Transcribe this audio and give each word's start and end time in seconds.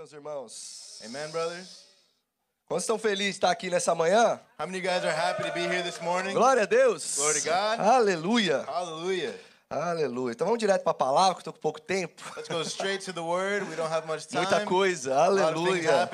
meus 0.00 0.14
irmãos? 0.14 0.98
Amen, 1.04 1.28
brothers? 1.30 1.84
Quantos 2.66 2.84
estão 2.84 2.98
felizes 2.98 3.34
de 3.34 3.36
estar 3.36 3.50
aqui 3.50 3.68
nessa 3.68 3.94
manhã? 3.94 4.40
How 4.58 4.66
many 4.66 4.78
of 4.78 4.84
you 4.84 4.90
guys 4.90 5.04
are 5.04 5.14
happy 5.14 5.42
to 5.42 5.52
be 5.52 5.60
here 5.60 5.82
this 5.82 6.00
morning? 6.00 6.32
Glória 6.32 6.62
a 6.62 6.66
Deus! 6.66 7.16
Glory 7.16 7.40
to 7.42 7.46
God. 7.46 7.80
Aleluia! 7.80 8.62
Hallelujah. 8.62 9.34
Aleluia! 9.72 10.32
Então 10.32 10.48
vamos 10.48 10.58
direto 10.58 10.82
para 10.82 10.90
a 10.90 10.94
palavra, 10.94 11.34
que 11.34 11.42
estou 11.42 11.52
com 11.52 11.60
pouco 11.60 11.80
tempo. 11.80 12.20
Let's 12.36 12.48
go 12.48 12.60
straight 12.62 13.04
to 13.04 13.12
the 13.12 13.20
word. 13.20 13.64
We 13.70 13.76
don't 13.76 13.88
have 13.88 14.04
much 14.04 14.26
time. 14.28 14.40
Muita 14.44 14.66
coisa, 14.66 15.14
aleluia! 15.16 16.10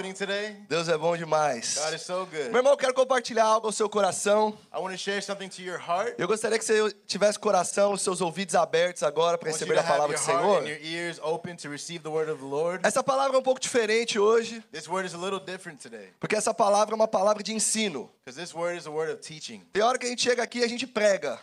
Deus 0.68 0.90
é 0.90 0.98
bom 0.98 1.16
demais. 1.16 1.78
God 1.82 1.94
is 1.94 2.02
so 2.02 2.26
good. 2.26 2.50
Meu 2.50 2.58
irmão, 2.58 2.74
eu 2.74 2.76
quero 2.76 2.92
compartilhar 2.92 3.46
algo 3.46 3.68
ao 3.68 3.72
seu 3.72 3.88
coração. 3.88 4.58
I 4.70 4.78
want 4.78 4.92
to 4.92 4.98
share 4.98 5.22
something 5.22 5.48
to 5.48 5.62
your 5.62 5.78
heart. 5.80 6.16
Eu 6.18 6.28
gostaria 6.28 6.58
que 6.58 6.66
você 6.66 6.92
tivesse 7.06 7.38
coração, 7.38 7.94
os 7.94 8.02
seus 8.02 8.20
ouvidos 8.20 8.54
abertos 8.54 9.02
agora 9.02 9.38
para 9.38 9.50
receber 9.50 9.78
a 9.78 9.82
palavra 9.82 10.14
do 10.18 10.20
Senhor. 10.20 10.62
Essa 12.82 13.02
palavra 13.02 13.36
é 13.38 13.40
um 13.40 13.42
pouco 13.42 13.58
diferente 13.58 14.18
hoje, 14.18 14.62
This 14.70 14.86
word 14.86 15.08
is 15.08 15.14
a 15.14 15.18
little 15.18 15.40
different 15.40 15.80
today 15.80 16.10
porque 16.20 16.36
essa 16.36 16.52
palavra 16.52 16.94
é 16.94 16.96
uma 16.96 17.08
palavra 17.08 17.42
de 17.42 17.54
ensino. 17.54 18.10
because 18.22 18.38
this 18.38 18.54
word 18.54 18.76
is 18.76 18.86
a 18.86 18.90
word 18.90 19.10
of 19.10 19.22
teaching. 19.22 19.62
Tem 19.72 19.82
hora 19.82 19.96
que 19.96 20.04
a 20.04 20.08
gente 20.10 20.20
chega 20.22 20.42
aqui 20.42 20.58
e 20.58 20.64
a 20.64 20.68
gente 20.68 20.86
prega, 20.86 21.38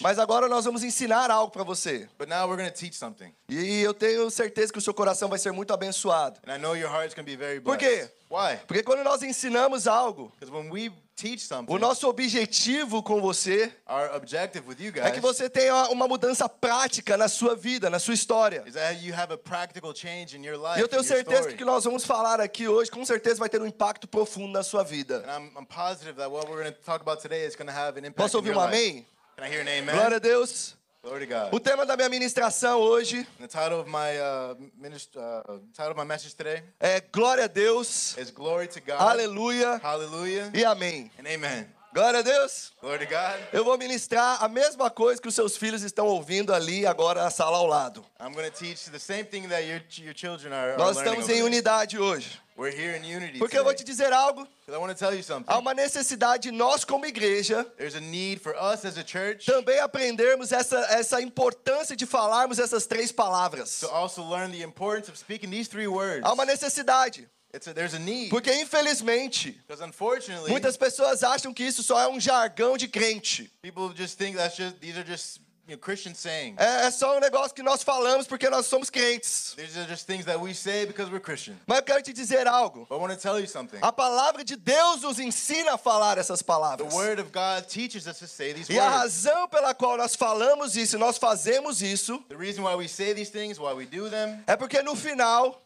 Mas 0.00 0.18
agora 0.18 0.48
nós 0.48 0.64
vamos 0.64 0.82
ensinar 0.82 1.30
algo 1.30 1.52
para 1.52 1.62
você. 1.64 2.08
but 2.18 2.28
now 2.28 2.46
we're 2.48 2.56
going 2.56 2.70
to 2.70 2.76
teach 2.76 2.96
something. 2.96 3.32
E 3.48 3.80
eu 3.80 3.94
tenho 3.94 4.30
certeza 4.30 4.72
que 4.72 4.78
o 4.78 4.82
seu 4.82 4.94
coração 4.94 5.28
vai 5.28 5.38
ser 5.38 5.52
muito 5.52 5.72
abençoado. 5.72 6.38
And 6.46 6.54
I 6.56 6.58
know 6.58 6.76
your 6.76 6.90
heart's 6.90 7.14
going 7.14 7.24
to 7.24 7.30
be 7.30 7.36
very 7.36 7.60
Por 7.60 7.76
blessed. 7.76 8.08
quê? 8.08 8.12
Why? 8.34 8.58
Porque 8.66 8.82
quando 8.82 9.04
nós 9.04 9.22
ensinamos 9.22 9.86
algo, 9.86 10.32
Because 10.40 10.50
when 10.52 10.68
we 10.68 10.90
teach 11.14 11.38
something, 11.38 11.72
o 11.72 11.78
nosso 11.78 12.08
objetivo 12.08 13.00
com 13.00 13.20
você 13.20 13.72
our 13.88 14.12
objective 14.16 14.66
with 14.66 14.80
you 14.80 14.92
é 14.96 15.12
que 15.12 15.20
você 15.20 15.48
tenha 15.48 15.88
uma 15.90 16.08
mudança 16.08 16.48
prática 16.48 17.16
na 17.16 17.28
sua 17.28 17.54
vida, 17.54 17.88
na 17.88 18.00
sua 18.00 18.12
história. 18.12 18.64
is 18.66 18.74
that 18.74 19.00
you 19.06 19.14
have 19.14 19.32
a 19.32 19.38
practical 19.38 19.94
change 19.94 20.36
in 20.36 20.44
your 20.44 20.56
life. 20.56 20.80
E 20.80 20.82
eu 20.82 20.88
tenho 20.88 21.04
certeza 21.04 21.46
que 21.46 21.54
o 21.54 21.56
que 21.58 21.64
nós 21.64 21.84
vamos 21.84 22.04
falar 22.04 22.40
aqui 22.40 22.66
hoje, 22.66 22.90
com 22.90 23.04
certeza 23.04 23.36
vai 23.36 23.48
ter 23.48 23.62
um 23.62 23.66
impacto 23.66 24.08
profundo 24.08 24.52
na 24.52 24.64
sua 24.64 24.82
vida. 24.82 25.18
And 25.28 25.30
I'm, 25.30 25.52
I'm 25.60 25.66
positive 25.66 26.16
that 26.16 26.28
what 26.28 26.48
we're 26.48 26.60
going 26.60 26.74
to 26.74 26.80
talk 26.84 27.02
about 27.02 27.22
today 27.22 27.46
is 27.46 27.54
going 27.54 27.68
to 27.68 27.72
have 27.72 27.96
an 27.96 28.04
impact 28.04 28.16
Posso 28.16 28.38
ouvir 28.38 28.56
um 28.56 28.60
amém? 28.60 29.06
Can 29.36 29.46
I 29.46 29.48
hear 29.48 29.60
an 29.60 29.68
amen? 29.68 29.94
Glória 29.94 30.16
a 30.16 30.20
Deus. 30.20 30.76
Glory 31.04 31.26
to 31.26 31.34
God. 31.34 31.52
O 31.52 31.60
tema 31.60 31.84
da 31.84 31.96
minha 31.98 32.08
ministração 32.08 32.80
hoje 32.80 33.26
the 33.38 33.46
title 33.46 33.78
of 33.80 33.90
my 33.90 34.18
uh, 34.18 34.54
minist- 34.80 35.14
uh, 35.16 35.58
title 35.74 35.90
of 35.92 35.98
my 35.98 36.04
message 36.04 36.34
today 36.34 36.62
é 36.80 36.98
Glória 37.12 37.44
a 37.44 37.46
Deus, 37.46 38.16
is 38.16 38.30
Glory 38.30 38.66
to 38.68 38.80
God. 38.80 38.96
Aleluia 38.98 39.76
Hallelujah. 39.82 40.50
e 40.54 40.64
Amém. 40.64 41.10
And 41.18 41.26
amen. 41.28 41.66
Glória 41.92 42.20
a 42.20 42.22
Deus. 42.22 42.72
Glory 42.80 43.06
to 43.06 43.12
God. 43.12 43.38
Eu 43.52 43.64
vou 43.64 43.76
ministrar 43.78 44.42
a 44.42 44.48
mesma 44.48 44.90
coisa 44.90 45.20
que 45.20 45.28
os 45.28 45.34
seus 45.34 45.56
filhos 45.56 45.82
estão 45.82 46.06
ouvindo 46.06 46.52
ali 46.54 46.84
agora 46.86 47.22
na 47.22 47.30
sala 47.30 47.58
ao 47.58 47.66
lado. 47.66 48.04
I'm 48.18 48.32
going 48.32 48.50
to 48.50 48.56
teach 48.58 48.90
the 48.90 48.98
same 48.98 49.24
thing 49.24 49.46
that 49.48 49.62
your, 49.64 49.80
your 49.98 50.14
children 50.16 50.52
are, 50.54 50.70
are 50.72 50.78
Nós 50.78 50.96
learning 50.96 51.20
estamos 51.20 51.24
over 51.24 51.32
em 51.32 51.36
there. 51.36 51.44
unidade 51.46 51.98
hoje. 51.98 52.40
We're 52.56 52.70
here 52.70 52.96
in 52.96 53.04
unity 53.04 53.38
Porque 53.38 53.58
eu 53.58 53.64
vou 53.64 53.74
te 53.74 53.82
dizer 53.82 54.12
algo, 54.12 54.46
'Cause 54.64 54.76
I 54.76 54.78
want 54.78 54.92
to 54.92 54.98
tell 54.98 55.12
you 55.12 55.24
something. 55.24 55.50
há 55.52 55.58
uma 55.58 55.74
necessidade 55.74 56.44
de 56.44 56.52
nós 56.52 56.84
como 56.84 57.04
igreja 57.04 57.64
There's 57.76 57.96
a 57.96 58.00
need 58.00 58.40
for 58.40 58.54
us 58.54 58.84
as 58.84 58.96
a 58.96 59.04
church 59.04 59.44
também 59.46 59.80
aprendermos 59.80 60.52
essa, 60.52 60.78
essa 60.90 61.20
importância 61.20 61.96
de 61.96 62.06
falarmos 62.06 62.60
essas 62.60 62.86
três 62.86 63.10
palavras. 63.10 63.80
to 63.80 63.88
also 63.90 64.22
learn 64.22 64.52
the 64.52 64.62
importance 64.62 65.10
of 65.10 65.18
speaking 65.18 65.50
these 65.50 65.68
three 65.68 65.88
words. 65.88 66.22
Há 66.24 66.32
uma 66.32 66.44
necessidade, 66.44 67.28
It's 67.52 67.66
a, 67.68 67.74
there's 67.74 67.94
a 67.94 67.98
need. 67.98 68.30
porque 68.30 68.52
infelizmente 68.54 69.52
Because 69.66 69.82
unfortunately, 69.82 70.50
muitas 70.50 70.76
pessoas 70.76 71.22
acham 71.24 71.52
que 71.52 71.64
isso 71.64 71.82
só 71.82 72.00
é 72.00 72.08
um 72.08 72.20
jargão 72.20 72.76
de 72.76 72.86
crente. 72.86 73.50
people 73.62 73.92
just 73.96 74.16
think 74.16 74.36
that's 74.36 74.56
just 74.56 74.76
these 74.80 74.96
are 74.96 75.04
just 75.08 75.40
you 75.66 75.74
know, 75.76 75.78
Christian 75.78 76.14
sayings. 76.14 76.56
É, 76.58 76.86
é 76.86 76.90
só 76.90 77.16
um 77.16 77.20
negócio 77.20 77.54
que 77.54 77.62
nós 77.62 77.82
falamos 77.82 78.26
porque 78.26 78.48
nós 78.50 78.66
somos 78.66 78.90
crentes. 78.90 79.54
These 79.56 79.78
are 79.78 79.88
just 79.88 80.06
things 80.06 80.24
that 80.26 80.38
we 80.40 80.52
say 80.54 80.84
because 80.86 81.10
we're 81.10 81.20
Christian. 81.20 81.56
Mas 81.66 81.78
eu 81.78 81.84
quero 81.84 82.02
te 82.02 82.12
dizer 82.12 82.46
algo. 82.46 82.86
But 82.88 82.96
I 82.96 82.98
want 83.00 83.12
to 83.14 83.18
tell 83.20 83.40
you 83.40 83.46
something. 83.46 83.78
A 83.82 83.92
palavra 83.92 84.44
de 84.44 84.56
Deus 84.56 85.02
nos 85.02 85.18
ensina 85.18 85.74
a 85.74 85.78
falar 85.78 86.18
essas 86.18 86.40
The 86.40 86.44
palavras. 86.44 86.92
word 86.92 87.20
of 87.20 87.30
God 87.32 87.66
teaches 87.68 88.06
us 88.06 88.18
to 88.18 88.26
say 88.26 88.52
these 88.52 88.70
E 88.72 88.78
a 88.78 88.82
words. 88.84 88.94
razão 89.24 89.48
pela 89.48 89.74
qual 89.74 89.96
nós 89.96 90.14
falamos 90.14 90.76
isso, 90.76 90.98
nós 90.98 91.16
fazemos 91.18 91.80
isso, 91.82 92.18
The 92.28 92.36
reason 92.36 92.62
why 92.62 92.74
we 92.76 92.88
say 92.88 93.14
these 93.14 93.30
things, 93.30 93.58
why 93.58 93.72
we 93.72 93.86
do 93.86 94.10
them, 94.10 94.42
é 94.46 94.56
porque 94.56 94.82
no 94.82 94.94
final 94.94 95.63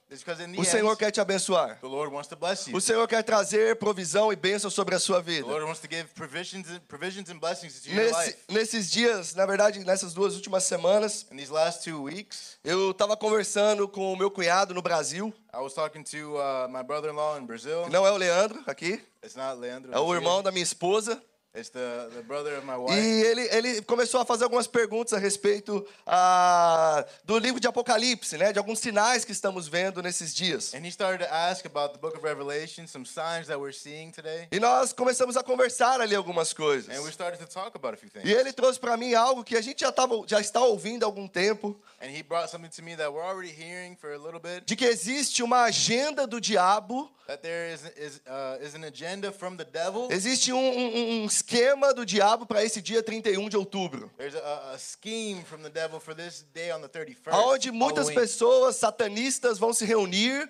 o 0.56 0.64
Senhor 0.64 0.96
quer 0.96 1.10
te 1.10 1.20
abençoar. 1.20 1.78
O 2.72 2.80
Senhor 2.80 3.06
quer 3.06 3.22
trazer 3.22 3.76
provisão 3.76 4.32
e 4.32 4.36
bênção 4.36 4.70
sobre 4.70 4.94
a 4.94 4.98
sua 4.98 5.20
vida. 5.20 5.46
Nesse, 7.86 8.36
nesses 8.48 8.90
dias, 8.90 9.34
na 9.34 9.44
verdade, 9.44 9.80
nessas 9.80 10.14
duas 10.14 10.34
últimas 10.34 10.64
semanas, 10.64 11.26
In 11.30 11.36
these 11.36 11.52
last 11.52 11.84
two 11.84 12.02
weeks, 12.02 12.58
eu 12.64 12.90
estava 12.90 13.16
conversando 13.16 13.86
com 13.86 14.12
o 14.12 14.16
meu 14.16 14.30
cunhado 14.30 14.72
no 14.72 14.80
Brasil. 14.80 15.32
I 15.52 15.58
was 15.58 15.74
talking 15.74 16.02
to 16.04 16.36
uh, 16.36 16.68
my 16.68 16.82
brother-in-law 16.82 17.38
in 17.38 17.44
Brazil. 17.46 17.88
Não 17.90 18.06
é 18.06 18.10
o 18.10 18.16
Leandro 18.16 18.62
aqui, 18.66 19.02
It's 19.22 19.34
not 19.34 19.58
Leandro. 19.58 19.92
é 19.92 19.98
o 19.98 20.14
irmão 20.14 20.42
da 20.42 20.50
minha 20.50 20.62
esposa. 20.62 21.22
It's 21.58 21.70
the, 21.70 22.08
the 22.14 22.22
brother 22.22 22.56
of 22.56 22.64
my 22.64 22.74
E 22.74 22.78
wife. 22.78 22.98
ele, 23.26 23.48
ele 23.50 23.82
começou 23.82 24.20
a 24.20 24.24
fazer 24.24 24.44
algumas 24.44 24.66
perguntas 24.68 25.12
a 25.12 25.18
respeito 25.18 25.84
ah, 26.06 27.04
do 27.24 27.38
livro 27.38 27.58
de 27.60 27.66
Apocalipse, 27.66 28.36
né? 28.36 28.52
De 28.52 28.58
alguns 28.58 28.78
sinais 28.78 29.24
que 29.24 29.32
estamos 29.32 29.66
vendo 29.68 30.02
nesses 30.02 30.34
dias. 30.34 30.72
And 30.74 30.84
he 30.86 30.90
started 30.90 31.26
to 31.26 31.32
ask 31.34 31.64
about 31.66 31.92
the 31.94 31.98
book 31.98 32.16
of 32.16 32.22
Revelation, 32.24 32.86
some 32.86 33.04
signs 33.04 33.46
that 33.48 33.58
we're 33.58 33.72
seeing 33.76 34.10
today. 34.12 34.46
E 34.52 34.60
nós 34.60 34.92
começamos 34.92 35.36
a 35.36 35.42
conversar 35.42 36.00
ali 36.00 36.14
algumas 36.14 36.52
coisas. 36.52 36.94
And 36.96 37.02
we 37.02 37.10
started 37.10 37.38
to 37.38 37.46
talk 37.46 37.74
about 37.76 37.94
a 37.94 37.96
few 37.96 38.08
things. 38.10 38.24
E 38.28 38.32
ele 38.32 38.52
trouxe 38.52 38.78
para 38.78 38.96
mim 38.96 39.14
algo 39.14 39.42
que 39.44 39.56
a 39.56 39.60
gente 39.60 39.80
já, 39.80 39.90
tava, 39.92 40.14
já 40.26 40.40
está 40.40 40.60
ouvindo 40.62 41.02
há 41.02 41.06
algum 41.06 41.26
tempo, 41.26 41.78
And 42.00 42.10
he 42.16 42.22
brought 42.22 42.48
something 42.48 42.70
to 42.70 42.82
me 42.82 42.94
that 42.96 43.10
we're 43.12 43.24
already 43.26 43.50
hearing 43.52 43.96
for 43.96 44.12
a 44.12 44.18
little 44.18 44.38
bit. 44.40 44.64
de 44.64 44.76
que 44.76 44.84
existe 44.84 45.42
uma 45.42 45.62
agenda 45.64 46.26
do 46.26 46.40
diabo, 46.40 47.10
That 47.26 47.42
there 47.42 47.74
is, 47.74 47.82
is, 47.96 48.20
uh, 48.26 48.64
is 48.64 48.74
an 48.74 48.84
agenda 48.84 49.30
from 49.32 49.56
the 49.56 49.64
devil. 49.64 50.08
existe 50.10 50.50
um, 50.52 50.56
um- 50.58 51.22
um 51.24 51.24
esquema 51.48 51.94
do 51.94 52.04
diabo 52.04 52.44
para 52.44 52.62
esse 52.62 52.82
dia 52.82 53.02
31 53.02 53.48
de 53.48 53.56
outubro. 53.56 54.10
There's 54.18 54.34
a, 54.34 54.72
a 54.74 54.78
scheme 54.78 55.42
from 55.44 55.62
the 55.62 55.70
devil 55.70 55.98
for 55.98 56.14
this 56.14 56.44
day 56.52 56.70
on 56.72 56.80
the 56.82 56.88
31st. 56.88 57.32
Onde 57.32 57.70
muitas 57.70 58.08
Halloween, 58.08 58.14
pessoas 58.14 58.76
satanistas 58.76 59.58
vão 59.58 59.72
se 59.72 59.84
reunir 59.86 60.48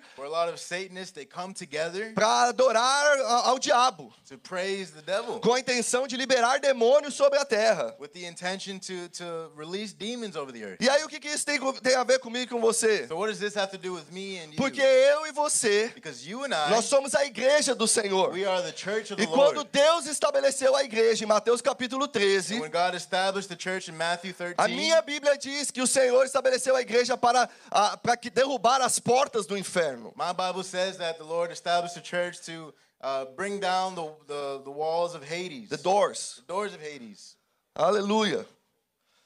para 2.13 2.49
adorar 2.49 3.19
ao 3.45 3.57
diabo, 3.57 4.13
to 4.27 4.37
praise 4.37 4.91
the 4.91 5.01
devil 5.01 5.39
com 5.39 5.53
a 5.53 5.59
intenção 5.59 6.05
de 6.05 6.17
liberar 6.17 6.59
demônios 6.59 7.13
sobre 7.13 7.39
a 7.39 7.45
terra. 7.45 7.95
with 7.99 8.09
the 8.09 8.25
intention 8.25 8.77
to, 8.79 9.07
to 9.09 9.51
release 9.55 9.93
demons 9.93 10.35
over 10.35 10.51
the 10.51 10.63
earth. 10.63 10.81
E 10.81 10.89
aí 10.89 11.03
o 11.03 11.07
que, 11.07 11.19
que 11.19 11.29
isso 11.29 11.45
tem, 11.45 11.59
tem 11.81 11.95
a 11.95 12.03
ver 12.03 12.19
comigo 12.19 12.43
e 12.43 12.47
com 12.47 12.59
você? 12.59 13.07
So 13.07 13.15
what 13.15 13.29
does 13.29 13.39
this 13.39 13.55
have 13.55 13.71
to 13.71 13.77
do 13.77 13.93
with 13.93 14.11
me 14.11 14.37
and 14.39 14.51
you? 14.51 14.57
Porque 14.57 14.81
eu 14.81 15.25
e 15.27 15.31
você, 15.31 15.91
because 15.95 16.27
you 16.27 16.43
and 16.43 16.53
I, 16.53 16.69
nós 16.71 16.85
somos 16.85 17.15
a 17.15 17.25
igreja 17.25 17.73
do 17.73 17.87
Senhor. 17.87 18.31
we 18.31 18.45
are 18.45 18.61
the 18.61 18.75
church 18.75 19.13
of 19.13 19.15
the 19.15 19.23
E 19.23 19.27
quando 19.27 19.57
Lord. 19.57 19.69
Deus 19.71 20.05
estabeleceu 20.05 20.75
a 20.75 20.83
igreja 20.89 21.23
em 21.23 21.27
Mateus 21.27 21.61
capítulo 21.61 22.07
13, 22.07 22.55
And 22.55 22.61
when 22.61 22.71
God 22.71 22.95
established 22.95 23.47
the 23.49 23.55
church 23.55 23.89
in 23.89 23.95
Matthew 23.95 24.33
13, 24.33 24.55
a 24.57 24.67
minha 24.67 25.01
Bíblia 25.01 25.37
diz 25.37 25.69
que 25.71 25.81
o 25.81 25.87
Senhor 25.87 26.25
estabeleceu 26.25 26.75
a 26.75 26.81
igreja 26.81 27.15
para, 27.17 27.47
a- 27.71 27.95
para 27.97 28.17
que 28.17 28.29
derrubar 28.29 28.81
as 28.81 28.99
portas 28.99 29.45
do 29.45 29.55
inferno. 29.57 30.11
my 30.15 30.33
Bible 30.33 30.63
says 30.63 30.97
that 30.97 31.17
the 31.17 31.23
Lord 31.23 31.51
established 31.53 31.95
the 31.95 32.01
church 32.01 32.41
to 32.45 32.73
uh, 33.01 33.25
bring 33.35 33.59
down 33.59 33.93
the, 33.95 34.11
the, 34.27 34.61
the 34.65 34.71
walls 34.71 35.13
of 35.15 35.23
Hades, 35.23 35.69
The 35.69 35.77
doors. 35.77 36.41
the 36.45 36.53
doors 36.53 36.73
of 36.73 36.81
Hades. 36.81 37.35
Aleluia. 37.77 38.45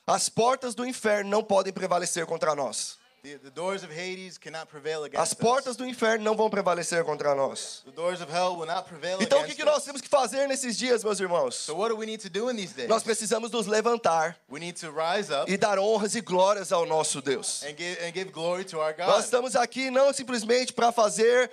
As 0.05 0.27
portas 0.29 0.75
do 0.75 0.85
inferno 0.85 1.29
não 1.29 1.41
podem 1.43 1.71
prevalecer 1.71 2.25
contra 2.25 2.53
nós. 2.53 2.97
The, 3.23 3.37
the 3.37 3.51
doors 3.51 3.85
of 3.85 3.89
Hades 3.89 4.37
cannot 4.37 4.67
prevail 4.67 5.05
against 5.05 5.21
As 5.21 5.33
portas 5.33 5.77
do 5.77 5.85
inferno 5.85 6.25
não 6.25 6.35
vão 6.35 6.49
prevalecer 6.49 7.05
contra 7.05 7.33
nós. 7.33 7.53
us. 7.53 7.81
The 7.85 7.91
doors 7.91 8.19
of 8.21 8.29
hell 8.29 8.57
will 8.57 8.65
not 8.65 8.83
prevail 8.89 9.17
Então 9.21 9.39
o 9.41 9.45
que, 9.45 9.55
que 9.55 9.63
nós 9.63 9.81
temos 9.85 10.01
que 10.01 10.09
fazer 10.09 10.45
nesses 10.45 10.77
dias, 10.77 11.05
meus 11.05 11.21
irmãos? 11.21 11.55
So 11.55 11.73
what 11.73 11.89
do 11.89 11.97
we 11.97 12.05
need 12.05 12.21
to 12.21 12.29
do 12.29 12.49
in 12.51 12.57
these 12.57 12.73
days? 12.73 12.89
Nós 12.89 13.01
precisamos 13.01 13.49
nos 13.49 13.65
levantar 13.65 14.35
We 14.49 14.59
need 14.59 14.77
to 14.81 14.91
rise 14.91 15.31
up 15.33 15.49
e 15.49 15.55
dar 15.55 15.79
honras 15.79 16.15
e 16.15 16.21
glórias 16.21 16.73
ao 16.73 16.85
nosso 16.85 17.21
Deus. 17.21 17.63
and 17.63 17.77
give, 17.77 17.97
and 18.05 18.11
give 18.13 18.29
glory 18.29 18.65
to 18.65 18.79
our 18.81 18.93
God. 18.93 19.07
Nós 19.07 19.23
estamos 19.23 19.55
aqui 19.55 19.89
não 19.89 20.11
simplesmente 20.11 20.73
para 20.73 20.91
fazer 20.91 21.49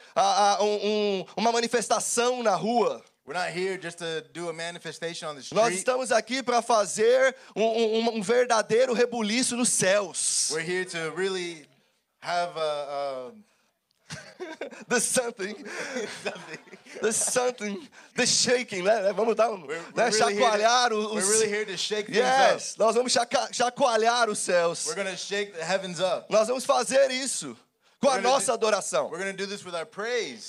um- 0.61 0.65
um- 1.21 1.27
uma 1.37 1.53
manifestação 1.53 2.43
na 2.43 2.57
rua. 2.57 3.01
We're 3.27 3.39
not 3.39 3.57
here 3.57 3.79
just 3.81 3.99
to 3.99 4.23
do 4.33 4.49
a 4.49 4.53
manifestation 4.53 5.29
on 5.29 5.35
the 5.37 5.43
Nós 5.55 5.67
street. 5.69 5.79
estamos 5.79 6.11
aqui 6.11 6.43
para 6.43 6.61
fazer 6.63 7.37
um, 7.55 7.63
um- 7.63 8.17
um 8.17 8.23
verdadeiro 8.23 8.93
rebuliço 8.93 9.55
nos 9.57 9.69
céus. 9.69 10.51
We're 10.51 10.69
here 10.69 10.85
to 10.87 11.15
really 11.15 11.69
have 12.21 12.57
a, 12.57 13.33
The 14.89 15.01
something, 15.01 15.55
a 15.55 16.07
something. 16.25 16.59
the 17.01 17.13
something, 17.13 17.89
the 18.17 18.27
shaking, 18.27 18.83
né? 18.83 19.13
Vamos 19.13 19.37
dar 19.37 19.51
um, 19.51 19.65
We're, 19.67 19.77
né? 19.77 19.83
we're 19.95 20.11
really 20.11 20.35
here 20.35 20.41
chacoalhar 20.51 20.89
to, 20.91 20.97
os, 21.15 21.29
really 21.29 21.49
here 21.49 21.65
to 21.67 21.77
shake 21.77 22.07
things 22.07 22.19
Yes, 22.19 22.73
up. 22.73 22.79
nós 22.81 22.95
vamos 22.97 23.13
chaca- 23.13 23.49
chacoalhar 23.53 24.29
os 24.29 24.39
céus. 24.41 24.87
We're 24.87 25.05
to 25.11 25.17
shake 25.17 25.53
the 25.53 25.63
heavens 25.65 26.01
up. 26.01 26.27
Nós 26.29 26.49
vamos 26.49 26.65
fazer 26.65 27.11
isso 27.13 27.57
com 28.01 28.09
a 28.09 28.13
We're 28.15 28.23
gonna 28.23 28.35
nossa 28.35 28.47
do- 28.47 28.55
adoração. 28.67 29.11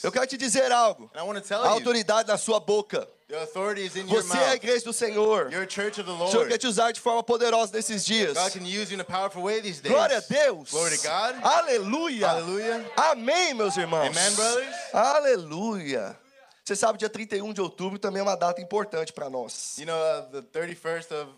Eu 0.04 0.12
quero 0.12 0.26
te 0.28 0.38
dizer 0.38 0.72
algo. 0.72 1.12
A 1.14 1.68
autoridade 1.70 2.28
na 2.30 2.38
sua 2.38 2.60
boca. 2.60 3.08
The 3.32 3.42
authority 3.42 3.86
is 3.86 3.96
in 3.96 4.08
your 4.08 4.22
Você 4.22 4.38
é 4.38 4.50
a 4.50 4.56
igreja 4.56 4.84
do 4.84 4.94
Senhor. 4.94 5.50
You're 5.52 5.64
a 5.64 5.68
church 5.68 6.00
of 6.00 6.06
the 6.06 6.12
O 6.12 6.28
Senhor 6.28 6.34
Lord. 6.34 6.50
quer 6.50 6.58
te 6.58 6.68
usar 6.68 6.92
de 6.92 7.00
forma 7.00 7.24
poderosa 7.24 7.72
nesses 7.74 8.06
dias. 8.06 8.34
God 8.34 8.52
can 8.52 8.66
use 8.66 8.92
you 8.92 8.96
in 8.96 9.00
a 9.00 9.06
powerful 9.06 9.44
way 9.44 9.62
these 9.62 9.82
days. 9.82 9.94
Glória 9.96 10.18
a 10.18 10.22
Deus. 10.22 10.70
Glory 10.70 10.98
to 10.98 11.08
God. 11.08 11.36
Aleluia. 11.42 12.28
Hallelujah. 12.28 12.86
Amém, 12.98 13.54
meus 13.54 13.78
irmãos. 13.78 14.08
Amen, 14.08 14.36
brothers. 14.36 14.76
Aleluia. 14.94 16.18
Você 16.64 16.76
sabe, 16.76 17.00
dia 17.00 17.10
31 17.10 17.54
de 17.54 17.62
outubro 17.62 17.98
também 17.98 18.20
é 18.20 18.24
uma 18.24 18.36
data 18.36 18.62
importante 18.62 19.12
para 19.12 19.30
nós. 19.30 19.78
You 19.80 19.88
know, 19.88 19.96
uh, 19.96 20.30
the 20.32 20.42
31st 20.42 21.12
of 21.12 21.32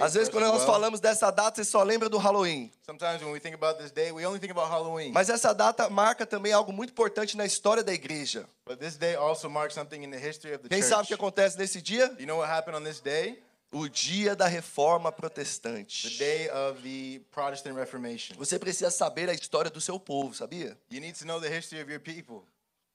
Às 0.00 0.14
vezes, 0.14 0.28
quando 0.28 0.46
nós 0.46 0.64
falamos 0.64 1.00
dessa 1.00 1.30
data, 1.30 1.56
você 1.62 1.70
só 1.70 1.82
lembra 1.82 2.08
do 2.08 2.18
Halloween. 2.18 2.70
Sometimes 2.84 3.22
when 3.22 3.32
we 3.32 3.40
think 3.40 3.54
about 3.54 3.78
this 3.82 3.90
day, 3.90 4.10
we 4.12 4.26
only 4.26 4.38
think 4.40 4.50
about 4.52 4.70
Halloween. 4.70 5.12
Mas 5.12 5.28
essa 5.28 5.52
data 5.52 5.88
marca 5.90 6.24
também 6.26 6.52
algo 6.52 6.72
muito 6.72 6.90
importante 6.90 7.36
na 7.36 7.44
história 7.44 7.82
da 7.82 7.92
igreja. 7.92 8.48
But 8.66 8.78
this 8.78 8.96
day 8.96 9.14
also 9.16 9.48
marks 9.48 9.74
something 9.74 10.02
in 10.02 10.10
the 10.10 10.18
history 10.18 10.54
of 10.54 10.62
the 10.62 10.68
Quem 10.68 10.78
church. 10.80 10.88
sabe 10.90 11.04
o 11.04 11.06
que 11.06 11.14
acontece 11.14 11.58
nesse 11.58 11.80
dia? 11.82 12.14
You 12.18 12.26
know 12.26 12.38
what 12.38 12.50
happened 12.50 12.76
on 12.76 12.84
this 12.84 13.00
day? 13.00 13.42
O 13.70 13.86
dia 13.86 14.34
da 14.34 14.46
reforma 14.46 15.12
The 15.12 15.16
protestante. 15.18 16.16
day 16.18 16.48
of 16.48 16.80
the 16.82 17.20
Protestant 17.30 17.76
Reformation. 17.76 18.34
Você 18.38 18.58
precisa 18.58 18.90
saber 18.90 19.28
a 19.28 19.34
história 19.34 19.70
do 19.70 19.78
seu 19.80 20.00
povo, 20.00 20.34
sabia? 20.34 20.74
You 20.90 21.00
need 21.00 21.18
to 21.18 21.26
know 21.26 21.38
the 21.38 21.48
history 21.50 21.82
of 21.82 21.90
your 21.90 22.00
people. 22.00 22.44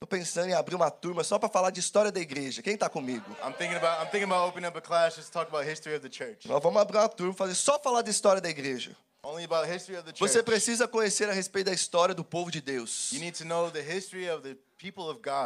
Tô 0.04 0.08
pensando 0.08 0.50
em 0.50 0.54
abrir 0.54 0.76
uma 0.76 0.92
turma 0.92 1.24
só 1.24 1.40
para 1.40 1.48
falar 1.48 1.70
de 1.70 1.80
história 1.80 2.12
da 2.12 2.20
igreja. 2.20 2.62
Quem 2.62 2.76
tá 2.76 2.90
comigo? 2.90 3.24
I'm 3.42 3.54
thinking 3.54 3.78
about 3.78 4.04
I'm 4.04 4.12
thinking 4.12 4.30
about 4.30 4.50
opening 4.50 4.68
up 4.68 4.78
a 4.78 4.82
class 4.82 5.16
just 5.16 5.32
to 5.32 5.32
talk 5.32 5.48
about 5.48 5.66
history 5.66 5.96
of 5.96 6.02
the 6.02 6.14
church. 6.14 6.46
Nós 6.46 6.62
vamos 6.62 6.82
abrir 6.82 6.98
uma 6.98 7.08
turma 7.08 7.34
fazer 7.34 7.56
só 7.56 7.80
falar 7.80 8.02
de 8.02 8.12
história 8.12 8.42
da 8.42 8.50
igreja. 8.50 8.98
Only 9.24 9.46
about 9.46 9.66
history 9.66 9.98
of 9.98 10.04
the 10.04 10.12
church. 10.12 10.20
Você 10.20 10.44
precisa 10.44 10.90
conhecer 10.90 11.30
a 11.30 11.32
respeito 11.32 11.68
da 11.68 11.74
história 11.74 12.14
do 12.14 12.22
povo 12.22 12.52
de 12.52 12.60
Deus. 12.60 13.14
You 13.14 13.22
need 13.22 13.38
to 13.38 13.46
know 13.46 13.72
the 13.72 13.80
history 13.80 14.30
of 14.30 14.44
the. 14.44 14.58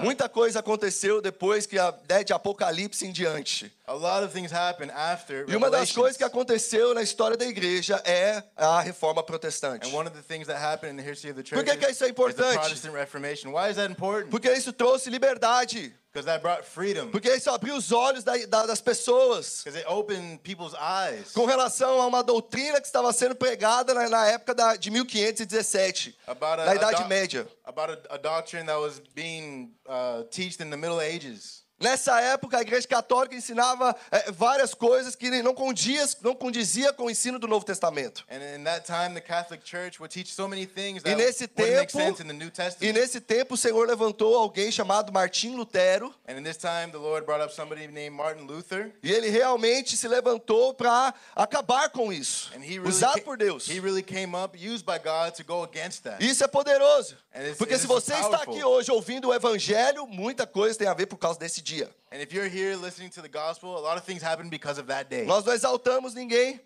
Muita 0.02 0.28
coisa 0.28 0.60
aconteceu 0.60 1.22
depois 1.22 1.66
que 1.66 1.78
a 1.78 1.94
né, 2.10 2.24
de 2.24 2.34
Apocalipse 2.34 3.06
em 3.06 3.12
diante. 3.12 3.72
A 3.86 3.94
lot 3.94 4.26
of 4.26 4.34
things 4.34 4.52
happen 4.52 4.90
after 4.92 5.46
E 5.48 5.56
uma 5.56 5.70
das 5.70 5.92
coisas 5.92 6.18
que 6.18 6.24
aconteceu 6.24 6.94
na 6.94 7.02
história 7.02 7.38
da 7.38 7.46
igreja 7.46 8.02
é 8.04 8.44
a 8.56 8.82
reforma 8.82 9.24
protestante. 9.24 9.88
And 9.88 9.94
one 9.96 10.08
of 10.10 10.16
the 10.18 10.24
things 10.24 10.48
that 10.48 10.60
happened 10.60 10.94
in 10.94 10.98
the 11.04 11.10
history 11.10 11.32
of 11.32 11.42
the 11.42 11.48
Por 11.50 11.64
church 11.64 11.78
que 11.80 11.86
que 11.86 11.92
isso 11.92 12.04
é 12.04 12.08
is 12.08 12.14
the 12.16 12.22
importante? 12.22 12.58
Protestant 12.58 12.94
Reformation. 12.96 13.52
Why 13.52 13.70
is 13.70 13.76
that 13.78 13.92
important? 13.92 14.30
Porque 14.32 14.52
isso 14.52 14.74
trouxe 14.74 15.10
liberdade. 15.10 15.94
Because 16.12 16.26
that 16.26 16.42
brought 16.42 16.64
freedom. 16.66 17.12
Porque 17.12 17.30
isso 17.32 17.50
abriu 17.52 17.76
os 17.76 17.92
olhos 17.92 18.24
da- 18.24 18.36
da- 18.48 18.66
das 18.66 18.82
pessoas 18.82 19.62
Because 19.64 19.78
it 19.78 19.88
opened 19.88 20.40
people's 20.42 20.74
eyes 20.74 21.32
com 21.32 21.46
relação 21.46 22.02
a 22.02 22.08
uma 22.08 22.24
doutrina 22.24 22.82
que 22.82 22.88
estava 22.88 23.14
sendo 23.14 23.36
pregada 23.36 23.94
na, 23.94 24.10
na 24.10 24.26
época 24.28 24.56
da, 24.56 24.76
de 24.76 24.90
1517, 24.90 26.18
about 26.26 26.60
a, 26.62 26.66
na 26.66 26.76
Idade 26.76 27.04
Média. 27.08 27.48
about 27.64 27.92
a, 28.10 28.16
a 28.16 28.18
doctrine 28.18 28.66
that 28.66 28.80
was 28.80 29.00
being 29.14 29.27
uh, 29.86 30.24
taught 30.32 30.62
in 30.62 30.70
the 30.70 30.78
Middle 30.78 31.00
Ages. 31.02 31.66
Nessa 31.80 32.20
época, 32.22 32.58
a 32.58 32.62
Igreja 32.62 32.88
Católica 32.88 33.36
ensinava 33.36 33.96
eh, 34.12 34.32
várias 34.32 34.74
coisas 34.74 35.16
que 35.16 35.30
não, 35.30 35.54
não 36.24 36.34
condizia 36.36 36.92
com 36.92 37.06
o 37.06 37.12
ensino 37.12 37.38
do 37.38 37.48
Novo 37.48 37.64
Testamento. 37.64 38.26
And 38.32 38.42
in 38.58 38.64
that 38.64 38.84
time, 38.88 39.14
the 39.14 39.22
Catholic 39.22 39.64
Church 39.64 40.00
would 40.00 40.12
teach 40.12 40.34
so 40.34 40.48
many 40.48 40.66
things 40.66 41.02
E 41.02 41.04
that 41.04 41.16
nesse 41.18 41.48
tempo, 41.48 41.92
sense 41.92 42.20
in 42.24 42.26
the 42.28 42.34
New 42.34 42.48
e 42.48 42.52
Testament. 42.52 42.94
nesse 42.94 43.22
tempo 43.22 43.54
o 43.54 43.58
Senhor 43.58 43.88
levantou 43.88 44.36
alguém 44.36 44.72
chamado 44.72 45.14
Martim 45.14 45.56
Lutero, 45.56 46.12
And 46.28 46.40
in 46.40 46.44
this 46.44 46.58
time, 46.58 46.90
the 46.92 46.98
Lord 46.98 47.28
brought 47.28 47.44
up 47.44 47.54
somebody 47.54 47.88
named 47.88 48.16
Martin 48.18 48.48
Luther. 48.48 48.92
e 49.04 49.12
ele 49.12 49.30
realmente 49.30 49.96
se 49.96 50.08
levantou 50.08 50.74
para 50.74 51.14
acabar 51.36 51.92
com 51.92 52.12
isso, 52.12 52.50
And 52.56 52.64
he 52.64 52.80
really, 52.80 52.90
usado 52.90 53.22
por 53.22 53.38
Deus. 53.38 53.68
really 53.68 54.02
came 54.02 54.36
up, 54.36 54.58
used 54.58 54.84
by 54.84 54.98
God, 54.98 55.36
to 55.36 55.44
go 55.44 55.62
against 55.62 56.02
that. 56.06 56.26
Isso 56.26 56.44
é 56.44 56.48
poderoso. 56.48 57.16
Porque 57.58 57.78
se 57.78 57.88
você 57.88 58.14
está 58.14 58.38
aqui 58.44 58.64
hoje 58.64 58.92
ouvindo 58.92 59.30
o 59.30 59.34
evangelho, 59.34 60.08
muita 60.08 60.48
coisa 60.48 60.78
tem 60.78 60.88
a 60.88 60.94
ver 60.94 61.06
por 61.08 61.18
causa 61.18 61.38
desse 61.40 61.62
dia. 61.62 61.90
Gospel. 63.30 63.78
Nós 65.26 65.44
não 65.46 65.54
exaltamos 65.54 66.14
ninguém, 66.14 66.60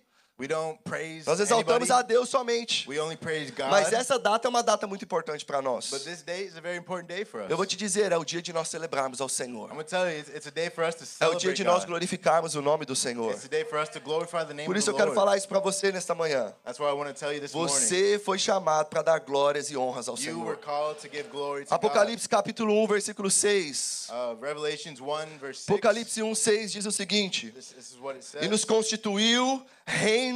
nós 0.47 1.39
exaltamos 1.39 1.89
anybody. 1.89 1.91
a 1.91 2.01
Deus 2.01 2.29
somente. 2.29 2.87
We 2.89 2.99
only 2.99 3.17
praise 3.17 3.51
God. 3.51 3.69
Mas 3.69 3.91
essa 3.91 4.17
data 4.17 4.47
é 4.47 4.49
uma 4.49 4.63
data 4.63 4.87
muito 4.87 5.03
importante 5.03 5.45
para 5.45 5.61
nós. 5.61 5.89
But 5.89 6.03
this 6.03 6.21
day 6.21 6.45
is 6.45 6.57
a 6.57 6.61
very 6.61 6.77
important 6.77 7.07
day 7.07 7.25
for 7.25 7.41
us. 7.41 7.49
Eu 7.49 7.57
vou 7.57 7.65
te 7.65 7.75
dizer, 7.75 8.11
é 8.11 8.17
o 8.17 8.25
dia 8.25 8.41
de 8.41 8.53
nós 8.53 8.67
celebrarmos 8.67 9.21
ao 9.21 9.29
Senhor. 9.29 9.69
I'm 9.69 9.73
going 9.73 9.83
to 9.83 9.89
tell 9.89 10.09
you, 10.09 10.17
it's, 10.19 10.29
it's 10.29 10.47
a 10.47 10.51
day 10.51 10.69
for 10.69 10.83
us 10.83 10.95
to 10.95 11.03
É 11.23 11.27
o 11.27 11.31
dia 11.31 11.39
celebrate 11.39 11.57
de 11.57 11.63
nós 11.63 11.85
glorificarmos 11.85 12.55
o 12.55 12.61
nome 12.61 12.85
do 12.85 12.95
Senhor. 12.95 13.31
It's 13.31 13.45
a 13.45 13.49
day 13.49 13.65
for 13.65 13.79
us 13.79 13.89
to 13.89 13.99
glorify 13.99 14.45
the 14.45 14.53
name 14.53 14.65
Por 14.65 14.75
of 14.75 14.79
isso 14.79 14.89
eu 14.89 14.95
quero 14.95 15.13
falar 15.13 15.37
isso 15.37 15.47
para 15.47 15.59
você 15.59 15.91
nesta 15.91 16.15
manhã. 16.15 16.53
That's 16.63 16.79
why 16.79 16.87
I 16.87 16.93
want 16.93 17.13
to 17.13 17.19
tell 17.19 17.33
you 17.33 17.39
this 17.39 17.53
morning. 17.53 17.73
Você 17.73 18.19
foi 18.19 18.37
chamado 18.39 18.87
para 18.87 19.01
dar 19.01 19.19
glórias 19.19 19.69
e 19.69 19.77
honras 19.77 20.07
ao 20.07 20.15
You 20.17 20.39
were 20.39 20.55
Senhor. 20.55 20.57
called 20.57 20.99
to 21.01 21.09
give 21.09 21.29
glory 21.29 21.65
to 21.65 21.73
Apocalipse 21.73 22.27
capítulo 22.27 22.83
1, 22.83 22.87
versículo 22.87 23.29
6. 23.29 24.07
God. 24.09 24.15
Uh, 24.15 24.41
Revelations 24.41 24.99
1, 24.99 25.39
verse 25.39 25.61
6. 25.61 25.69
Apocalipse 25.69 26.21
1, 26.21 26.35
6 26.35 26.71
diz 26.71 26.85
o 26.85 26.91
seguinte: 26.91 27.51
This, 27.51 27.69
this 27.69 27.91
is 27.91 27.97
what 27.99 28.17
it 28.17 28.45
E 28.45 28.47
nos 28.47 28.65
constituiu 28.65 29.63
reino, 29.85 30.30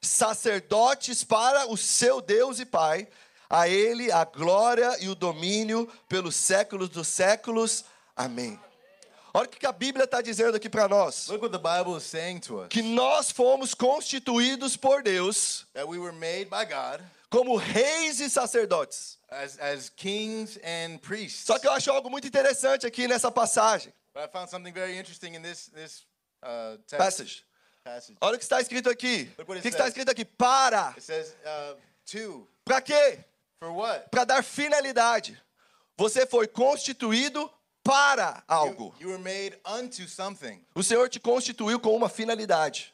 sacerdotes 0.00 1.24
para 1.24 1.70
o 1.70 1.76
seu 1.76 2.20
Deus 2.20 2.58
e 2.58 2.64
Pai. 2.64 3.08
A 3.48 3.68
Ele 3.68 4.10
a 4.10 4.24
glória 4.24 4.96
e 5.00 5.08
o 5.08 5.14
domínio 5.14 5.90
pelos 6.08 6.34
séculos 6.34 6.88
dos 6.88 7.08
séculos. 7.08 7.84
Amém. 8.16 8.58
Olha 9.32 9.46
o 9.46 9.48
que 9.48 9.66
a 9.66 9.72
Bíblia 9.72 10.04
está 10.04 10.20
dizendo 10.20 10.56
aqui 10.56 10.68
para 10.68 10.86
nós. 10.86 11.26
Look 11.28 11.42
what 11.42 11.52
the 11.52 11.58
Bible 11.58 11.96
is 11.98 12.04
saying 12.04 12.38
to 12.40 12.60
us. 12.60 12.68
Que 12.68 12.82
nós 12.82 13.30
fomos 13.32 13.74
constituídos 13.74 14.76
por 14.76 15.02
Deus 15.02 15.66
That 15.74 15.88
we 15.88 15.98
were 15.98 16.12
made 16.12 16.44
by 16.44 16.64
God 16.64 17.04
como 17.34 17.56
reis 17.56 18.20
e 18.20 18.30
sacerdotes. 18.30 19.18
as, 19.28 19.58
as 19.58 19.90
kings 19.90 20.56
and 20.62 20.98
priests. 20.98 21.44
Só 21.44 21.58
que 21.58 21.66
eu 21.66 21.72
acho 21.72 21.90
algo 21.90 22.08
muito 22.08 22.28
interessante 22.28 22.86
aqui 22.86 23.08
nessa 23.08 23.30
passagem. 23.30 23.92
But 24.14 24.22
I 24.22 24.28
found 24.28 24.48
something 24.48 24.72
very 24.72 24.96
interesting 24.96 25.34
in 25.34 25.42
this, 25.42 25.66
this 25.74 26.06
uh, 26.44 26.76
text 26.86 26.98
Passage. 26.98 27.44
Olha 28.20 28.36
o 28.36 28.38
que 28.38 28.44
está 28.44 28.60
escrito 28.60 28.88
aqui. 28.88 29.30
O 29.58 29.62
que 29.62 29.68
está 29.68 29.86
escrito 29.88 30.10
aqui? 30.10 30.24
Para. 30.24 30.94
Uh. 30.96 31.78
Para 32.64 32.80
quê? 32.80 33.18
Para 34.10 34.24
dar 34.24 34.42
finalidade. 34.42 35.40
Você 35.96 36.26
foi 36.26 36.48
constituído 36.48 37.50
para 37.82 38.42
algo. 38.48 38.94
O 40.74 40.82
Senhor 40.82 41.08
te 41.10 41.20
constituiu 41.20 41.78
com 41.78 41.94
uma 41.94 42.08
finalidade. 42.08 42.92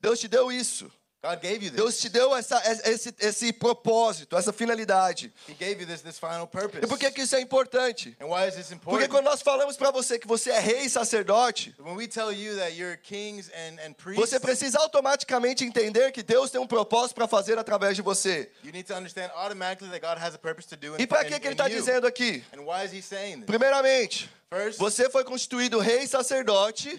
Deus 0.00 0.18
te 0.18 0.26
deu 0.28 0.50
isso. 0.50 0.90
God 1.22 1.40
gave 1.40 1.62
you 1.64 1.70
this. 1.70 1.76
Deus 1.76 2.00
te 2.00 2.08
deu 2.08 2.34
essa, 2.34 2.60
esse, 2.84 3.14
esse 3.20 3.52
propósito, 3.52 4.36
essa 4.36 4.52
finalidade. 4.52 5.32
He 5.48 5.54
gave 5.54 5.80
you 5.80 5.86
this, 5.86 6.02
this 6.02 6.18
final 6.18 6.48
purpose. 6.48 6.84
E 6.84 6.86
por 6.88 6.98
que, 6.98 7.08
que 7.12 7.22
isso 7.22 7.36
é 7.36 7.40
importante? 7.40 8.16
And 8.20 8.26
why 8.26 8.48
is 8.48 8.54
this 8.56 8.66
Porque 8.70 9.04
important? 9.04 9.08
quando 9.08 9.24
nós 9.26 9.40
falamos 9.40 9.76
para 9.76 9.92
você 9.92 10.18
que 10.18 10.26
você 10.26 10.50
é 10.50 10.58
rei 10.58 10.80
e 10.80 10.90
sacerdote, 10.90 11.72
When 11.78 11.94
we 11.94 12.08
tell 12.08 12.32
you 12.32 12.56
that 12.56 12.72
you're 12.76 12.96
kings 12.96 13.48
and, 13.54 13.78
and 13.86 13.92
priests, 13.94 14.30
você 14.30 14.40
precisa 14.40 14.80
automaticamente 14.80 15.64
entender 15.64 16.10
que 16.10 16.24
Deus 16.24 16.50
tem 16.50 16.60
um 16.60 16.66
propósito 16.66 17.14
para 17.14 17.28
fazer 17.28 17.56
através 17.56 17.94
de 17.94 18.02
você. 18.02 18.50
you 18.64 18.72
need 18.72 18.86
to 18.88 18.94
understand 18.94 19.30
automatically 19.36 19.90
that 19.90 20.00
God 20.00 20.18
has 20.20 20.34
a 20.34 20.38
purpose 20.38 20.68
to 20.68 20.76
do 20.76 20.96
in, 20.96 21.02
E 21.02 21.06
para 21.06 21.24
que, 21.24 21.38
que 21.38 21.46
ele 21.46 21.54
está 21.54 21.68
dizendo 21.68 22.04
aqui? 22.06 22.42
And 22.52 22.62
why 22.62 22.84
is 22.84 22.92
he 22.92 23.00
saying 23.00 23.36
this? 23.36 23.46
Primeiramente, 23.46 24.28
você 24.76 25.08
foi 25.08 25.24
constituído 25.24 25.78
rei 25.78 26.02
e 26.02 26.08
sacerdote 26.08 26.94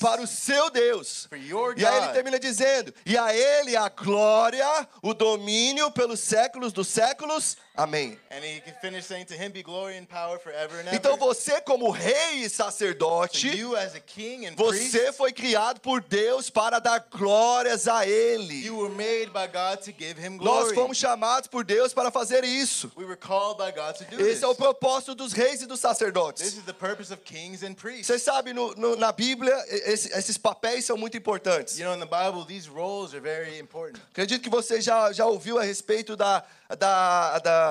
para 0.00 0.20
o 0.22 0.26
seu 0.26 0.70
Deus. 0.70 1.28
E 1.76 1.86
aí 1.86 2.04
ele 2.04 2.12
termina 2.12 2.38
dizendo: 2.38 2.94
E 3.04 3.16
a 3.18 3.34
ele 3.34 3.76
a 3.76 3.88
glória, 3.88 4.88
o 5.02 5.14
domínio 5.14 5.90
pelos 5.90 6.20
séculos 6.20 6.72
dos 6.72 6.88
séculos. 6.88 7.56
Amém. 7.74 8.18
And 8.30 8.44
he 8.44 8.60
can 8.60 8.74
finish 8.82 9.06
saying, 9.06 9.26
To 9.26 9.34
him 9.34 9.50
be 9.50 9.62
glory 9.62 9.96
and 9.96 10.06
power 10.06 10.38
forever 10.38 10.78
and 10.78 10.88
ever. 10.88 10.94
Então 10.94 11.16
você, 11.16 11.58
como 11.62 11.90
rei 11.90 12.42
e 12.44 12.50
sacerdote, 12.50 13.48
you 13.48 13.74
as 13.76 13.94
a 13.94 14.00
king 14.00 14.46
and 14.46 14.54
priest, 14.56 14.90
você 14.90 15.10
foi 15.12 15.32
criado 15.32 15.80
por 15.80 16.02
Deus 16.02 16.50
para 16.50 16.78
dar 16.78 16.98
glórias 17.10 17.88
a 17.88 18.06
Ele. 18.06 18.62
you 18.66 18.76
were 18.76 18.94
made 18.94 19.30
by 19.32 19.46
God 19.46 19.78
to 19.84 19.90
give 19.90 20.18
him 20.20 20.36
Nós 20.36 20.72
fomos 20.72 20.98
chamados 20.98 21.48
por 21.48 21.64
Deus 21.64 21.94
para 21.94 22.10
fazer 22.10 22.44
isso. 22.44 22.92
We 22.96 23.04
were 23.06 23.16
called 23.16 23.56
by 23.56 23.70
God 23.72 23.94
to 23.96 24.04
do 24.04 24.20
Esse 24.20 24.34
this. 24.34 24.42
é 24.42 24.46
o 24.48 24.54
propósito 24.54 25.14
dos 25.14 25.32
reis 25.32 25.62
e 25.62 25.66
dos 25.66 25.80
This 25.80 25.90
sacerdotes. 25.90 26.42
is 26.42 26.62
the 26.64 26.74
purpose 26.74 27.10
of 27.10 27.22
kings 27.24 27.64
and 27.64 27.74
priests. 27.74 28.06
Você 28.06 28.18
sabe, 28.18 28.52
no- 28.52 28.74
no- 28.74 28.96
na 28.96 29.12
Bíblia, 29.12 29.54
esse- 29.68 30.12
esses 30.12 30.36
papéis 30.36 30.84
são 30.84 30.98
muito 30.98 31.16
importantes. 31.16 31.78
You 31.78 31.86
know, 31.86 31.94
in 31.94 32.00
the 32.00 32.06
Bible, 32.06 32.44
these 32.46 32.68
roles 32.68 33.14
are 33.14 33.20
very 33.20 33.58
important. 33.58 33.98
Acredito 34.10 34.42
que 34.42 34.50
você 34.50 34.78
já, 34.80 35.10
já 35.12 35.24
ouviu 35.24 35.58
a 35.58 35.62
respeito 35.62 36.14
da, 36.16 36.44
da, 36.78 37.38
da, 37.38 37.61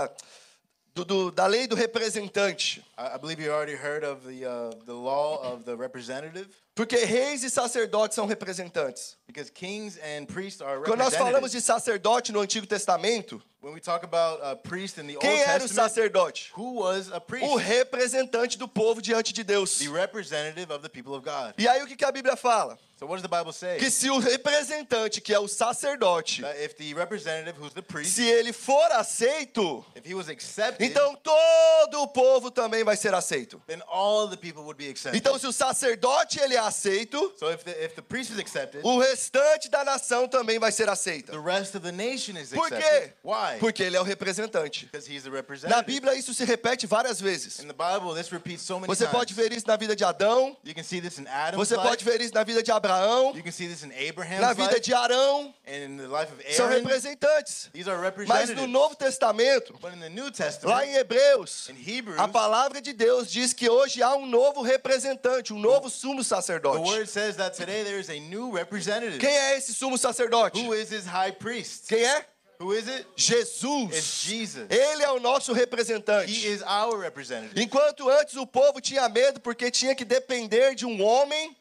do- 0.94 1.06
do- 1.06 1.32
da 1.32 1.46
lei 1.48 1.68
do 1.68 1.76
representante. 1.76 2.84
I, 2.98 3.18
believe 3.18 3.40
you 3.42 3.52
already 3.52 3.76
heard 3.76 4.04
of 4.04 4.26
the 4.28 4.46
uh, 4.46 4.72
the 4.86 4.94
law 4.94 5.40
of 5.42 5.64
the 5.64 5.76
representative. 5.76 6.50
Porque 6.76 6.96
reis 7.06 7.44
e 7.44 7.50
sacerdotes 7.50 8.16
são 8.16 8.26
representantes. 8.26 9.18
Because 9.28 9.50
kings 9.52 9.98
and 9.98 10.26
priests 10.26 10.62
are 10.62 10.80
Quando 10.82 11.00
nós 11.00 11.14
falamos 11.16 11.52
de 11.52 11.62
sacerdote 11.62 12.32
no 12.32 12.40
Antigo 12.42 12.66
Testamento, 12.66 13.42
When 13.62 13.74
we 13.74 13.80
talk 13.80 14.04
about 14.04 14.40
a 14.42 14.56
priest 14.56 14.98
in 14.98 15.06
the 15.08 15.16
Old 15.16 15.20
quem 15.22 15.40
era 15.42 15.64
o 15.64 15.68
sacerdote? 15.68 16.52
who 16.56 16.80
was 16.80 17.12
a 17.12 17.20
priest? 17.22 17.46
O 17.46 17.56
representante 17.58 18.58
do 18.58 18.68
povo 18.68 19.02
diante 19.02 19.34
de 19.34 19.44
Deus. 19.44 19.78
The 19.80 19.90
representative 19.90 20.72
of 20.74 20.82
the 20.82 20.90
people 20.90 21.14
of 21.14 21.24
God. 21.24 21.54
E 21.58 21.68
aí 21.68 21.84
o 21.84 21.88
que 21.88 21.96
que 21.96 22.06
a 22.06 22.12
Bíblia 22.12 22.36
fala? 22.36 22.78
So 23.02 23.08
what 23.08 23.16
does 23.16 23.24
the 23.24 23.36
Bible 23.36 23.52
say? 23.52 23.80
Que 23.80 23.90
se 23.90 24.12
o 24.12 24.20
representante, 24.20 25.22
que 25.22 25.34
é 25.34 25.40
o 25.40 25.48
sacerdote, 25.48 26.44
That 26.44 26.64
if 26.64 26.76
the 26.78 26.94
representative, 26.94 27.58
who's 27.60 27.74
the 27.74 27.82
priest, 27.82 28.14
se 28.14 28.28
ele 28.30 28.54
for 28.54 28.92
aceito, 28.92 29.84
if 29.96 30.06
he 30.06 30.14
was 30.14 30.30
accepted, 30.30 30.86
então 30.86 31.16
todo 31.16 32.04
o 32.04 32.08
povo 32.08 32.52
também 32.52 32.84
vai 32.84 32.96
ser 32.96 33.16
aceito. 33.16 33.60
then 33.66 33.82
all 33.88 34.28
the 34.28 34.38
people 34.38 34.62
would 34.62 34.78
be 34.78 34.88
accepted. 34.88 35.18
Então 35.18 35.40
se 35.40 35.48
o 35.48 35.52
sacerdote 35.52 36.40
ele 36.40 36.54
é 36.54 36.60
aceito, 36.60 37.34
so 37.40 37.52
if 37.52 37.64
the, 37.64 37.72
if 37.84 37.96
the 37.96 38.04
priest 38.04 38.32
is 38.34 38.38
accepted, 38.38 38.82
o 38.86 39.00
restante 39.00 39.68
da 39.68 39.84
nação 39.84 40.28
também 40.28 40.60
vai 40.60 40.72
ser 40.72 40.88
aceita. 40.88 41.32
the 41.32 41.40
rest 41.40 41.74
of 41.74 41.80
the 41.80 41.92
nation 41.92 42.38
is 42.38 42.52
Por 42.52 42.72
accepted. 42.72 43.10
quê? 43.10 43.14
Why? 43.24 43.58
Porque 43.60 43.82
ele 43.82 43.98
é 43.98 44.00
o 44.00 44.04
representante. 44.04 44.86
Because 44.86 45.12
he's 45.12 45.24
the 45.24 45.32
Na. 45.68 45.82
Bíblia 45.82 46.14
isso 46.14 46.36
se 46.36 46.46
repete 46.46 46.86
várias 46.86 47.20
vezes. 47.20 47.58
In 47.62 47.68
the 47.68 47.74
Bible, 47.74 48.14
this 48.14 48.32
repeats 48.32 48.62
so 48.62 48.76
many 48.76 48.86
Você 48.86 49.06
times. 49.06 49.12
pode 49.18 49.34
ver 49.34 49.52
isso 49.52 49.66
na 49.66 49.76
vida 49.76 49.96
de 49.96 50.04
Adão, 50.04 50.56
You 50.64 50.76
can 50.76 50.84
see 50.84 51.02
this 51.02 51.18
in 51.18 51.26
Adam's 51.28 51.58
você 51.68 51.76
life. 51.76 51.88
pode 51.88 52.06
ver 52.06 52.22
isso 52.22 52.36
na 52.36 52.44
vida 52.44 52.62
de 52.62 52.72
Abraão, 52.72 52.91
You 53.36 53.44
can 53.44 53.52
see 53.52 53.68
this 53.68 53.84
in 53.84 53.92
Abraham's 53.92 54.42
na 54.42 54.54
vida 54.54 54.80
de 54.80 54.94
Arão, 54.94 55.54
and 55.66 55.84
in 55.84 55.98
the 55.98 56.08
life 56.08 56.32
of 56.32 56.44
são 56.56 56.68
representantes. 56.68 57.70
These 57.74 57.88
are 57.90 58.00
Mas 58.28 58.50
no 58.50 58.68
Novo 58.68 58.96
Testamento, 58.96 59.74
but 59.82 59.94
in 59.94 60.00
the 60.00 60.10
New 60.10 60.32
lá 60.64 60.86
em 60.86 60.96
Hebreus, 60.96 61.70
in 61.70 61.76
Hebrews, 61.76 62.20
a 62.20 62.28
palavra 62.28 62.82
de 62.82 62.94
Deus 62.94 63.32
diz 63.32 63.54
que 63.54 63.70
hoje 63.70 64.02
há 64.02 64.16
um 64.16 64.26
novo 64.26 64.62
representante, 64.62 65.54
um 65.54 65.60
novo 65.60 65.90
sumo 65.90 66.18
the 66.18 66.24
sacerdote. 66.24 66.88
word 66.88 67.08
says 67.08 67.36
that 67.38 67.56
today 67.56 67.84
there 67.84 68.00
is 68.00 68.10
a 68.10 68.20
new 68.20 68.52
representative. 68.52 69.20
Quem 69.20 69.30
é 69.30 69.58
esse 69.58 69.74
sumo 69.74 69.98
sacerdote? 69.98 70.60
Who 70.60 70.74
is 70.74 70.92
his 70.92 71.06
high 71.06 71.32
priest? 71.32 71.88
Quem 71.88 72.04
é? 72.04 72.26
Who 72.62 72.74
is 72.74 72.88
it? 72.88 73.08
It's 73.16 73.26
Jesus. 73.26 74.22
Jesus. 74.24 74.68
Ele 74.70 75.04
é 75.04 75.12
o 75.12 75.20
nosso 75.20 75.52
He 75.52 75.56
representante. 75.56 76.48
is 76.48 76.62
our 76.62 76.96
representative. 77.00 77.60
Enquanto 77.60 78.08
antes 78.08 78.36
o 78.36 78.46
povo 78.46 78.80
tinha 78.80 79.10
medo 79.10 79.40
porque 79.40 79.72
tinha 79.72 79.96
que 79.96 80.06
depender 80.06 80.76
de 80.76 80.86
um 80.86 81.02
homem, 81.02 81.58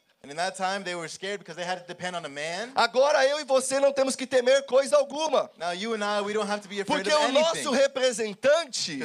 Agora 2.75 3.25
eu 3.25 3.39
e 3.39 3.43
você 3.43 3.79
não 3.79 3.91
temos 3.91 4.15
que 4.15 4.27
temer 4.27 4.63
coisa 4.67 4.95
alguma. 4.97 5.49
Now, 5.57 5.73
you 5.73 5.95
and 5.95 6.03
I, 6.03 6.21
we 6.21 6.31
don't 6.33 6.49
have 6.49 6.61
to 6.61 6.69
be 6.69 6.79
afraid 6.79 7.03
Porque 7.03 7.11
of 7.11 7.25
o 7.25 7.31
nosso 7.31 7.71
representante 7.71 8.99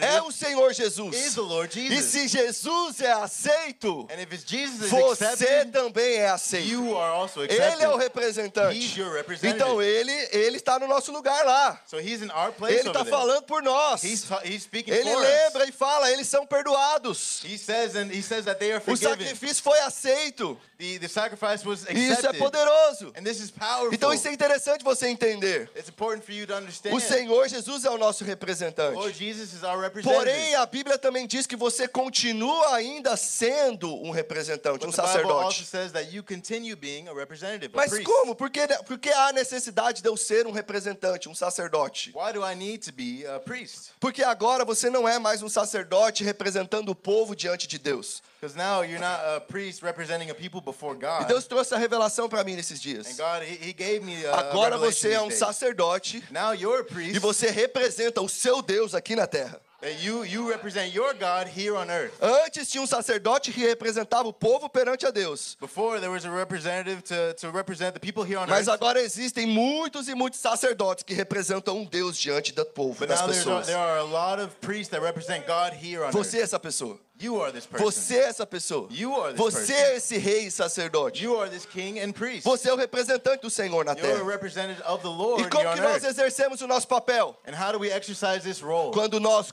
é 0.00 0.22
o 0.22 0.32
Senhor 0.32 0.70
is 0.70 0.76
Jesus. 0.78 1.34
the 1.34 1.40
Lord 1.42 1.78
E 1.78 2.02
se 2.02 2.26
Jesus 2.26 3.00
é 3.02 3.12
aceito, 3.12 4.08
And 4.10 4.20
if 4.22 4.32
it's 4.32 4.44
Jesus 4.46 4.84
is 4.84 4.90
você 4.90 5.24
accepted, 5.26 5.72
também 5.72 6.16
é 6.16 6.30
aceito. 6.30 6.68
you 6.68 6.96
are 6.96 7.12
also 7.12 7.42
Ele 7.42 7.82
é 7.82 7.88
o 7.88 7.96
representante. 7.96 8.78
He's 8.78 8.96
your 8.96 9.12
representative. 9.12 9.62
Então 9.62 9.82
ele 9.82 10.10
ele 10.32 10.56
está 10.56 10.78
no 10.78 10.86
nosso 10.88 11.12
lugar 11.12 11.44
lá. 11.44 11.82
So 11.86 11.98
he's 12.00 12.22
in 12.22 12.30
our 12.30 12.52
place 12.52 12.78
Ele 12.78 12.88
está 12.88 13.04
falando 13.04 13.42
por 13.42 13.62
nós. 13.62 14.02
He's, 14.02 14.24
he's 14.44 14.66
Ele 14.72 15.10
for 15.10 15.20
lembra 15.20 15.64
us. 15.64 15.68
e 15.68 15.72
fala, 15.72 16.10
eles 16.10 16.28
são 16.28 16.46
perdoados. 16.46 17.42
He 17.44 17.58
says 17.58 17.94
and 17.94 18.10
he 18.10 18.22
says 18.22 18.46
that 18.46 18.58
they 18.58 18.72
are 18.72 18.82
O 18.86 18.96
sacrifício 18.96 19.62
foi 19.62 19.78
aceito. 19.80 20.29
The, 20.78 20.98
the 20.98 21.08
sacrifice 21.08 21.66
was 21.66 21.84
E 21.88 21.92
isso 21.92 22.12
é 22.12 22.28
accepted. 22.30 22.38
poderoso. 22.38 23.12
And 23.16 23.22
this 23.22 23.40
is 23.40 23.50
powerful. 23.50 23.92
Então 23.92 24.12
isso 24.12 24.26
é 24.28 24.32
interessante 24.32 24.82
você 24.82 25.08
entender. 25.08 25.70
It's 25.76 25.88
important 25.88 26.24
for 26.24 26.32
you 26.32 26.46
to 26.46 26.54
understand. 26.54 26.94
O 26.94 27.00
Senhor 27.00 27.48
Jesus 27.48 27.84
é 27.84 27.90
o 27.90 27.98
nosso 27.98 28.24
Lord 28.24 28.24
representante. 28.24 29.12
Jesus 29.12 29.52
is 29.52 29.62
our 29.62 29.78
representative. 29.78 30.24
Porém, 30.24 30.54
a 30.54 30.66
Bíblia 30.66 30.98
também 30.98 31.26
diz 31.26 31.46
que 31.46 31.56
você 31.56 31.86
continua 31.86 32.74
ainda 32.74 33.16
sendo 33.16 33.94
um 34.02 34.10
representante, 34.10 34.84
um 34.84 34.90
But 34.90 34.96
sacerdote. 34.96 35.64
says 35.66 35.92
that 35.92 36.14
you 36.14 36.22
continue 36.22 36.74
being 36.74 37.08
a 37.08 37.12
representative, 37.12 37.74
a 37.74 37.76
Mas 37.76 37.98
como? 38.02 38.34
Por 38.34 38.50
que, 38.50 38.66
por 38.86 38.98
que 38.98 39.10
há 39.10 39.32
necessidade 39.32 40.02
de 40.02 40.08
eu 40.08 40.16
ser 40.16 40.46
um 40.46 40.52
representante, 40.52 41.28
um 41.28 41.34
sacerdote? 41.34 42.12
Why 42.14 42.32
do 42.32 42.44
I 42.44 42.54
need 42.54 42.84
to 42.86 42.92
be 42.92 43.26
a 43.26 43.38
priest? 43.40 43.92
Porque 44.00 44.22
agora 44.22 44.64
você 44.64 44.88
não 44.88 45.08
é 45.08 45.18
mais 45.18 45.42
um 45.42 45.48
sacerdote 45.48 46.24
representando 46.24 46.88
o 46.90 46.94
povo 46.94 47.34
diante 47.36 47.66
de 47.66 47.78
Deus. 47.78 48.22
Because 48.40 48.56
now 48.56 48.80
you're 48.80 48.98
not 48.98 49.20
a 49.22 49.40
priest 49.40 49.82
representing 49.82 50.30
a 50.30 50.34
people 50.34 50.62
before 50.62 50.94
E 50.94 50.98
God. 50.98 51.26
Deus 51.28 51.46
trouxe 51.46 51.74
a 51.74 51.76
revelação 51.78 52.26
para 52.26 52.42
mim 52.42 52.56
nesses 52.56 52.78
And 52.78 52.82
dias. 52.82 53.16
God, 53.18 53.42
he, 53.42 53.56
he 53.68 53.72
gave 53.74 54.00
me 54.02 54.24
a 54.24 54.34
Agora 54.34 54.78
você 54.78 55.12
é 55.12 55.20
um 55.20 55.30
sacerdote 55.30 56.22
Now 56.30 56.52
you're 56.54 56.80
a 56.80 56.84
priest. 56.84 57.14
e 57.16 57.18
você 57.18 57.50
representa 57.50 58.22
o 58.22 58.28
seu 58.30 58.62
Deus 58.62 58.94
aqui 58.94 59.14
na 59.14 59.26
terra. 59.26 59.60
you, 60.02 60.24
you 60.24 60.46
represent 60.48 60.94
your 60.94 61.12
God 61.14 61.48
here 61.54 61.74
on 61.76 61.90
earth. 61.90 62.12
Antes 62.22 62.70
tinha 62.70 62.82
um 62.82 62.86
sacerdote 62.86 63.52
que 63.52 63.60
representava 63.60 64.26
o 64.28 64.32
povo 64.32 64.70
perante 64.70 65.06
a 65.06 65.10
Deus. 65.10 65.56
Before 65.60 65.98
there 66.00 66.10
was 66.10 66.24
a 66.24 66.30
representative 66.30 67.02
to, 67.02 67.34
to 67.34 67.50
represent 67.50 67.92
the 67.92 68.00
people 68.00 68.22
here 68.24 68.38
on 68.38 68.46
Mas 68.48 68.68
earth. 68.68 68.74
agora 68.74 69.00
existem 69.02 69.46
muitos 69.46 70.08
e 70.08 70.14
muitos 70.14 70.40
sacerdotes 70.40 71.02
que 71.04 71.12
representam 71.12 71.76
um 71.76 71.84
Deus 71.84 72.16
diante 72.18 72.52
do 72.54 72.64
povo, 72.64 72.98
But 72.98 73.08
das 73.08 73.20
now 73.20 73.26
there's 73.28 73.46
a, 73.46 73.50
pessoas. 73.50 73.66
there 73.66 73.76
are 73.78 73.98
a 73.98 74.04
lot 74.04 74.40
of 74.42 74.54
priests 74.62 74.88
that 74.90 75.02
represent 75.02 75.46
God 75.46 75.74
here 75.74 76.04
on 76.04 76.10
Você 76.10 76.38
é 76.38 76.42
essa 76.42 76.58
pessoa. 76.58 76.98
You 77.20 77.40
are 77.42 77.52
this 77.52 77.66
person. 77.66 77.84
Você 77.84 78.16
é 78.16 78.24
essa 78.24 78.46
pessoa. 78.46 78.88
You 78.90 79.14
are 79.20 79.32
this 79.34 79.38
Você 79.40 79.72
person. 79.72 79.72
é 79.74 79.96
esse 79.96 80.18
rei 80.18 80.46
e 80.46 80.50
sacerdote. 80.50 81.22
You 81.22 81.38
are 81.40 81.50
this 81.50 81.66
king 81.66 82.00
and 82.00 82.12
priest. 82.12 82.44
Você 82.44 82.68
é 82.68 82.72
o 82.72 82.76
representante 82.76 83.42
do 83.42 83.50
Senhor 83.50 83.84
na 83.84 83.94
terra. 83.94 84.24
representative 84.24 84.82
of 84.86 85.02
the 85.02 85.08
Lord 85.08 85.42
E 85.42 85.48
como 85.50 85.74
que 85.74 85.80
nós 85.80 86.02
exercemos 86.04 86.60
o 86.60 86.66
nosso 86.66 86.88
papel? 86.88 87.36
And 87.46 87.54
how 87.54 87.72
do 87.72 87.78
we 87.78 87.90
exercise 87.90 88.40
this 88.42 88.60
role? 88.62 88.92
Quando 88.92 89.20
nós 89.20 89.50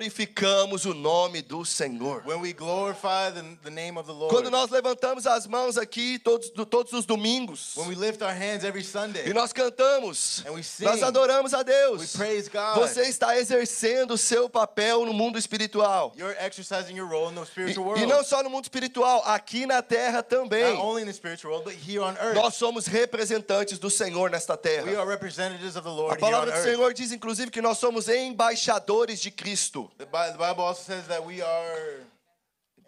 glorificamos 0.00 0.84
o 0.84 0.94
nome 0.94 1.42
do 1.42 1.64
Senhor. 1.64 2.22
When 2.26 2.40
we 2.40 2.52
glorify 2.52 3.30
the, 3.32 3.42
the 3.64 3.70
name 3.70 3.98
of 3.98 4.06
the 4.06 4.12
Lord. 4.12 4.34
Quando 4.34 4.50
nós 4.50 4.70
levantamos 4.70 5.26
as 5.26 5.46
mãos 5.46 5.78
aqui 5.78 6.18
todos, 6.18 6.50
todos 6.68 6.92
os 6.92 7.06
domingos. 7.06 7.76
When 7.76 7.88
we 7.88 7.94
lift 7.94 8.22
our 8.22 8.32
hands 8.34 8.64
every 8.64 8.82
E 8.82 8.84
Sunday. 8.84 9.32
nós 9.32 9.52
cantamos. 9.52 10.44
And 10.46 10.52
we 10.52 10.62
sing. 10.62 10.84
Nós 10.84 11.02
adoramos 11.02 11.54
a 11.54 11.58
We 11.58 11.64
Deus. 11.64 12.16
praise 12.16 12.48
God. 12.50 12.76
Você 12.78 13.02
está 13.02 13.38
exercendo 13.38 14.12
o 14.14 14.18
seu 14.18 14.48
papel 14.48 15.04
no 15.06 15.12
mundo 15.12 15.38
espiritual. 15.38 16.12
You're 16.16 16.36
exercising 16.44 16.96
your 16.96 17.05
E, 17.14 17.46
spiritual 17.46 17.86
world. 17.86 18.02
e 18.02 18.06
não 18.06 18.22
só 18.24 18.42
no 18.42 18.50
mundo 18.50 18.64
espiritual, 18.64 19.22
aqui 19.24 19.66
na 19.66 19.82
terra 19.82 20.22
também. 20.22 20.74
Not 20.74 20.82
only 20.84 21.02
in 21.02 21.06
the 21.06 21.12
spiritual 21.12 21.52
world, 21.52 21.64
but 21.70 21.78
here 21.88 22.00
on 22.02 22.14
earth. 22.20 22.34
Nós 22.34 22.54
somos 22.54 22.86
representantes 22.86 23.78
do 23.78 23.90
Senhor 23.90 24.30
nesta 24.30 24.54
We 24.54 24.58
terra. 24.58 25.00
are 25.00 25.08
representatives 25.08 25.76
of 25.76 25.82
the 25.82 26.12
A 26.12 26.16
palavra 26.18 26.52
do. 26.52 26.62
Senhor 26.62 26.92
diz, 26.94 27.12
inclusive, 27.12 27.50
que 27.50 27.60
nós 27.62 27.78
somos 27.78 28.08
embaixadores 28.08 29.20
de 29.20 29.30
Cristo. 29.30 29.90
The 29.98 30.06
Bi- 30.06 30.32
the 30.32 30.38
Bible 30.38 30.62
also 30.64 30.82
says 30.82 31.06
that 31.08 31.24
we 31.24 31.42
are 31.42 32.00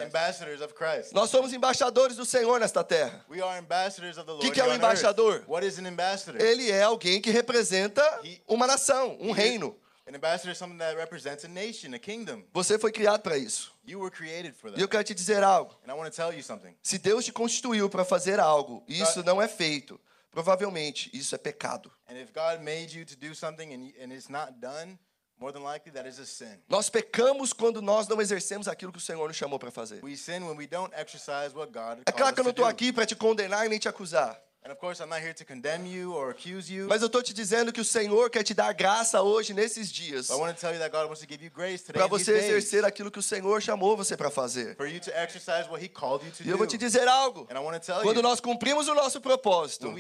ambassadors 0.01 0.61
of 0.61 0.75
Christ. 0.75 1.13
Nós 1.13 1.29
somos 1.31 1.53
embaixadores 1.53 2.17
do 2.17 2.25
Senhor 2.25 2.61
nesta 2.61 2.85
terra. 2.85 3.25
We 3.29 3.41
are 3.43 3.59
ambassadors 3.59 4.17
of 4.17 4.27
the 4.27 4.33
Lord 4.33 4.47
Que 4.47 4.53
que 4.53 4.61
é 4.61 4.65
um 4.65 4.73
embaixador? 4.75 5.43
What 5.49 5.67
is 5.67 5.79
an 5.79 5.87
ambassador? 5.89 6.41
Ele 6.41 6.71
é 6.71 6.83
alguém 6.83 7.21
que 7.21 7.31
representa 7.31 8.03
uma 8.47 8.67
nação, 8.67 9.17
um 9.21 9.33
reino. 9.33 9.77
An 10.09 10.15
ambassador 10.15 10.51
is 10.53 10.57
something 10.57 10.79
that 10.79 10.97
represents 10.97 11.45
a 11.45 11.49
nation, 11.49 11.93
a 11.95 11.99
kingdom. 11.99 12.43
Você 12.55 12.79
foi 12.79 12.91
criado 12.91 13.21
para 13.21 13.37
isso. 13.37 13.71
You 13.87 14.01
were 14.01 14.11
created 14.11 14.55
for 14.55 14.69
E 14.69 14.73
that. 14.73 14.81
eu 14.81 14.89
quero 14.89 15.05
te 15.05 15.15
dizer 15.15 15.43
algo. 15.43 15.77
And 15.87 15.93
I 15.93 15.95
want 15.95 16.11
to 16.11 16.17
tell 16.17 16.33
you 16.35 16.43
something. 16.43 16.75
Se 16.83 16.97
Deus 16.99 17.27
te 17.27 17.33
constituiu 17.33 17.91
para 17.91 18.07
fazer 18.07 18.41
algo 18.41 18.83
e 18.89 19.03
isso 19.03 19.23
não 19.23 19.41
é 19.41 19.47
feito, 19.47 20.01
provavelmente 20.31 21.11
isso 21.13 21.35
é 21.35 21.39
pecado. 21.39 21.93
And 22.09 22.15
if 22.15 22.33
God 22.33 22.63
made 22.65 22.99
you 22.99 23.05
to 23.05 23.15
do 23.17 23.35
something 23.35 23.71
and, 23.75 23.93
and 24.03 24.11
it's 24.15 24.31
not 24.31 24.53
done, 24.61 24.99
more 25.39 25.53
than 25.53 25.63
likely 25.63 25.93
that 25.93 26.09
is 26.09 26.19
a 26.19 26.25
sin. 26.25 26.59
Nós 26.71 26.89
pecamos 26.89 27.53
quando 27.53 27.83
nós 27.83 28.09
não 28.09 28.19
exercemos 28.23 28.67
aquilo 28.67 28.91
que 28.91 28.99
o 28.99 29.03
Senhor 29.03 29.29
nos 29.29 29.37
chamou 29.37 29.59
para 29.59 29.71
fazer. 29.71 30.03
We 30.03 30.17
sin 30.17 30.43
when 30.43 30.57
we 30.57 30.67
don't 30.67 30.91
exercise 30.97 31.55
what 31.55 31.71
God 31.71 32.03
É 32.07 32.13
claro 32.13 32.35
que 32.35 32.41
eu 32.41 32.45
não 32.45 32.53
to 32.55 32.63
estou 32.63 32.65
aqui 32.65 32.95
para 32.95 33.05
te 33.05 33.15
condenar 33.15 33.69
nem 33.69 33.79
te 33.79 33.89
acusar. 33.91 34.41
And 34.65 34.73
of 34.73 34.81
course, 34.81 35.01
I'm 35.01 35.09
not 35.09 35.21
here 35.21 35.33
to 35.33 35.45
condemn 35.45 35.87
you 35.87 36.15
or 36.15 36.31
accuse 36.31 36.71
you. 36.71 36.89
Mas 36.89 37.01
eu 37.01 37.07
estou 37.07 37.23
te 37.23 37.33
dizendo 37.33 37.73
que 37.73 37.81
o 37.81 37.85
Senhor 37.85 38.29
quer 38.29 38.43
te 38.43 38.53
dar 38.53 38.73
graça 38.75 39.23
hoje, 39.23 39.55
nesses 39.55 39.91
dias, 39.91 40.27
But 40.27 40.37
I 40.37 40.41
want 40.41 40.55
to 40.55 40.61
tell 40.61 40.73
you 40.73 40.81
that 40.81 40.91
God 40.91 41.07
wants 41.07 41.21
to 41.21 41.27
give 41.29 41.43
you 41.43 41.51
grace 41.51 41.85
today 41.85 41.99
para 41.99 42.07
você 42.09 42.33
exercer 42.33 42.85
aquilo 42.85 43.11
que 43.11 43.21
o 43.21 43.23
Senhor 43.23 43.63
chamou 43.63 43.97
você 43.97 44.17
para 44.17 44.31
fazer. 44.31 44.77
for 44.77 44.87
you 44.87 45.01
to 45.01 45.11
exercise 45.11 45.69
what 45.71 45.83
He 45.83 45.89
called 45.89 46.27
you 46.27 46.33
to 46.33 46.43
E 46.43 46.51
eu 46.51 46.59
vou 46.59 46.67
te 46.67 46.77
dizer 46.77 47.07
algo. 47.07 47.47
And 47.51 47.57
I 47.57 47.61
want 47.61 47.81
to 47.81 47.87
tell 47.87 48.03
Quando 48.03 48.17
you, 48.17 48.23
nós 48.23 48.41
cumprimos 48.41 48.89
o 48.89 48.95
nosso 48.95 49.21
propósito, 49.21 49.95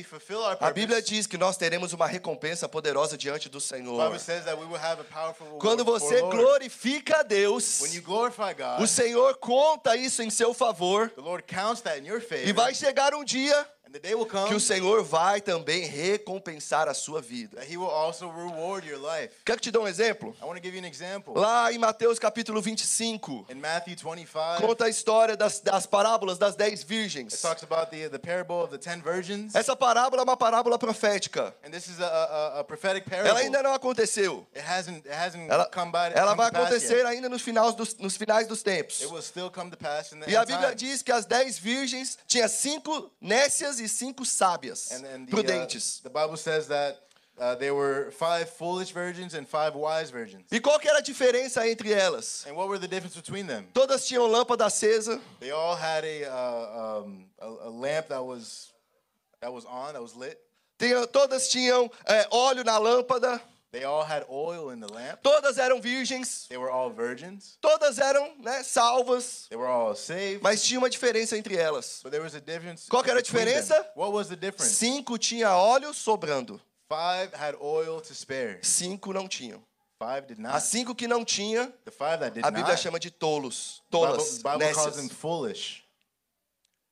a 0.60 0.70
Bíblia 0.72 1.00
diz 1.00 1.26
que 1.26 1.38
nós 1.38 1.56
teremos 1.56 1.92
uma 1.92 2.08
recompensa 2.08 2.68
poderosa 2.68 3.16
diante 3.16 3.48
do 3.48 3.60
Senhor. 3.60 4.04
Bible 4.04 4.18
says 4.18 4.44
that 4.44 4.58
we 4.58 4.66
will 4.66 4.80
have 4.80 5.00
a 5.00 5.04
powerful 5.04 5.46
reward 5.46 5.64
Quando 5.64 5.84
você 5.84 6.20
glorifica 6.20 7.20
a 7.20 7.22
Deus, 7.22 7.80
When 7.80 7.94
you 7.94 8.02
glorify 8.02 8.52
God, 8.54 8.82
o 8.82 8.86
Senhor 8.88 9.36
conta 9.36 9.96
isso 9.96 10.20
em 10.20 10.30
seu 10.30 10.52
favor 10.52 11.10
the 11.10 11.20
Lord 11.22 11.44
counts 11.46 11.80
that 11.82 11.98
in 12.00 12.06
your 12.06 12.18
e 12.44 12.52
vai 12.52 12.74
chegar 12.74 13.14
um 13.14 13.24
dia 13.24 13.66
And 13.88 13.94
the 13.94 14.00
day 14.00 14.14
will 14.14 14.26
come 14.26 14.48
que 14.48 14.54
o 14.54 14.60
Senhor 14.60 15.02
vai 15.02 15.40
também 15.40 15.86
recompensar 15.86 16.88
a 16.88 16.92
sua 16.92 17.22
vida. 17.22 17.56
that 17.56 17.72
He 17.72 17.78
will 17.78 17.88
also 17.88 18.28
reward 18.30 18.86
your 18.86 18.98
life. 18.98 19.32
Quer 19.46 19.56
que 19.56 19.62
te 19.62 19.70
dê 19.70 19.78
um 19.78 19.88
exemplo? 19.88 20.36
I 20.42 20.44
want 20.44 20.56
to 20.58 20.62
give 20.62 20.76
you 20.76 20.84
an 20.84 20.86
example. 20.86 21.32
Lá 21.34 21.72
em 21.72 21.78
Mateus 21.78 22.18
capítulo 22.18 22.60
25, 22.60 23.46
In 23.48 23.54
Matthew 23.54 23.96
25, 23.96 24.60
conta 24.60 24.84
a 24.84 24.88
história 24.90 25.38
das, 25.38 25.60
das 25.60 25.86
parábolas 25.86 26.36
das 26.36 26.54
dez 26.54 26.80
it 26.80 26.86
virgens. 26.86 27.40
talks 27.40 27.62
about 27.62 27.90
the, 27.90 28.10
the 28.10 28.18
parable 28.18 28.56
of 28.62 28.68
the 28.70 28.76
ten 28.76 29.00
virgins. 29.00 29.54
Essa 29.54 29.74
parábola 29.74 30.20
é 30.20 30.24
uma 30.24 30.36
parábola 30.36 30.78
profética. 30.78 31.54
And 31.64 31.70
this 31.70 31.88
is 31.88 31.98
a, 31.98 32.06
a, 32.06 32.60
a 32.60 32.64
prophetic 32.64 33.10
Ela 33.10 33.22
parable. 33.22 33.42
ainda 33.42 33.62
não 33.62 33.72
aconteceu. 33.72 34.46
It 34.54 34.66
hasn't, 34.68 34.98
it 35.08 35.16
hasn't 35.16 35.50
Ela, 35.50 35.64
come 35.64 35.90
by 35.90 36.12
ela 36.14 36.34
vai 36.34 36.48
acontecer 36.48 36.98
yet. 36.98 37.06
ainda 37.06 37.30
nos, 37.30 37.40
finais 37.40 37.74
dos, 37.74 37.96
nos 37.96 38.18
finais 38.18 38.46
dos 38.46 38.62
tempos. 38.62 39.00
It 39.00 39.10
will 39.10 39.22
still 39.22 39.50
come 39.50 39.70
to 39.70 39.78
pass 39.78 40.12
in 40.12 40.20
the 40.20 40.30
E 40.30 40.36
a 40.36 40.44
Bíblia 40.44 40.74
time. 40.74 40.74
diz 40.74 41.02
que 41.02 41.10
as 41.10 41.24
dez 41.24 41.58
virgens 41.58 42.18
tinha 42.26 42.48
cinco 42.48 43.10
nécias 43.18 43.77
e 43.80 43.88
cinco 43.88 44.24
sábias, 44.24 44.90
And, 44.92 45.04
and 45.06 45.26
the, 45.28 45.32
uh, 45.36 45.42
prudentes. 45.42 46.02
the 46.02 46.10
Bible 46.10 46.36
says 46.36 46.68
that 46.68 46.98
uh, 47.38 47.54
there 47.54 47.72
were 47.74 48.10
five 48.12 48.48
foolish 48.50 48.90
virgins 48.90 49.34
and 49.34 49.46
five 49.46 49.74
wise 49.76 50.10
virgins. 50.10 50.44
E 50.50 50.58
qual 50.60 50.78
que 50.80 50.88
era 50.88 50.98
a 50.98 51.02
diferença 51.02 51.64
entre 51.70 51.92
elas? 51.92 52.44
And 52.48 52.56
what 52.56 52.68
were 52.68 52.78
the 52.78 52.88
difference 52.88 53.14
between 53.14 53.46
them? 53.46 53.66
Todas 53.72 54.06
tinham 54.08 54.28
lâmpada 54.28 54.66
acesa, 54.66 55.20
They 55.40 55.50
all 55.52 55.76
had 55.76 56.04
a, 56.04 56.24
uh, 56.24 57.02
um, 57.04 57.24
a, 57.40 57.46
a 57.68 57.70
lamp 57.70 58.08
that 58.08 58.24
was 58.24 58.72
that 59.40 59.52
was 59.52 59.64
on, 59.66 59.92
that 59.92 60.02
was 60.02 60.16
lit. 60.16 60.36
tinha- 60.78 61.06
todas 61.06 61.48
tinham 61.48 61.88
é, 62.08 62.26
óleo 62.30 62.64
na 62.64 62.76
lâmpada, 62.78 63.40
They 63.70 63.84
all 63.84 64.02
had 64.02 64.24
oil 64.30 64.70
in 64.72 64.80
the 64.80 64.90
lamp. 64.92 65.20
todas 65.22 65.58
eram 65.58 65.80
virgens, 65.80 66.46
They 66.48 66.56
were 66.56 66.70
all 66.70 66.90
virgins. 66.90 67.58
todas 67.60 67.98
eram 67.98 68.34
né, 68.38 68.62
salvas, 68.62 69.46
They 69.50 69.58
were 69.58 69.68
all 69.70 69.94
saved. 69.94 70.42
mas 70.42 70.62
tinha 70.64 70.78
uma 70.78 70.88
diferença 70.88 71.36
entre 71.36 71.56
elas. 71.56 72.00
But 72.02 72.10
there 72.12 72.22
was 72.24 72.34
a 72.34 72.40
difference. 72.40 72.88
Qual 72.88 73.02
que 73.02 73.10
era 73.10 73.20
a 73.20 73.22
them. 73.22 73.30
diferença? 73.30 73.74
What 73.94 74.12
was 74.12 74.28
the 74.28 74.36
difference? 74.36 74.74
Cinco 74.74 75.18
tinha 75.18 75.50
óleo 75.54 75.92
sobrando, 75.92 76.58
Five 76.88 77.34
had 77.34 77.54
oil 77.60 78.00
to 78.00 78.14
spare. 78.14 78.58
cinco 78.62 79.12
não 79.12 79.28
tinham. 79.28 79.62
Five 80.00 80.26
did 80.28 80.38
not. 80.38 80.54
As 80.56 80.62
cinco 80.62 80.94
que 80.94 81.06
não 81.08 81.24
tinha, 81.24 81.66
The 81.84 81.90
five 81.90 82.18
that 82.20 82.30
did 82.30 82.44
a 82.46 82.50
Bíblia 82.50 82.68
not. 82.74 82.80
chama 82.80 82.98
de 83.00 83.10
tolos, 83.10 83.82
The 83.90 83.98
Bible, 83.98 84.16
tolas, 84.16 84.38
Bible 84.42 84.72
calls 84.72 84.96
them 84.96 85.08
foolish. 85.10 85.84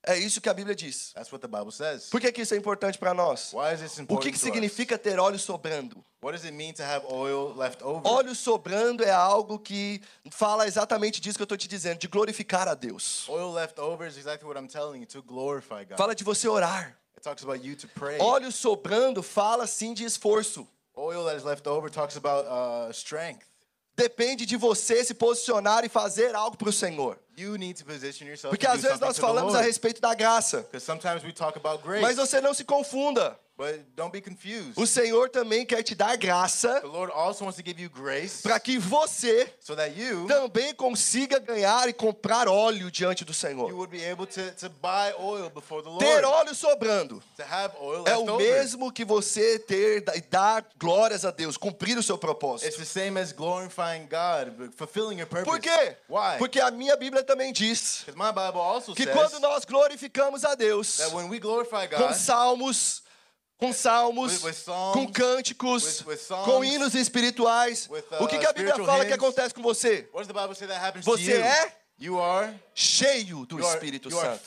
É 0.09 0.17
isso 0.17 0.41
que 0.41 0.49
a 0.49 0.55
Bíblia 0.55 0.75
diz. 0.75 1.13
That's 1.15 1.33
what 1.33 1.41
the 1.43 1.49
Bible 1.49 1.73
says. 1.73 2.09
Por 2.11 2.21
que, 2.21 2.31
que 2.31 2.41
isso 2.43 2.55
é 2.55 2.57
importante 2.57 2.97
para 2.97 3.13
nós? 3.13 3.53
Why 3.53 3.75
is 3.75 3.81
this 3.81 3.99
O 3.99 4.03
important 4.03 4.23
que, 4.23 4.31
que 4.31 4.37
us? 4.37 4.43
significa 4.43 4.97
ter 4.97 5.19
óleo 5.19 5.39
sobrando? 5.39 5.97
What 6.23 6.37
does 6.37 6.45
it 6.45 6.57
mean 6.57 6.73
to 6.75 6.83
have 6.85 7.05
oil 7.11 7.53
left 7.57 7.83
over? 7.83 8.09
Óleo 8.09 8.35
sobrando 8.35 9.03
é 9.03 9.11
algo 9.11 9.59
que 9.59 10.01
fala 10.31 10.67
exatamente 10.67 11.21
disso 11.21 11.37
que 11.37 11.43
eu 11.43 11.45
estou 11.45 11.59
te 11.59 11.67
dizendo, 11.67 11.99
de 11.99 12.07
glorificar 12.07 12.69
a 12.69 12.75
Deus. 12.75 13.29
Oil 13.29 13.53
left 13.53 13.81
over 13.81 14.07
is 14.07 14.17
exactly 14.17 14.47
what 14.49 14.57
I'm 14.57 14.69
telling 14.69 15.01
you 15.01 15.07
to 15.07 15.23
glorify 15.23 15.85
God. 15.85 15.99
Fala 15.99 16.15
de 16.15 16.23
você 16.23 16.47
orar. 16.49 16.97
It 17.17 17.23
talks 17.23 17.43
about 17.43 17.67
you 17.67 17.75
to 17.77 17.89
pray. 17.89 18.19
Óleo 18.19 18.53
sobrando 18.53 19.23
fala 19.25 19.67
sim 19.67 19.93
de 19.93 20.05
esforço. 20.05 20.69
Oil 20.97 21.25
that 21.25 21.37
is 21.37 21.43
left 21.43 21.67
over 21.69 21.91
talks 21.91 22.17
about 22.17 22.47
uh, 22.47 22.93
strength. 22.93 23.45
Depende 23.97 24.45
de 24.45 24.57
você 24.57 25.03
se 25.03 25.15
posicionar 25.15 25.85
e 25.85 25.89
fazer 25.89 26.35
algo 26.35 26.57
para 26.57 26.69
o 26.69 26.73
Senhor. 26.73 27.19
You 27.37 27.57
need 27.57 27.79
to 27.79 27.85
position 27.85 28.27
yourself 28.27 28.51
Porque 28.51 28.67
às 28.67 28.83
vezes 28.83 29.01
nós 29.01 29.19
falamos 29.19 29.55
a 29.55 29.61
respeito 29.61 30.01
da 30.01 30.15
graça, 30.15 30.67
mas 32.03 32.17
você 32.17 32.41
não 32.41 32.53
se 32.53 32.65
confunda. 32.65 33.39
But 33.57 33.81
don't 33.97 34.13
be 34.13 34.21
confused. 34.21 34.75
O 34.77 34.87
Senhor 34.87 35.31
também 35.31 35.65
quer 35.65 35.83
te 35.83 35.95
dar 35.95 36.17
graça 36.17 36.81
The 36.81 36.87
Lord 36.87 37.13
also 37.13 37.45
wants 37.45 37.57
to 37.57 37.63
give 37.65 37.81
you 37.81 37.89
grace 37.89 38.43
para 38.43 38.61
que 38.61 38.79
você 38.79 39.49
so 39.61 39.75
that 39.75 39.99
you 39.99 40.27
também 40.27 40.75
consiga 40.75 41.39
ganhar 41.39 41.89
e 41.89 41.93
comprar 41.93 42.49
óleo 42.49 42.91
diante 42.91 43.25
do 43.25 43.31
you 43.31 43.35
Senhor. 43.35 43.73
would 43.73 43.91
be 43.91 44.05
able 44.05 44.27
to, 44.27 44.51
to 44.59 44.69
buy 44.83 45.13
oil 45.19 45.49
before 45.51 45.83
the 45.83 45.89
Lord. 45.89 46.05
Ter 46.05 46.25
óleo 46.25 46.55
sobrando 46.55 47.23
To 47.37 47.43
have 47.43 47.75
oil 47.81 48.05
é 48.07 48.17
o 48.17 48.23
over. 48.29 48.37
mesmo 48.47 48.93
que 48.93 49.05
você 49.05 49.59
ter 49.59 50.05
e 50.15 50.21
dar 50.21 50.65
glórias 50.79 51.25
a 51.25 51.31
Deus, 51.31 51.57
cumprir 51.57 51.97
o 51.97 52.03
seu 52.03 52.19
propósito. 52.19 52.69
It's 52.69 52.77
the 52.79 52.85
same 52.85 53.19
as 53.19 53.33
glorifying 53.33 54.07
God, 54.07 54.57
but 54.59 54.75
fulfilling 54.77 55.19
your 55.19 55.27
purpose. 55.29 55.47
Por 55.51 55.61
quê? 55.61 55.97
Why? 56.09 56.37
Porque 56.39 56.61
a 56.61 56.71
minha 56.71 56.97
Bíblia 56.97 57.23
também 57.23 57.53
diz 57.53 58.05
Because 58.05 58.19
my 58.19 58.33
Bible 58.33 58.61
also 58.61 58.95
que 58.95 59.05
says 59.05 59.15
quando 59.15 59.41
nós 59.41 59.65
glorificamos 59.65 60.45
a 60.45 60.55
Deus 60.55 60.99
that 60.99 61.15
when 61.15 61.29
we 61.31 61.39
glorify 61.39 61.87
com 61.89 61.97
God 61.97 62.15
salmos, 62.15 63.03
com 63.59 63.73
salmos, 63.73 64.43
With- 64.43 64.51
with 64.51 64.55
songs, 64.55 64.95
com 64.95 65.13
cânticos, 65.13 66.05
with- 66.07 66.19
songs, 66.19 66.45
com 66.45 66.65
hinos 66.65 66.95
espirituais, 66.95 67.89
with, 67.91 68.05
o 68.21 68.27
que, 68.27 68.37
uh, 68.37 68.41
que 68.41 68.47
a 68.47 68.53
Bíblia 68.53 68.75
fala 68.75 69.05
que 69.05 69.13
hymns, 69.13 69.15
acontece 69.15 69.55
com 69.55 69.63
você? 69.63 70.09
Você 71.03 71.33
é 71.33 71.73
You 71.99 72.21
are, 72.21 72.55
Cheio 72.75 73.47
do 73.47 73.59
you 73.59 73.67
are, 73.67 73.75
Espírito 73.75 74.11
you 74.11 74.21
Santo. 74.21 74.39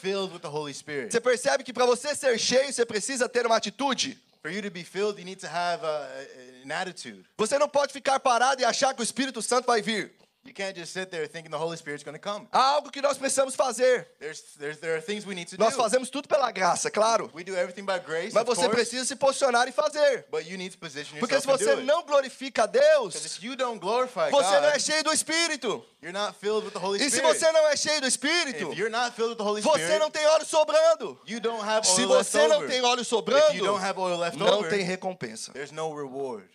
Você 1.09 1.19
percebe 1.19 1.63
que 1.63 1.73
para 1.73 1.85
você 1.85 2.13
ser 2.13 2.37
cheio, 2.37 2.71
você 2.71 2.85
precisa 2.85 3.27
ter 3.27 3.45
uma 3.47 3.55
atitude? 3.55 4.19
Filled, 4.43 5.25
uh, 5.25 6.71
attitude. 6.71 7.25
Você 7.35 7.57
não 7.57 7.67
pode 7.67 7.91
ficar 7.91 8.19
parado 8.19 8.61
e 8.61 8.65
achar 8.65 8.93
que 8.93 9.01
o 9.01 9.03
Espírito 9.03 9.41
Santo 9.41 9.65
vai 9.65 9.81
vir. 9.81 10.13
You 10.45 10.53
can't 10.53 10.73
just 10.73 10.93
sit 10.93 11.11
there 11.11 11.27
thinking 11.27 11.51
the 11.51 11.57
Holy 11.57 11.75
Spirit's 11.75 12.01
going 12.01 12.17
to 12.17 12.19
come. 12.19 12.47
Há 12.51 12.59
algo 12.75 12.89
que 12.89 13.01
nós 13.01 13.17
precisamos 13.17 13.55
fazer. 13.55 14.07
There's, 14.19 14.41
there's, 14.57 14.79
there 14.79 14.95
are 14.95 15.01
things 15.01 15.25
we 15.25 15.35
need 15.35 15.49
to 15.49 15.57
Nós 15.57 15.75
do. 15.75 15.77
fazemos 15.83 16.09
tudo 16.09 16.29
pela 16.29 16.49
graça, 16.49 16.89
claro. 16.89 17.29
We 17.35 17.43
do 17.43 17.55
everything 17.57 17.83
by 17.85 17.99
grace, 17.99 18.33
Mas 18.33 18.45
você 18.45 18.61
course, 18.67 18.89
pessa 18.89 19.05
se 19.05 19.15
posicionar 19.17 19.67
e 19.67 19.73
fazer. 19.73 20.25
but 20.31 20.45
you 20.49 20.57
need 20.57 20.71
to 20.71 20.77
position 20.79 21.19
Porque 21.19 21.39
se 21.39 21.45
yourself 21.47 21.75
você 21.75 21.83
não 21.83 22.03
glorifica 22.03 22.63
a 22.63 22.65
Deus, 22.67 23.15
if 23.15 23.43
you 23.43 23.55
don't 23.57 23.79
glorify 23.81 24.31
você 24.31 24.49
God, 24.55 24.61
não 24.63 24.69
é 24.69 24.79
cheio 24.79 25.03
do 25.03 25.11
Espírito. 25.11 25.85
you're 26.01 26.17
not 26.17 26.33
filled 26.39 26.63
with 26.65 26.71
the 26.71 26.79
Holy 26.79 26.99
E 26.99 27.09
se 27.09 27.17
Spirit. 27.17 27.37
você 27.37 27.51
não 27.51 27.67
é 27.67 27.75
cheio 27.75 27.99
do 28.01 28.07
Espírito, 28.07 28.71
if 28.71 28.77
you're 28.79 28.89
not 28.89 29.11
filled 29.15 29.31
with 29.31 29.37
the 29.37 29.43
Holy 29.43 29.61
você 29.61 29.83
Spirit, 29.83 29.99
não 29.99 30.09
tem 30.09 30.25
óleo 30.25 30.45
sobrando. 30.45 31.19
you 31.27 31.41
don't 31.41 31.61
have 31.61 31.85
Se 31.85 32.01
oil 32.01 32.09
left 32.11 32.31
você 32.31 32.47
não 32.47 32.57
over. 32.59 32.69
tem 32.69 32.81
óleo 32.81 33.01
If 33.01 33.11
you 33.11 33.17
sobrando, 33.17 33.65
don't 33.65 33.83
have 33.85 33.99
oil 33.99 34.17
left 34.17 34.37
não 34.39 34.47
over, 34.59 34.69
tem 34.69 34.83
recompensa. 34.83 35.51
there's 35.51 35.71
no 35.73 35.93
reward. 35.93 36.47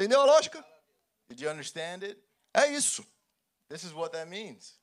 Entendeu 0.00 0.22
a 0.22 0.24
lógica? 0.24 0.64
Did 1.28 1.40
you 1.40 1.50
understand 1.50 2.04
it? 2.04 2.18
É 2.54 2.66
isso. 2.68 3.04
This 3.68 3.82
is 3.84 3.92
what 3.92 4.12
that 4.12 4.28
means. 4.28 4.78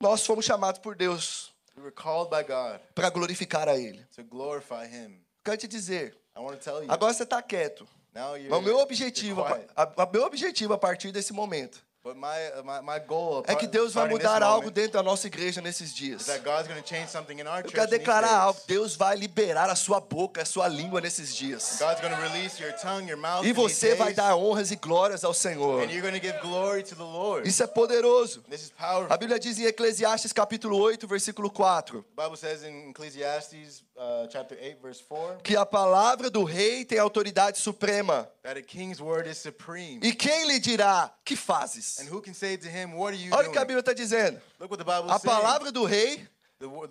Nós 0.00 0.26
fomos 0.26 0.44
chamados 0.44 0.80
por 0.80 0.94
Deus 0.94 1.52
We 1.76 1.82
were 1.82 1.92
called 1.94 2.30
by 2.30 2.42
God 2.42 2.80
para 2.94 3.10
glorificar 3.10 3.68
a 3.68 3.76
Ele. 3.78 4.04
to 4.14 4.24
glorify 4.24 4.86
Him. 4.86 5.20
Quero 5.44 5.56
te 5.58 5.68
dizer, 5.68 6.16
I 6.34 6.40
want 6.40 6.58
to 6.58 6.64
tell 6.64 6.82
you. 6.82 6.90
agora 6.90 7.12
você 7.14 7.22
está 7.22 7.40
quieto. 7.42 7.86
now 8.14 8.34
you're, 8.34 8.54
o 8.54 8.60
meu 8.60 8.78
objetivo, 8.78 9.42
a, 9.42 9.60
a- 9.76 10.06
meu 10.12 10.24
objetivo 10.24 10.72
a 10.74 10.78
partir 10.78 11.12
desse 11.12 11.32
momento 11.32 11.85
my, 12.14 12.62
my, 12.64 12.80
my 12.94 13.00
goal 13.06 13.42
é 13.46 13.54
que 13.54 13.66
Deus 13.66 13.94
vai 13.94 14.08
mudar 14.08 14.42
algo 14.42 14.70
dentro 14.70 14.92
da 14.92 15.02
nossa 15.02 15.26
igreja 15.26 15.60
nesses 15.60 15.90
is 15.90 15.94
dias. 15.94 16.26
that 16.26 16.44
God's 16.44 16.68
going 16.68 16.80
to 16.80 16.86
change 16.86 17.08
something 17.10 17.40
in 17.40 17.46
our 17.46 17.58
Eu 17.58 17.62
church 17.62 17.74
quero 17.74 17.90
declarar 17.90 18.32
algo. 18.38 18.60
Deus 18.66 18.94
vai 18.96 19.16
liberar 19.16 19.68
a 19.70 19.74
sua 19.76 20.00
boca, 20.00 20.42
a 20.42 20.44
sua 20.44 20.68
língua 20.68 21.00
nesses 21.00 21.34
dias. 21.34 21.80
Your 22.60 22.72
tongue, 22.80 23.08
your 23.08 23.18
mouth 23.18 23.44
E 23.44 23.52
você 23.52 23.94
vai 23.94 24.12
dar 24.12 24.36
honras 24.36 24.70
e 24.70 24.76
glórias 24.76 25.24
ao 25.24 25.34
Senhor. 25.34 25.82
and 25.82 25.90
you're 25.90 26.02
going 26.02 26.18
to 26.18 26.24
give 26.24 26.38
glory 26.40 26.82
to 26.82 26.94
the 26.94 27.02
Lord. 27.02 27.48
Isso 27.48 27.62
é 27.62 27.66
poderoso. 27.66 28.42
A 29.08 29.16
Bíblia 29.16 29.38
diz 29.38 29.58
em 29.58 29.64
Eclesiastes 29.64 30.32
capítulo 30.32 30.78
8, 30.78 31.06
versículo 31.06 31.50
4, 31.50 32.02
The 32.16 32.22
Bible 32.22 32.36
says 32.36 32.62
in 32.62 32.90
Ecclesiastes 32.90 33.82
uh, 33.96 34.28
chapter 34.30 34.56
8 34.60 34.78
verse 34.82 35.02
4 35.02 35.38
que 35.42 35.56
a 35.56 35.64
palavra 35.66 36.30
do 36.30 36.44
rei 36.44 36.84
tem 36.84 36.98
autoridade 36.98 37.58
suprema. 37.58 38.28
that 38.42 38.58
a 38.58 38.62
king's 38.62 39.00
word 39.00 39.28
is 39.28 39.38
supreme. 39.38 40.00
E 40.02 40.12
quem 40.12 40.46
lhe 40.46 40.58
dirá, 40.60 41.12
que 41.24 41.34
fazes? 41.36 41.95
And 42.00 42.08
who 42.08 42.20
can 42.20 42.34
say 42.34 42.56
to 42.56 42.68
him, 42.68 42.94
what 42.94 43.14
are 43.14 43.16
you 43.20 43.32
Olha 43.32 43.48
o 43.48 43.52
que 43.52 43.58
a 43.58 43.64
doing? 43.64 43.76
Bíblia 43.76 43.80
está 43.80 43.92
dizendo. 43.94 44.40
Look 44.60 44.70
what 44.70 44.78
the 44.78 44.84
Bible 44.84 45.10
A 45.10 45.18
palavra 45.18 45.70
do 45.72 45.84
rei, 45.84 46.26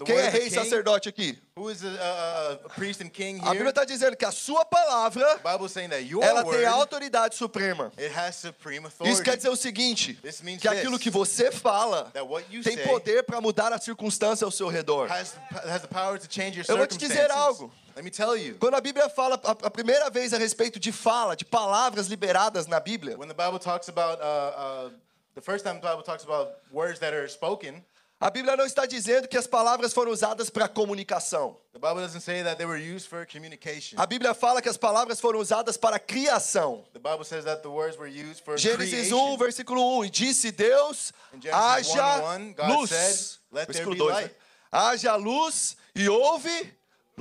quem 0.06 0.16
é 0.16 0.30
rei 0.30 0.46
e 0.48 0.52
sacerdote 0.52 1.10
aqui? 1.10 1.38
who 1.58 1.70
is 1.72 1.84
a, 1.84 1.88
a, 1.90 2.52
a 2.54 2.70
priest 2.76 3.02
and 3.02 3.10
king 3.10 3.40
A 3.42 3.46
Bíblia 3.52 3.62
here? 3.62 3.70
está 3.70 3.84
dizendo 3.84 4.16
que 4.16 4.24
a 4.26 4.32
sua 4.32 4.64
palavra, 4.66 5.38
The 5.38 5.52
Bible 5.52 5.66
is 5.66 5.72
saying 5.72 5.90
that 5.90 6.04
your 6.04 6.24
ela 6.24 6.44
word, 6.44 6.58
tem 6.58 6.66
autoridade 6.68 7.36
suprema. 7.36 7.92
it 7.98 8.12
has 8.16 8.36
supreme 8.36 8.86
Isso 8.88 9.02
authority. 9.02 9.24
quer 9.24 9.38
dizer 9.38 9.50
o 9.50 9.56
seguinte, 9.56 10.14
This 10.22 10.42
means 10.44 10.62
que 10.62 10.68
aquilo 10.68 11.00
que 11.00 11.10
você 11.10 11.52
fala 11.52 12.12
that 12.14 12.28
what 12.28 12.46
you 12.52 12.62
tem 12.62 12.76
say 12.76 12.84
poder 12.88 13.24
para 13.24 13.42
mudar 13.42 13.74
a 13.74 13.80
circunstância 13.80 14.46
ao 14.46 14.52
seu 14.52 14.68
redor. 14.70 15.08
has, 15.10 15.34
has 15.66 15.82
the 15.82 15.88
power 15.88 16.20
to 16.20 16.28
change 16.32 16.58
your 16.60 16.66
Eu 16.68 16.78
vou 16.78 16.86
te 16.88 16.98
dizer 16.98 17.32
algo. 17.32 17.72
Let 17.96 18.04
me 18.04 18.12
tell 18.12 18.36
you. 18.36 18.56
Quando 18.60 18.76
a 18.76 18.82
Bíblia 18.82 19.10
fala 19.10 19.40
a, 19.42 19.72
primeira 19.72 20.10
vez 20.10 20.34
a 20.34 20.38
respeito 20.38 20.80
de 20.80 20.92
fala, 20.92 21.34
de 21.36 21.46
palavras 21.46 22.08
liberadas 22.08 22.68
na 22.68 22.80
Bíblia, 22.82 23.18
When 23.18 23.30
the 23.30 23.34
Bible 23.34 23.58
talks 23.58 23.88
about, 23.88 24.20
uh, 24.20 24.88
uh, 24.88 24.90
the 25.34 25.42
first 25.42 25.64
time 25.64 25.76
the 25.80 25.88
Bible 25.88 26.04
talks 26.04 26.26
about 26.26 26.56
words 26.72 27.00
that 27.00 27.14
are 27.14 27.26
spoken, 27.30 27.82
a 28.20 28.30
Bíblia 28.30 28.58
não 28.58 28.66
está 28.66 28.86
dizendo 28.86 29.30
que 29.30 29.38
as 29.38 29.48
palavras 29.48 29.94
foram 29.94 30.12
usadas 30.12 30.50
para 30.50 30.68
comunicação. 30.68 31.56
the 31.72 31.80
Bible 31.80 32.02
doesn't 32.02 32.22
say 32.22 32.44
that 32.44 32.58
they 32.58 32.66
were 32.66 32.78
used 32.78 33.08
for 33.08 33.26
communication. 33.26 33.98
A 33.98 34.06
Bíblia 34.06 34.34
fala 34.34 34.62
que 34.62 34.68
as 34.70 34.76
palavras 34.78 35.22
foram 35.22 35.40
usadas 35.40 35.78
para 35.78 35.98
criação. 35.98 36.84
The 36.92 37.00
Bible 37.00 37.24
says 37.24 37.46
that 37.46 37.62
the 37.62 37.70
words 37.70 37.98
were 37.98 38.10
used 38.10 38.44
for 38.44 38.58
Gênesis 38.58 39.10
creation. 39.10 39.36
1, 39.36 39.38
versículo 39.38 40.00
1. 40.00 40.06
E 40.06 40.10
disse 40.10 40.52
Deus: 40.52 41.14
haja 41.50 42.22
1:1, 42.40 42.56
God 42.56 42.70
luz. 42.70 42.90
said, 42.90 43.40
"Let 43.54 43.68
there 43.68 43.86
Versículo 43.86 43.94
be 43.94 44.00
2. 44.00 44.10
light." 44.10 44.32
Né? 44.32 44.36
Haja 44.72 45.16
luz 45.16 45.78
e 45.96 46.10
houve 46.10 46.74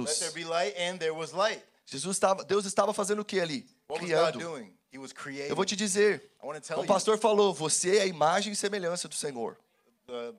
luz. 0.03 0.33
be 0.33 0.45
light, 0.45 0.75
and 0.79 0.99
there 0.99 1.15
was 1.15 1.33
light. 1.33 1.63
Jesus 1.87 2.17
estava, 2.17 2.45
Deus 2.45 2.65
estava 2.65 2.93
fazendo 2.93 3.21
o 3.21 3.25
que 3.25 3.41
ali? 3.41 3.67
Criando. 3.99 4.39
doing? 4.39 4.73
He 4.93 4.99
was 4.99 5.13
creating. 5.13 5.51
Eu 5.51 5.57
vou 5.57 5.65
te 5.65 5.75
dizer. 5.77 6.23
I 6.43 6.47
want 6.47 6.61
to 6.61 6.67
tell 6.67 6.81
O 6.81 6.87
pastor 6.87 7.19
falou: 7.19 7.53
você 7.53 7.99
é 7.99 8.03
a 8.03 8.07
imagem 8.07 8.53
e 8.53 8.57
semelhança 8.57 9.09
do 9.09 9.15
Senhor. 9.15 9.59
The, 10.07 10.33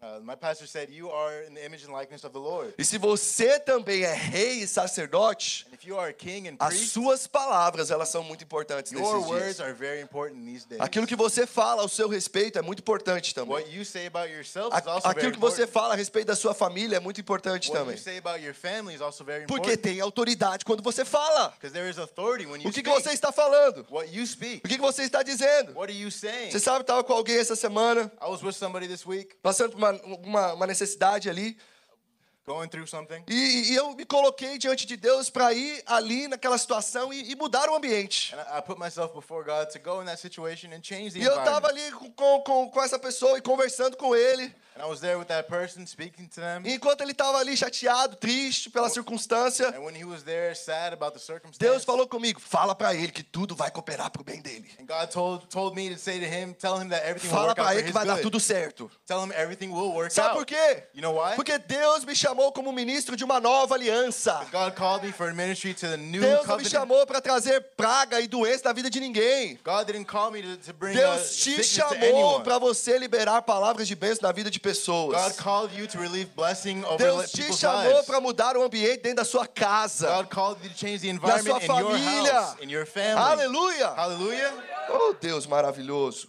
Uh, 0.00 0.20
my 0.22 0.36
pastor 0.36 0.64
said, 0.68 0.90
You 0.90 1.10
are 1.10 1.42
in 1.48 1.54
the 1.54 1.64
image 1.66 1.82
and 1.84 1.92
likeness 1.92 2.22
of 2.24 2.32
the 2.32 2.38
Lord. 2.38 2.72
E 2.78 2.84
se 2.84 2.98
você 2.98 3.58
também 3.58 4.04
é 4.04 4.12
rei 4.14 4.60
e 4.62 4.66
sacerdote, 4.68 5.66
And 5.68 5.74
if 5.74 5.84
you 5.84 5.98
are 5.98 6.10
a 6.10 6.12
king 6.12 6.48
and 6.48 6.54
as 6.60 6.68
priest, 6.68 6.92
suas 6.92 7.26
palavras 7.26 7.90
elas 7.90 8.08
são 8.08 8.22
muito 8.22 8.44
importantes 8.44 8.92
your 8.92 9.02
nesses 9.02 9.26
words 9.28 9.56
dias. 9.56 9.60
are 9.60 9.72
very 9.74 10.00
important 10.00 10.44
these 10.44 10.64
days. 10.68 10.80
Aquilo 10.80 11.04
que 11.04 11.16
você 11.16 11.48
fala 11.48 11.82
ao 11.82 11.88
seu 11.88 12.08
respeito 12.08 12.58
é 12.58 12.62
muito 12.62 12.78
importante 12.78 13.34
também. 13.34 13.54
What 13.56 13.74
you 13.74 13.84
say 13.84 14.06
about 14.06 14.28
yourself 14.32 14.68
is 14.76 14.86
also 14.86 15.08
very 15.08 15.18
Aquilo 15.18 15.32
que 15.32 15.40
você 15.40 15.62
important. 15.62 15.72
fala 15.72 15.94
a 15.94 15.96
respeito 15.96 16.26
da 16.28 16.36
sua 16.36 16.54
família 16.54 16.98
é 16.98 17.00
muito 17.00 17.20
importante 17.20 17.68
What 17.68 17.78
também. 17.80 17.96
you 17.96 18.00
say 18.02 18.18
about 18.18 18.40
your 18.40 18.54
family 18.54 18.94
is 18.94 19.00
also 19.00 19.24
very 19.24 19.46
Porque 19.46 19.72
important. 19.72 19.82
tem 19.82 20.00
autoridade 20.00 20.64
quando 20.64 20.80
você 20.80 21.04
fala. 21.04 21.52
There 21.60 21.90
is 21.90 21.98
authority 21.98 22.46
when 22.46 22.60
you 22.62 22.68
O 22.68 22.72
que, 22.72 22.82
que 22.84 22.88
speak. 22.90 23.02
você 23.04 23.12
está 23.14 23.32
falando? 23.32 23.84
What 23.90 24.14
you 24.16 24.24
speak. 24.24 24.58
O 24.64 24.68
que, 24.68 24.76
que 24.76 24.80
você 24.80 25.02
está 25.02 25.24
dizendo? 25.24 25.72
What 25.74 25.90
are 25.92 26.00
you 26.00 26.10
saying? 26.12 26.52
Você 26.52 26.60
sabe, 26.60 26.82
estava 26.82 27.02
com 27.02 27.12
alguém 27.12 27.36
essa 27.36 27.56
semana, 27.56 28.12
I 28.22 28.28
was 28.30 28.44
with 28.44 28.52
somebody 28.52 28.86
this 28.86 29.04
week 29.04 29.34
passando 29.42 29.72
por 29.72 29.78
uma, 29.78 29.87
uma, 29.92 30.52
uma 30.54 30.66
necessidade 30.66 31.28
ali, 31.28 31.56
going 32.48 32.68
through 32.68 32.86
something. 32.88 33.22
e, 33.28 33.72
e 33.72 33.74
eu 33.76 33.94
me 33.94 34.04
coloquei 34.04 34.58
diante 34.58 34.86
de 34.86 34.96
Deus 34.96 35.30
para 35.30 35.52
ir 35.52 35.82
ali 35.86 36.26
naquela 36.28 36.58
situação 36.58 37.12
e, 37.12 37.30
e 37.30 37.36
mudar 37.36 37.68
o 37.68 37.76
ambiente. 37.76 38.34
And 38.34 38.38
I, 38.40 38.58
I 38.58 38.62
put 38.62 38.78
myself 38.78 39.14
before 39.14 39.44
God 39.44 39.68
to 39.72 39.78
go 39.78 40.00
in 40.02 40.06
that 40.06 40.20
situation 40.20 40.70
and 40.72 40.80
change 40.82 41.12
the 41.12 41.20
E 41.20 41.24
eu 41.24 41.36
estava 41.38 41.68
ali 41.68 41.92
com, 41.92 42.40
com, 42.42 42.70
com 42.70 42.82
essa 42.82 42.98
pessoa 42.98 43.38
e 43.38 43.42
conversando 43.42 43.96
com 43.96 44.14
ele. 44.16 44.52
And 44.76 44.84
I 44.84 44.88
was 44.88 45.00
there 45.00 45.16
with 45.18 45.26
that 45.26 45.48
person 45.48 45.84
speaking 45.86 46.28
to 46.28 46.40
them. 46.40 46.62
Enquanto 46.64 47.00
ele 47.00 47.10
estava 47.10 47.38
ali 47.38 47.56
chateado, 47.56 48.14
triste 48.14 48.70
pela 48.70 48.88
circunstância, 48.88 49.68
And 49.70 49.80
when 49.80 49.96
he 49.96 50.04
was 50.04 50.22
there 50.22 50.54
sad 50.54 50.92
about 50.94 51.14
the 51.14 51.18
circumstance, 51.18 51.58
Deus 51.58 51.84
falou 51.84 52.06
comigo: 52.06 52.38
fala 52.40 52.76
para 52.76 52.94
ele 52.94 53.10
que 53.10 53.24
tudo 53.24 53.56
vai 53.56 53.72
cooperar 53.72 54.08
para 54.08 54.22
o 54.22 54.24
bem 54.24 54.40
dele. 54.40 54.70
and 54.80 54.86
God 54.86 55.10
told 55.10 55.46
told 55.48 55.74
me 55.74 55.90
to 55.92 55.98
say 56.00 56.20
to 56.20 56.26
him, 56.26 56.52
tell 56.52 56.80
him 56.80 56.90
that 56.90 57.02
everything 57.04 57.26
will 57.26 57.36
Fala 57.42 57.54
para 57.56 57.74
ele 57.74 57.82
que 57.88 57.92
vai 57.92 58.06
dar 58.06 58.14
good. 58.14 58.22
tudo 58.22 58.38
certo. 58.38 58.88
Tell 59.04 59.20
him 59.24 59.32
everything 59.32 59.70
will 59.72 59.92
work 59.92 60.12
Sabe 60.12 60.28
out. 60.28 60.36
por 60.36 60.46
quê? 60.46 60.84
You 60.94 61.02
know 61.02 61.14
why? 61.20 61.34
Porque 61.34 61.58
Deus 61.58 62.04
me 62.04 62.14
chamou 62.14 62.37
como 62.52 62.72
ministro 62.72 63.16
de 63.16 63.24
uma 63.24 63.40
nova 63.40 63.74
aliança. 63.74 64.46
God 64.52 64.74
called 64.74 65.04
me 65.04 65.12
for 65.12 65.34
ministry 65.34 65.74
to 65.74 65.86
the 65.88 65.96
new 65.96 66.20
Deus 66.20 66.46
não 66.46 66.56
me 66.56 66.64
chamou 66.64 67.04
para 67.06 67.20
trazer 67.20 67.60
praga 67.76 68.20
e 68.20 68.28
doença 68.28 68.62
na 68.64 68.72
vida 68.72 68.88
de 68.88 69.00
ninguém. 69.00 69.58
God 69.64 69.86
didn't 69.86 70.04
call 70.06 70.30
me 70.30 70.42
to, 70.42 70.56
to 70.58 70.72
bring 70.72 70.94
Deus 70.94 71.36
te 71.36 71.62
chamou 71.64 72.40
para 72.40 72.58
você 72.58 72.96
liberar 72.98 73.42
palavras 73.42 73.86
de 73.88 73.94
bênção 73.94 74.22
na 74.22 74.32
vida 74.32 74.50
de 74.50 74.58
God 74.58 74.62
pessoas. 74.62 75.36
called 75.36 75.74
you 75.76 75.86
to 75.88 75.98
relieve 75.98 76.30
blessing 76.36 76.84
over 76.84 76.98
Deus 76.98 77.30
te 77.32 77.52
chamou 77.52 78.02
para 78.04 78.20
mudar 78.20 78.56
o 78.56 78.62
ambiente 78.62 79.02
dentro 79.02 79.16
da 79.16 79.24
sua 79.24 79.46
casa, 79.46 80.08
God 80.08 80.28
called 80.28 80.58
you 80.64 80.70
to 80.70 80.78
change 80.78 81.00
the 81.00 81.08
na 81.08 81.14
environment 81.14 81.64
sua 81.64 81.74
in 81.74 81.80
your 81.80 81.92
família. 81.92 82.32
house, 82.32 82.56
in 82.62 82.70
your 82.70 82.86
family. 82.86 83.18
Aleluia! 83.20 83.88
Hallelujah. 83.94 84.52
Oh, 84.90 85.14
Deus 85.20 85.46
maravilhoso. 85.46 86.28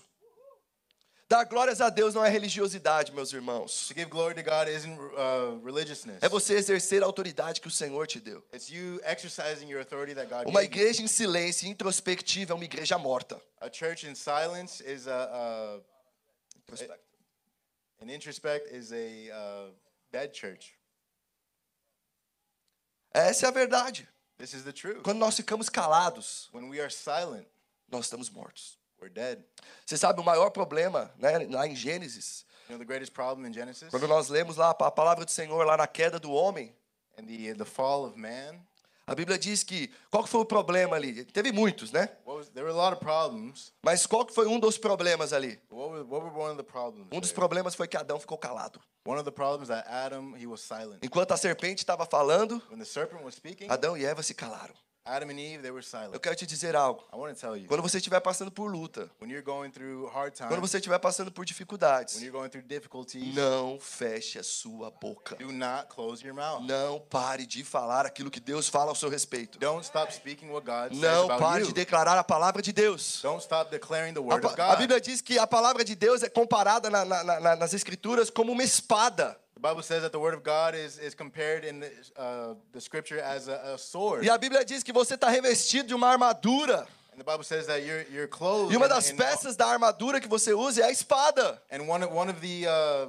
Dar 1.29 1.43
glórias 1.43 1.79
a 1.79 1.91
Deus 1.91 2.15
não 2.15 2.25
é 2.25 2.29
religiosidade, 2.29 3.11
meus 3.11 3.31
irmãos. 3.31 3.87
To 3.87 3.93
give 3.93 4.09
glory 4.09 4.33
to 4.33 4.41
God 4.41 4.67
isn't 4.67 4.97
uh, 4.99 5.63
religiousness. 5.63 6.17
É 6.23 6.27
você 6.27 6.55
exercer 6.55 7.03
a 7.03 7.05
autoridade 7.05 7.61
que 7.61 7.67
o 7.67 7.71
Senhor 7.71 8.07
te 8.07 8.19
deu. 8.19 8.43
It's 8.51 8.71
you 8.71 8.99
exercising 9.03 9.69
your 9.69 9.79
authority 9.79 10.15
that 10.15 10.27
God 10.27 10.47
Uma 10.47 10.63
igreja 10.63 11.03
em 11.03 11.07
silêncio 11.07 11.67
e 11.67 11.69
introspectiva 11.69 12.53
é 12.53 12.55
uma 12.55 12.65
igreja 12.65 12.97
morta. 12.97 13.39
A 13.61 13.71
church 13.71 14.07
in 14.07 14.15
silence 14.15 14.83
is 14.83 15.07
a, 15.07 15.77
uh, 15.77 16.75
an 18.01 18.09
introspect 18.11 18.75
is 18.75 18.91
a 18.91 18.95
uh, 18.95 19.71
dead 20.11 20.35
church. 20.35 20.73
Essa 23.13 23.45
é 23.45 23.49
a 23.49 23.51
verdade. 23.51 24.09
This 24.39 24.55
is 24.55 24.63
the 24.63 24.73
truth. 24.73 25.03
Quando 25.03 25.19
nós 25.19 25.35
ficamos 25.35 25.69
calados, 25.69 26.49
When 26.51 26.69
we 26.69 26.79
are 26.79 26.89
silent, 26.91 27.45
nós 27.87 28.05
estamos 28.05 28.31
mortos. 28.31 28.78
We're 29.01 29.13
dead. 29.13 29.43
Você 29.85 29.97
sabe 29.97 30.21
o 30.21 30.23
maior 30.23 30.49
problema, 30.49 31.11
né, 31.17 31.47
lá 31.49 31.67
em 31.67 31.75
Gênesis, 31.75 32.45
You 32.69 32.77
know 32.77 32.79
the 32.79 32.85
greatest 32.85 33.13
problem 33.13 33.47
in 33.47 33.53
Genesis 33.53 33.89
quando 33.89 34.07
nós 34.07 34.29
lemos 34.29 34.55
lá 34.55 34.69
a 34.69 34.91
palavra 34.91 35.25
do 35.25 35.31
Senhor 35.31 35.65
lá 35.65 35.75
na 35.75 35.87
queda 35.87 36.19
do 36.19 36.31
homem, 36.31 36.71
and 37.17 37.25
the 37.25 37.53
the 37.55 37.65
fall 37.65 38.05
of 38.05 38.15
man. 38.15 38.59
a 39.07 39.15
Bíblia 39.15 39.39
diz 39.39 39.63
que 39.63 39.91
qual 40.11 40.23
que 40.23 40.29
foi 40.29 40.41
o 40.41 40.45
problema 40.45 40.95
ali? 40.95 41.25
Teve 41.25 41.51
muitos, 41.51 41.91
né? 41.91 42.09
Was, 42.25 42.47
there 42.49 42.63
were 42.63 42.77
a 42.77 42.83
lot 42.83 42.93
of 42.95 43.03
problems. 43.03 43.73
Mas 43.81 44.05
qual 44.05 44.23
que 44.23 44.35
foi 44.35 44.45
um 44.45 44.59
dos 44.59 44.77
problemas 44.77 45.33
ali? 45.33 45.59
What 45.71 45.91
were, 45.91 46.03
what 46.03 46.23
were 46.25 46.39
one 46.39 46.51
of 46.51 46.57
the 46.57 46.71
problems? 46.71 47.07
Um 47.11 47.19
dos 47.19 47.31
problemas 47.31 47.73
foi 47.73 47.87
que 47.87 47.97
Adão 47.97 48.19
ficou 48.19 48.37
calado. 48.37 48.79
One 49.03 49.17
of 49.17 49.25
the 49.25 49.31
problems 49.31 49.69
that 49.69 49.89
Adam 49.89 50.35
he 50.37 50.45
was 50.45 50.61
silent. 50.61 51.03
Enquanto 51.03 51.31
a 51.31 51.37
serpente 51.37 51.81
estava 51.81 52.05
falando, 52.05 52.61
When 52.69 52.77
the 52.77 52.85
serpent 52.85 53.23
was 53.23 53.33
speaking, 53.33 53.67
Adão 53.67 53.97
e 53.97 54.05
Eva 54.05 54.21
se 54.21 54.35
calaram. 54.35 54.75
Adam 55.09 55.29
and 55.29 55.39
Eve 55.39 55.61
they 55.61 55.71
were 55.71 55.79
Eu 55.79 55.83
silent. 55.83 56.19
quero 56.21 56.35
te 56.35 56.45
dizer 56.45 56.75
algo. 56.75 57.03
I 57.13 57.15
want 57.17 57.33
to 57.33 57.39
tell 57.39 57.57
you, 57.57 57.67
Quando 57.67 57.81
você 57.81 57.97
estiver 57.97 58.19
passando 58.21 58.51
por 58.51 58.69
luta, 58.71 59.09
when 59.21 59.29
you're 59.31 59.43
going 59.43 59.71
through 59.71 60.05
hard 60.13 60.33
quando 60.37 60.49
times, 60.49 60.59
você 60.71 60.77
estiver 60.77 60.99
passando 60.99 61.31
por 61.31 61.45
dificuldades, 61.45 62.15
when 62.15 62.23
you're 62.25 62.37
going 62.37 62.49
through 62.49 62.65
difficulties, 62.67 63.33
não 63.35 63.79
feche 63.79 64.37
a 64.39 64.43
sua 64.43 64.91
boca. 64.91 65.35
do 65.35 65.51
not 65.51 65.87
close 65.93 66.23
your 66.25 66.35
mouth. 66.35 66.61
Não 66.67 66.99
pare 67.09 67.45
de 67.45 67.63
falar 67.63 68.05
aquilo 68.05 68.29
que 68.29 68.39
Deus 68.39 68.67
fala 68.69 68.91
ao 68.91 68.95
seu 68.95 69.09
respeito. 69.09 69.57
Don't 69.59 69.83
stop 69.85 70.13
speaking 70.13 70.49
what 70.49 70.65
God 70.65 70.89
says 70.91 70.99
Não 71.01 71.25
about 71.25 71.39
pare 71.39 71.61
you. 71.61 71.67
de 71.67 71.73
declarar 71.73 72.17
a 72.17 72.23
palavra 72.23 72.61
de 72.61 72.71
Deus. 72.71 73.21
Don't 73.23 73.41
stop 73.43 73.71
declaring 73.71 74.13
the 74.13 74.19
A, 74.19 74.23
word 74.23 74.45
of 74.45 74.55
pa- 74.55 74.63
a 74.63 74.67
God. 74.71 74.77
Bíblia 74.79 75.01
diz 75.01 75.21
que 75.21 75.37
a 75.39 75.47
palavra 75.47 75.83
de 75.83 75.95
Deus 75.95 76.23
é 76.23 76.29
comparada 76.29 76.89
na- 76.89 77.05
na- 77.05 77.23
na- 77.39 77.55
nas 77.55 77.73
Escrituras 77.73 78.29
como 78.29 78.51
uma 78.51 78.63
espada. 78.63 79.39
The 79.61 79.67
Bible 79.67 79.83
says 79.83 80.03
that 80.03 80.13
the 80.13 80.19
word 80.19 80.33
of 80.33 80.41
God 80.41 80.73
is, 80.73 80.97
is 80.97 81.13
compared 81.13 81.65
in 81.65 81.81
the, 81.81 81.91
uh, 82.15 82.53
the 82.71 82.79
scripture 82.79 83.19
as 83.19 83.49
a, 83.49 83.73
a 83.73 83.77
sword. 83.77 84.23
E 84.23 84.29
a 84.29 84.37
Bíblia 84.37 84.63
diz 84.63 84.83
que 84.83 84.93
você 84.93 85.15
está 85.15 85.27
revestido 85.29 85.87
de 85.89 85.93
uma 85.93 86.07
armadura. 86.07 86.87
And 87.11 87.17
the 87.19 87.25
Bible 87.25 87.43
says 87.43 87.67
that 87.67 87.83
you're, 87.83 88.05
you're 88.09 88.27
clothed 88.27 88.71
E 88.73 88.77
uma 88.77 88.87
das 88.87 89.09
in- 89.09 89.17
peças 89.17 89.57
da 89.57 89.65
armadura 89.67 90.21
que 90.21 90.29
você 90.29 90.53
usa 90.53 90.81
é 90.81 90.85
a 90.85 90.91
espada. 90.91 91.61
and 91.69 91.85
one 91.89 92.01
of, 92.05 92.13
one 92.13 92.29
of 92.29 92.39
the 92.39 92.67
uh, 92.67 93.07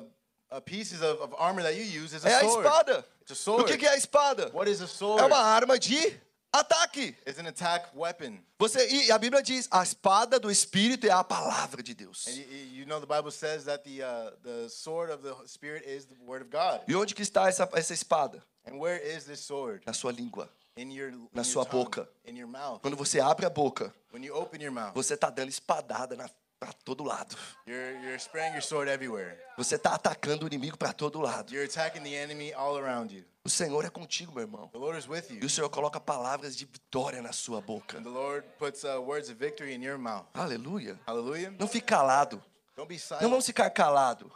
uh, 0.51 0.61
pieces 0.63 1.01
of, 1.03 1.21
of 1.23 1.33
armor 1.39 1.63
that 1.63 1.77
you 1.77 1.85
use 1.85 2.13
is 2.13 2.25
a 2.25 2.29
É 2.31 2.35
a 2.35 2.41
sword. 2.41 2.67
espada. 2.67 3.05
It's 3.23 3.31
a 3.31 3.35
O 3.35 3.37
sword. 3.37 3.67
que 3.71 3.79
que 3.79 3.87
é 3.87 3.91
a 3.91 3.97
espada? 3.97 4.51
What 4.53 4.69
is 4.69 4.81
a 4.81 4.89
sword? 4.89 5.23
É 5.23 5.27
uma 5.27 5.39
arma 5.39 5.79
de 5.79 6.19
ataque. 6.53 7.17
It's 7.27 7.39
an 7.39 7.47
attack 7.47 7.89
weapon. 7.95 8.39
Você, 8.59 8.87
e 8.89 9.11
a 9.11 9.19
Bíblia 9.19 9.43
diz: 9.43 9.69
a 9.71 9.83
espada 9.83 10.39
do 10.39 10.51
Espírito 10.51 11.07
é 11.07 11.11
a 11.11 11.25
palavra 11.25 11.83
de 11.83 11.95
Deus. 11.95 12.27
And 12.27 12.33
you, 12.33 12.81
you 12.81 12.87
know 12.87 13.01
the 13.01 13.07
Bible 13.07 13.31
says 13.31 13.65
that 13.65 13.85
the, 13.85 14.03
uh, 14.03 14.31
the 14.43 14.69
sword 14.69 15.11
of 15.11 15.23
the 15.23 15.35
Spirit 15.47 15.85
is 15.87 16.07
the 16.07 16.17
word 16.25 16.43
of 16.43 16.51
God. 16.51 16.83
E 16.89 16.95
onde 16.95 17.15
que 17.15 17.23
está 17.23 17.49
essa, 17.49 17.69
essa 17.73 17.95
espada? 17.95 18.43
And 18.67 18.79
where 18.79 18.99
is 18.99 19.25
this 19.25 19.41
sword? 19.41 19.83
Na 19.87 19.93
sua 19.93 20.13
língua. 20.13 20.49
In 20.77 20.91
your, 20.93 21.11
in 21.11 21.29
Na 21.33 21.45
sua 21.45 21.65
tongue, 21.65 21.85
boca. 21.85 22.09
In 22.25 22.37
your 22.37 22.49
mouth. 22.49 22.81
Quando 22.81 22.97
você 22.97 23.21
abre 23.21 23.45
a 23.47 23.51
boca, 23.51 23.93
When 24.13 24.25
you 24.25 24.35
open 24.35 24.63
your 24.63 24.73
mouth, 24.73 24.95
você 24.95 25.15
está 25.15 25.31
dando 25.31 25.49
espadada 25.49 26.17
na, 26.17 26.29
para 26.59 26.73
todo 26.85 27.03
lado. 27.05 27.37
you're, 27.67 27.99
you're 28.03 28.19
spraying 28.19 28.53
your 28.53 28.63
sword 28.63 28.91
everywhere. 28.91 29.37
Você 29.57 29.77
está 29.77 29.95
atacando 29.95 30.45
o 30.45 30.47
inimigo 30.47 30.77
para 30.77 30.93
todo 30.93 31.21
lado. 31.21 31.53
You're 31.53 31.67
attacking 31.67 32.03
the 32.03 32.15
enemy 32.15 32.53
all 32.53 32.77
around 32.79 33.13
you. 33.15 33.25
O 33.51 33.53
Senhor 33.53 33.85
é 33.85 33.91
contigo, 33.91 34.31
meu 34.33 34.43
irmão. 34.43 34.69
The 34.69 34.79
Lord 34.79 34.97
is 34.97 35.09
with 35.09 35.25
E 35.29 35.35
you. 35.41 35.45
o 35.47 35.51
Senhor 35.51 35.69
coloca 35.69 35.99
palavras 35.99 36.55
de 36.57 36.65
vitória 36.67 37.21
na 37.21 37.33
sua 37.33 37.61
boca. 37.61 37.99
And 37.99 38.05
the 38.05 38.09
Lord 38.09 38.47
puts 38.61 38.85
uh, 38.85 39.01
words 39.01 39.29
of 39.29 39.35
victory 39.45 39.75
in 39.75 39.83
your 39.85 39.99
mouth. 39.99 40.25
Aleluia. 40.35 40.97
Hallelujah. 41.05 41.53
Não 41.59 41.67
fique 41.67 41.85
calado. 41.89 42.41
Don't 42.77 42.87
be 42.89 42.97
Não 43.21 43.29
vamos 43.29 43.45
ficar 43.45 43.69
calado. 43.71 44.31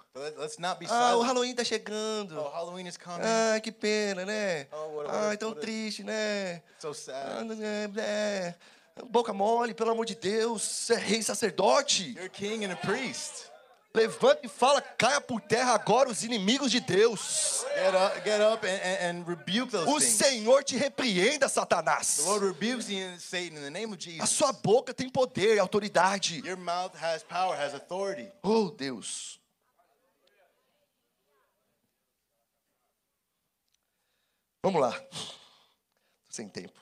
Ah, 0.91 1.17
o. 1.17 1.23
Halloween 1.23 1.55
tá 1.55 1.63
chegando. 1.63 2.37
Oh, 2.41 2.49
Halloween 2.51 2.89
is 2.89 2.97
coming. 2.97 3.21
Ah, 3.23 3.61
que 3.61 3.71
pena, 3.71 4.25
né? 4.27 4.67
Oh, 4.73 4.97
what- 4.97 5.09
what- 5.13 5.37
tão 5.39 5.55
triste, 5.55 6.03
né? 6.03 6.61
so 6.81 6.89
Ah, 6.89 6.95
sad. 6.95 7.53
é, 7.63 7.91
é. 8.01 8.55
Boca 9.11 9.33
mole, 9.33 9.75
pelo 9.75 9.93
amor 9.93 10.07
de 10.07 10.17
Deus. 10.17 10.61
Você 10.61 10.95
é 10.95 10.99
rei 10.99 11.23
sacerdote. 11.23 12.15
You're 12.17 12.29
king 12.29 12.65
and 12.67 12.73
a 12.73 12.77
priest. 12.77 13.49
Levanta 13.97 14.41
e 14.43 14.49
fala, 14.49 14.81
caia 14.83 15.21
por 15.21 15.41
terra 15.41 15.73
agora 15.73 16.11
os 16.11 16.25
inimigos 16.25 16.69
de 16.73 16.81
Deus. 16.81 17.65
Get 17.77 17.95
up, 17.95 18.21
get 18.25 18.41
up 18.41 18.67
and, 18.67 19.21
and, 19.21 19.25
rebuke 19.25 19.71
those 19.71 19.89
O. 19.89 20.01
Senhor 20.01 20.65
te 20.65 20.77
repreenda, 20.77 21.49
Satanás. 21.49 22.17
The 22.17 22.23
Lord 22.25 22.45
rebukes 22.45 22.89
you, 22.89 23.17
Satan, 23.21 23.57
in 23.57 23.63
the 23.63 23.71
name 23.71 23.93
of 23.93 23.99
A 23.99 24.01
Jesus. 24.01 24.31
sua 24.31 24.53
boca 24.53 24.93
tem 24.93 25.09
poder 25.09 25.55
e 25.55 25.59
autoridade. 25.61 26.45
Your 26.45 26.57
mouth 26.57 26.93
has 27.01 27.23
power, 27.23 27.57
has 27.57 27.73
authority. 27.73 28.29
Oh, 28.43 28.69
Deus. 28.69 29.39
Vamos 34.61 34.81
lá. 34.81 35.01
Sem 36.29 36.49
tempo. 36.49 36.81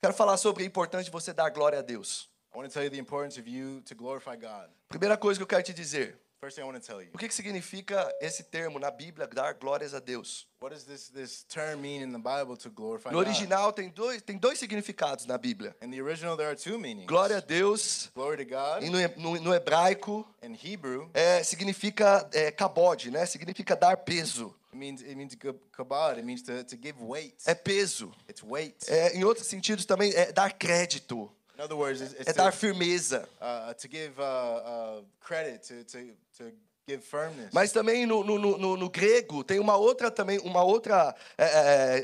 Quero 0.00 0.14
falar 0.14 0.36
sobre 0.36 0.62
a 0.62 0.66
importância 0.66 1.06
de 1.06 1.10
você 1.10 1.32
dar 1.32 1.50
glória 1.50 1.80
a 1.80 1.82
Deus. 1.82 2.28
I 2.56 2.58
want 2.58 2.70
to 2.70 2.72
tell 2.72 2.84
you 2.84 2.88
the 2.90 2.98
importance 2.98 3.36
of 3.38 3.46
you 3.46 3.82
to 3.82 3.94
glorify 3.94 4.34
God. 4.34 4.70
Primeira 4.88 5.18
coisa 5.18 5.38
que 5.38 5.42
eu 5.42 5.46
quero 5.46 5.62
te 5.62 5.74
dizer. 5.74 6.16
First 6.40 6.56
thing 6.56 6.62
I 6.62 6.66
want 6.66 6.80
to 6.80 6.86
tell 6.86 7.02
you. 7.02 7.08
O 7.14 7.18
que, 7.18 7.28
que 7.28 7.34
significa 7.34 8.10
esse 8.20 8.42
termo 8.44 8.78
na 8.78 8.90
Bíblia, 8.90 9.26
dar 9.26 9.52
glórias 9.54 9.92
a 9.92 10.00
Deus? 10.00 10.46
What 10.58 10.72
does 10.74 10.84
this, 10.84 11.08
this 11.10 11.44
term 11.44 11.82
mean 11.82 12.00
in 12.02 12.12
the 12.12 12.18
Bible 12.18 12.56
to 12.58 12.70
glorify 12.70 13.10
No 13.10 13.18
God? 13.18 13.26
original 13.28 13.72
tem 13.74 13.90
dois, 13.90 14.22
tem 14.22 14.38
dois 14.38 14.58
significados 14.58 15.26
na 15.26 15.36
Bíblia. 15.36 15.74
In 15.82 15.90
the 15.90 16.00
original, 16.00 16.34
there 16.36 16.48
are 16.48 16.56
two 16.56 16.78
meanings. 16.78 17.06
Glória 17.06 17.38
a 17.38 17.40
Deus, 17.40 18.10
Glory 18.14 18.38
to 18.38 18.44
God. 18.46 18.82
e 18.82 18.88
no, 18.90 18.98
no- 19.18 19.40
no 19.40 19.54
hebraico, 19.54 20.26
In 20.42 20.54
Hebrew, 20.54 21.10
é, 21.12 21.42
significa 21.42 22.26
é, 22.32 22.50
kabod, 22.50 23.10
né? 23.10 23.26
Significa 23.26 23.74
dar 23.76 23.98
peso. 23.98 24.54
it 24.72 24.78
means 24.78 25.00
it 25.02 25.14
means 25.14 25.34
kab- 25.34 25.58
kabod. 25.72 26.18
It 26.18 26.24
means 26.24 26.42
to, 26.42 26.62
to 26.64 26.76
give 26.76 26.96
weight. 27.02 27.34
É 27.46 27.54
peso. 27.54 28.12
It's 28.28 28.42
weight. 28.42 28.76
É, 28.88 29.14
em 29.16 29.24
outros 29.24 29.46
sentidos 29.46 29.84
também, 29.86 30.12
é 30.14 30.30
dar 30.32 30.52
crédito. 30.52 31.30
In 31.56 31.64
other 31.64 31.74
words, 31.76 32.00
it's, 32.02 32.12
it's 32.14 32.28
é 32.28 32.32
dar 32.34 32.52
to, 32.52 32.58
firmeza. 32.58 33.26
uh, 33.40 33.72
to 33.74 33.88
give 33.88 34.12
uh, 34.20 34.22
uh, 34.22 35.02
credit, 35.20 35.62
to, 35.66 35.84
to, 35.84 36.12
to 36.36 36.52
give 36.86 37.02
firmness. 37.02 37.50
Mas 37.52 37.72
também 37.72 38.04
no, 38.06 38.22
no, 38.22 38.38
no- 38.38 38.58
no- 38.58 38.76
no 38.76 38.90
grego 38.90 39.42
tem 39.42 39.58
uma 39.58 39.74
outra 39.76 40.10
também 40.10 40.38
uma 40.40 40.62
outra 40.62 41.14
é, 41.38 41.44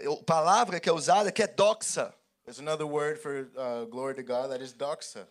é, 0.06 0.16
palavra 0.24 0.80
que 0.80 0.88
é 0.88 0.92
usada 0.92 1.30
que 1.30 1.42
é 1.42 1.46
doxa. 1.46 2.14
There's 2.44 2.58
another 2.58 2.86
word 2.86 3.20
for 3.20 3.46
uh, 3.56 3.86
glory 3.90 4.14
to 4.14 4.22
God 4.22 4.48
that 4.50 4.62
is 4.64 4.72
doxa. 4.72 5.28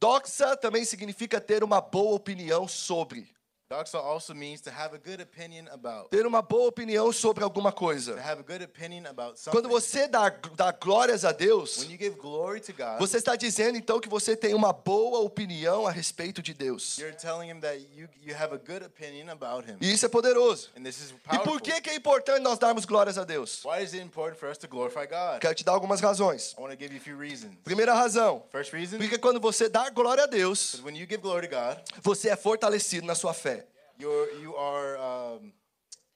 Doxa 0.00 0.56
também 0.56 0.84
significa 0.86 1.38
ter 1.40 1.62
uma 1.62 1.80
boa 1.82 2.14
opinião 2.16 2.66
sobre. 2.66 3.28
Doxa 3.70 3.98
also 4.00 4.34
means 4.34 4.60
to 4.62 4.68
have 4.68 4.92
a 4.96 4.98
good 4.98 5.22
opinion 5.22 5.68
about. 5.70 6.10
Ter 6.10 6.26
uma 6.26 6.42
boa 6.42 6.66
opinião 6.66 7.12
sobre 7.12 7.44
alguma 7.44 7.70
To 7.70 7.76
coisa. 7.78 8.20
have 8.20 8.40
a 8.40 8.42
good 8.42 8.64
opinion 8.64 9.06
about 9.06 9.38
something. 9.38 9.52
Quando 9.52 9.68
você 9.68 10.08
dá, 10.08 10.28
dá 10.56 10.72
glórias 10.72 11.24
a 11.24 11.30
Deus, 11.30 11.78
when 11.78 11.92
you 11.92 11.96
give 11.96 12.16
glory 12.16 12.60
to 12.60 12.72
God, 12.72 12.98
você 12.98 13.18
está 13.18 13.36
dizendo 13.36 13.78
então 13.78 14.00
que 14.00 14.08
você 14.08 14.34
tem 14.34 14.54
uma 14.54 14.72
boa 14.72 15.20
opinião 15.20 15.86
a 15.86 15.92
respeito 15.92 16.42
de 16.42 16.52
Deus. 16.52 16.98
you're 16.98 17.16
telling 17.16 17.48
him 17.48 17.60
that 17.60 17.78
you, 17.94 18.08
you 18.20 18.34
have 18.34 18.52
a 18.52 18.58
good 18.58 18.84
opinion 18.84 19.30
about 19.30 19.64
him. 19.70 19.76
E 19.80 19.92
isso 19.92 20.04
é 20.04 20.08
poderoso. 20.08 20.68
And 20.76 20.82
this 20.82 20.98
is 21.00 21.14
E 21.32 21.38
por 21.38 21.60
que, 21.60 21.80
que 21.80 21.90
é 21.90 21.94
importante 21.94 22.40
nós 22.40 22.58
darmos 22.58 22.84
glórias 22.84 23.18
a 23.18 23.24
Deus? 23.24 23.62
Why 23.64 23.84
is 23.84 23.94
it 23.94 24.02
important 24.02 24.36
for 24.36 24.50
us 24.50 24.58
to 24.58 24.66
glorify 24.66 25.06
God? 25.06 25.40
Quero 25.40 25.54
te 25.54 25.62
dar 25.62 25.74
algumas 25.74 26.00
razões. 26.00 26.56
I 26.58 26.60
want 26.60 26.72
to 26.72 26.76
give 26.76 26.92
you 26.92 27.00
a 27.00 27.04
few 27.04 27.16
reasons. 27.16 27.54
Primeira 27.62 27.94
razão, 27.94 28.42
First 28.50 28.72
reason, 28.72 28.98
porque 28.98 29.16
quando 29.16 29.38
você 29.38 29.68
dá 29.68 29.88
glória 29.90 30.24
a 30.24 30.26
Deus, 30.26 30.80
when 30.82 30.96
you 30.96 31.06
give 31.08 31.18
glory 31.22 31.46
to 31.46 31.54
God, 31.54 31.78
você 32.02 32.30
é 32.30 32.34
fortalecido 32.34 33.06
na 33.06 33.14
sua 33.14 33.32
fé. 33.32 33.59
You're, 34.00 34.32
you 34.40 34.56
are 34.56 34.96
um, 34.98 35.52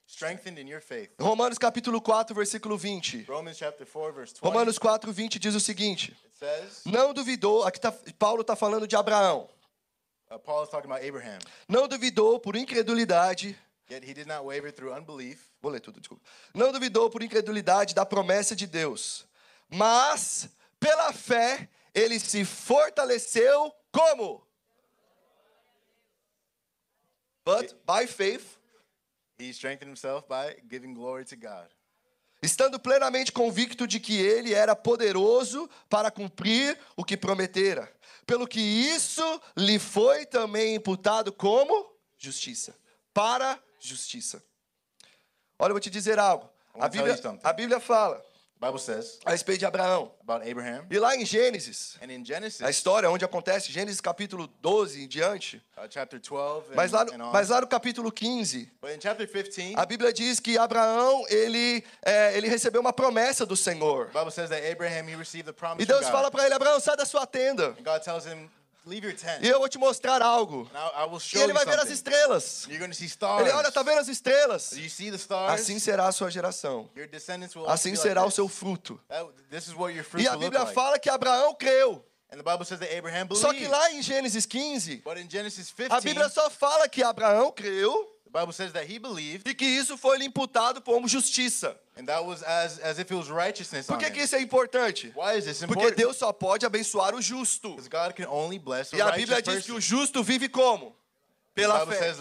strengthened 0.06 0.58
in 0.58 0.66
your 0.66 0.80
faith. 0.80 1.10
Romanos 1.20 1.58
capítulo 1.58 2.00
4, 2.00 2.34
versículo 2.34 2.76
20. 2.78 3.24
Romans 3.28 3.56
chapter 3.56 3.86
4, 3.86 4.12
verse 4.12 4.32
20, 4.32 4.42
Romanos 4.42 4.78
4, 4.78 5.12
20 5.12 5.38
diz 5.38 5.54
o 5.54 5.60
seguinte: 5.60 6.16
it 6.24 6.36
says, 6.38 6.82
Não 6.84 7.12
duvidou, 7.12 7.64
aqui 7.64 7.80
tá, 7.80 7.92
Paulo 8.18 8.40
está 8.42 8.56
falando 8.56 8.86
de 8.86 8.96
Abraão. 8.96 9.48
uh, 10.30 10.38
Paul 10.38 10.64
is 10.64 10.70
talking 10.70 10.90
about 10.90 11.06
Abraham. 11.06 11.38
Não 11.68 11.86
duvidou 11.86 12.40
por 12.40 12.56
incredulidade. 12.56 13.56
Yet 13.90 14.02
he 14.02 14.14
did 14.14 14.26
not 14.26 14.44
waver 14.44 14.72
through 14.72 14.94
unbelief, 14.96 15.50
Vou 15.60 15.70
ler 15.70 15.80
tudo, 15.80 16.00
desculpa. 16.00 16.22
Não 16.54 16.72
duvidou 16.72 17.10
por 17.10 17.22
incredulidade 17.22 17.94
da 17.94 18.06
promessa 18.06 18.56
de 18.56 18.66
Deus. 18.66 19.26
Mas, 19.68 20.48
pela 20.80 21.12
fé, 21.12 21.68
ele 21.94 22.18
se 22.18 22.44
fortaleceu 22.44 23.72
como? 23.92 24.42
But 27.44 27.74
by 27.86 28.06
faith, 28.06 28.58
he 29.38 29.52
strengthened 29.52 29.90
himself 29.90 30.26
by 30.28 30.56
giving 30.68 30.94
glory 30.94 31.24
to 31.26 31.36
God. 31.36 31.68
estando 32.44 32.78
plenamente 32.78 33.32
convicto 33.32 33.86
de 33.86 33.98
que 33.98 34.20
ele 34.20 34.52
era 34.52 34.76
poderoso 34.76 35.68
para 35.88 36.10
cumprir 36.10 36.78
o 36.96 37.04
que 37.04 37.16
prometera. 37.16 37.90
Pelo 38.26 38.46
que 38.46 38.60
isso 38.60 39.40
lhe 39.56 39.78
foi 39.78 40.26
também 40.26 40.74
imputado 40.74 41.32
como 41.32 41.90
justiça. 42.18 42.74
Para 43.12 43.58
justiça. 43.80 44.42
Olha, 45.58 45.70
eu 45.70 45.74
vou 45.74 45.80
te 45.80 45.90
dizer 45.90 46.18
algo. 46.18 46.48
A 46.74 46.88
Bíblia, 46.88 47.16
a 47.42 47.52
Bíblia 47.52 47.80
fala 47.80 48.24
Bible 48.64 48.78
says 48.80 49.18
a 49.24 49.30
respeito 49.30 49.58
de 49.60 49.66
Abraão. 49.66 50.12
about 50.22 50.48
Abraham, 50.48 50.86
E 50.90 50.98
lá 50.98 51.14
em 51.16 51.24
Gênesis, 51.26 51.96
and 52.02 52.10
in 52.12 52.24
Genesis, 52.24 52.62
a 52.62 52.70
história 52.70 53.10
onde 53.10 53.24
acontece, 53.24 53.70
Gênesis 53.70 54.00
capítulo 54.00 54.46
12 54.62 55.02
em 55.04 55.08
diante, 55.08 55.62
uh, 55.76 55.86
chapter 55.90 56.18
12, 56.18 56.70
and, 56.72 56.74
mas 56.76 56.90
lá, 56.92 57.04
no- 57.04 57.32
mas 57.32 57.48
lá 57.50 57.60
no 57.60 57.66
capítulo 57.66 58.10
15, 58.10 58.70
but 58.80 58.90
in 58.92 59.00
chapter 59.00 59.26
15, 59.26 59.74
a 59.76 59.84
Bíblia 59.84 60.12
diz 60.12 60.40
que 60.40 60.56
Abraão, 60.56 61.24
ele, 61.28 61.84
é, 62.02 62.36
ele 62.36 62.48
recebeu 62.48 62.80
uma 62.80 62.92
promessa 62.92 63.44
do 63.44 63.56
Senhor. 63.56 64.06
Bible 64.14 64.30
says 64.30 64.48
that 64.50 64.64
Abraham 64.66 65.08
he 65.08 65.14
received 65.16 65.44
the 65.46 65.52
promise 65.52 65.82
E 65.82 65.86
from 65.86 65.94
Deus 65.94 66.04
God. 66.06 66.12
fala 66.12 66.30
para 66.30 66.44
ele, 66.46 66.54
Abraão, 66.54 66.80
sai 66.80 66.96
da 66.96 67.04
sua 67.04 67.26
tenda. 67.26 67.74
and 67.78 67.82
God 67.84 68.02
tells 68.02 68.24
him, 68.26 68.34
"Leave 68.34 68.42
your 68.42 68.48
tent, 68.48 68.50
E 69.40 69.48
eu 69.48 69.58
vou 69.58 69.68
te 69.68 69.78
mostrar 69.78 70.20
algo. 70.22 70.70
E 70.72 71.20
show 71.20 71.40
ele 71.42 71.52
you 71.52 71.54
vai 71.54 71.64
ver 71.64 71.78
as 71.80 71.90
estrelas. 71.90 72.64
You're 72.64 72.78
going 72.78 72.90
to 72.90 72.96
see 72.96 73.06
stars. 73.06 73.46
Ele, 73.46 73.56
olha, 73.56 73.72
tá 73.72 73.82
vendo 73.82 73.98
as 73.98 74.08
estrelas? 74.08 74.72
You 74.72 74.90
see 74.90 75.10
the 75.10 75.16
stars. 75.16 75.60
Assim 75.60 75.78
será 75.78 76.06
a 76.08 76.12
sua 76.12 76.30
geração. 76.30 76.88
Your 76.96 77.08
descendants 77.08 77.54
will 77.56 77.62
also 77.64 77.74
Assim 77.74 77.92
be 77.92 77.96
será 77.96 78.24
o 78.24 78.30
seu 78.30 78.48
fruto. 78.48 79.00
That- 79.08 79.26
this 79.50 79.66
is 79.68 79.74
what 79.74 79.94
your 79.94 80.04
fruit 80.04 80.22
E 80.24 80.28
a 80.28 80.32
will 80.32 80.38
look 80.40 80.50
Bíblia 80.50 80.64
like. 80.64 80.74
fala 80.74 80.98
que 80.98 81.08
Abraão 81.08 81.54
creu. 81.54 82.04
And 82.30 82.36
the 82.38 82.42
Bible 82.42 82.64
says 82.64 82.80
that 82.80 82.92
Abraham 82.92 83.28
Só 83.36 83.52
que 83.52 83.68
lá 83.68 83.92
em 83.92 84.02
Gênesis 84.02 84.44
15, 84.44 84.96
But 85.04 85.18
in 85.18 85.30
Genesis 85.30 85.70
15, 85.70 85.92
a 85.92 86.00
Bíblia 86.00 86.28
só 86.28 86.50
fala 86.50 86.88
que 86.88 87.02
Abraão 87.02 87.52
creu 87.52 88.13
Bible 88.34 88.52
says 88.52 88.72
that 88.72 88.90
he 88.92 88.98
believed, 88.98 89.48
e 89.48 89.54
que 89.54 89.64
isso 89.64 89.96
foi 89.96 90.18
lhe 90.18 90.24
imputado 90.26 90.80
como 90.82 91.06
justiça. 91.06 91.76
and 91.96 92.04
that 92.06 92.24
was 92.24 92.42
as, 92.42 92.80
as 92.80 92.98
if 92.98 93.08
it 93.10 93.14
was 93.14 93.28
righteousness 93.30 93.86
Por 93.86 93.96
que, 93.96 94.10
que 94.10 94.20
isso 94.22 94.34
é 94.34 94.40
importante? 94.40 95.12
Why 95.14 95.38
is 95.38 95.44
this 95.44 95.60
Porque 95.60 95.72
important? 95.72 95.96
Deus 95.96 96.16
só 96.16 96.32
pode 96.32 96.66
abençoar 96.66 97.14
o 97.14 97.22
justo. 97.22 97.70
Because 97.76 97.88
God 97.88 98.14
can 98.16 98.26
only 98.28 98.58
bless 98.58 98.92
a 98.92 98.96
E 98.96 99.00
a 99.00 99.06
righteous 99.06 99.20
Bíblia 99.28 99.40
diz 99.42 99.64
que 99.64 99.72
person. 99.72 99.76
o 99.76 99.80
justo 99.80 100.22
vive 100.24 100.48
como? 100.48 100.96
Pela 101.54 101.86
fé. 101.86 102.12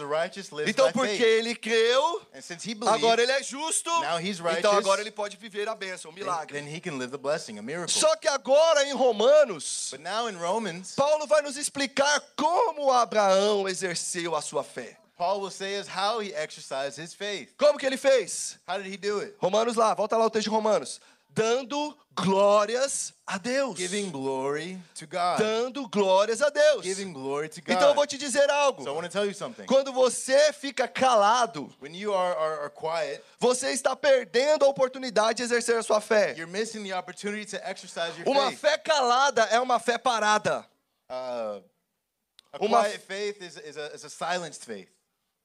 Então, 0.64 0.86
by 0.86 0.92
porque 0.92 1.16
faith. 1.16 1.20
ele 1.26 1.56
creu, 1.56 2.22
And 2.32 2.40
since 2.40 2.64
he 2.70 2.72
believed, 2.72 3.04
agora 3.04 3.20
ele 3.20 3.32
é 3.32 3.42
justo, 3.42 3.90
Now 4.00 4.20
he's 4.20 4.38
righteous. 4.38 4.58
então 4.58 4.76
agora 4.78 5.00
ele 5.00 5.10
pode 5.10 5.36
viver 5.36 5.68
a 5.68 5.74
bênção, 5.74 6.12
o 6.12 6.14
then, 6.14 6.22
milagre. 6.22 6.56
then 6.56 6.72
he 6.72 6.80
can 6.80 6.92
live 6.98 7.10
the 7.10 7.18
blessing, 7.18 7.58
a 7.58 7.62
miracle. 7.62 7.92
Só 7.92 8.14
que 8.14 8.28
agora 8.28 8.84
em 8.84 8.92
Romanos, 8.92 9.88
but 9.90 10.00
now 10.00 10.28
in 10.28 10.36
Romans, 10.36 10.94
Paulo 10.94 11.26
vai 11.26 11.42
nos 11.42 11.56
explicar 11.56 12.20
como 12.36 12.92
Abraão 12.92 13.68
exerceu 13.68 14.36
a 14.36 14.40
sua 14.40 14.62
fé. 14.62 14.96
Paul 15.16 15.40
will 15.40 15.50
say 15.50 15.78
us 15.78 15.86
how 15.88 16.18
he 16.20 16.34
exercised 16.34 16.96
his 16.98 17.14
faith. 17.14 17.54
Como 17.56 17.78
que 17.78 17.86
ele 17.86 17.96
fez? 17.96 18.58
How 18.66 18.78
did 18.78 18.86
he 18.86 18.96
do 18.96 19.20
it? 19.20 19.34
Romanos 19.40 19.76
lá, 19.76 19.94
volta 19.94 20.16
lá 20.16 20.26
o 20.26 20.30
texto 20.30 20.44
de 20.44 20.50
Romanos. 20.50 21.00
Dando 21.36 21.96
glórias 22.14 23.12
a 23.26 23.38
Deus. 23.38 23.76
Giving 23.76 24.10
glory 24.12 24.78
to 24.94 25.04
God. 25.06 25.38
Dando 25.40 25.88
glórias 25.88 26.40
a 26.40 26.48
Deus. 26.48 26.84
Giving 26.84 27.12
glory 27.12 27.48
to 27.48 27.60
God. 27.60 27.74
Então 27.74 27.88
eu 27.88 27.94
vou 27.94 28.06
te 28.06 28.16
dizer 28.16 28.48
algo. 28.50 28.84
So 28.84 28.90
I 28.90 28.94
want 28.94 29.06
to 29.06 29.10
tell 29.12 29.26
you 29.26 29.34
something. 29.34 29.66
Quando 29.66 29.92
você 29.92 30.52
fica 30.52 30.86
calado, 30.86 31.72
When 31.80 31.92
you 31.94 32.14
are, 32.14 32.36
are, 32.36 32.60
are 32.62 32.70
quiet, 32.70 33.20
você 33.40 33.70
está 33.72 33.96
perdendo 33.96 34.64
a 34.64 34.68
oportunidade 34.68 35.38
de 35.38 35.42
exercer 35.42 35.76
a 35.76 35.82
sua 35.82 36.00
fé. 36.00 36.34
you're 36.36 36.46
missing 36.50 36.84
the 36.84 36.92
opportunity 36.96 37.44
to 37.46 37.56
exercise 37.68 38.16
your 38.16 38.28
Uma 38.28 38.50
faith. 38.50 38.60
fé 38.60 38.78
calada 38.78 39.42
é 39.50 39.58
uma 39.58 39.80
fé 39.80 39.98
parada. 39.98 40.64
Uh, 41.10 41.60
a 42.52 42.58
Uma- 42.60 42.82
quiet 42.84 43.00
faith 43.00 43.42
is, 43.42 43.56
is, 43.56 43.76
a, 43.76 43.90
is 43.92 44.04
a 44.04 44.08
silenced 44.08 44.64
faith. 44.64 44.88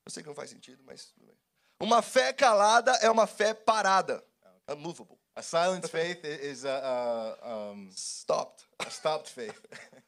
Eu 0.10 0.12
sei 0.12 0.24
que 0.24 0.28
não 0.30 0.34
faz 0.36 0.50
sentido, 0.50 0.82
mas 0.88 1.06
tudo 1.06 1.28
bem. 1.28 1.36
Uma 1.80 2.02
fé 2.02 2.34
calada 2.34 2.92
é 2.94 3.12
uma 3.12 3.28
fé 3.28 3.54
parada. 3.54 4.24
Unmovable. 4.68 5.20
A 5.36 5.44
silenced 5.44 5.88
faith 5.92 6.26
is 6.26 6.66
a, 6.66 7.38
a, 7.44 7.72
um, 7.74 7.92
Stopped. 7.96 8.66
a 8.80 8.90
stopped 8.90 9.30
faith. 9.32 9.54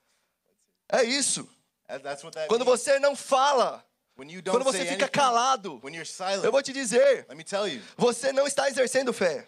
É 0.92 1.04
isso. 1.04 1.48
That- 1.88 2.04
That's 2.04 2.24
what 2.24 2.34
that 2.36 2.48
Quando 2.50 2.66
means. 2.66 2.80
você 2.82 3.00
não 3.00 3.16
fala, 3.16 3.86
When 4.18 4.30
you 4.30 4.42
don't 4.42 4.58
quando 4.58 4.64
você 4.66 4.80
say 4.80 4.88
fica 4.88 5.06
anything, 5.06 5.12
calado, 5.20 5.80
when 5.84 5.94
you're 5.96 6.06
silent, 6.06 6.44
eu 6.44 6.52
vou 6.52 6.62
te 6.64 6.74
dizer, 6.74 7.26
let 7.30 7.38
me 7.38 7.44
tell 7.46 7.66
you, 7.68 7.82
você 7.96 8.34
não 8.34 8.46
está 8.48 8.68
exercendo 8.68 9.14
fé. 9.14 9.48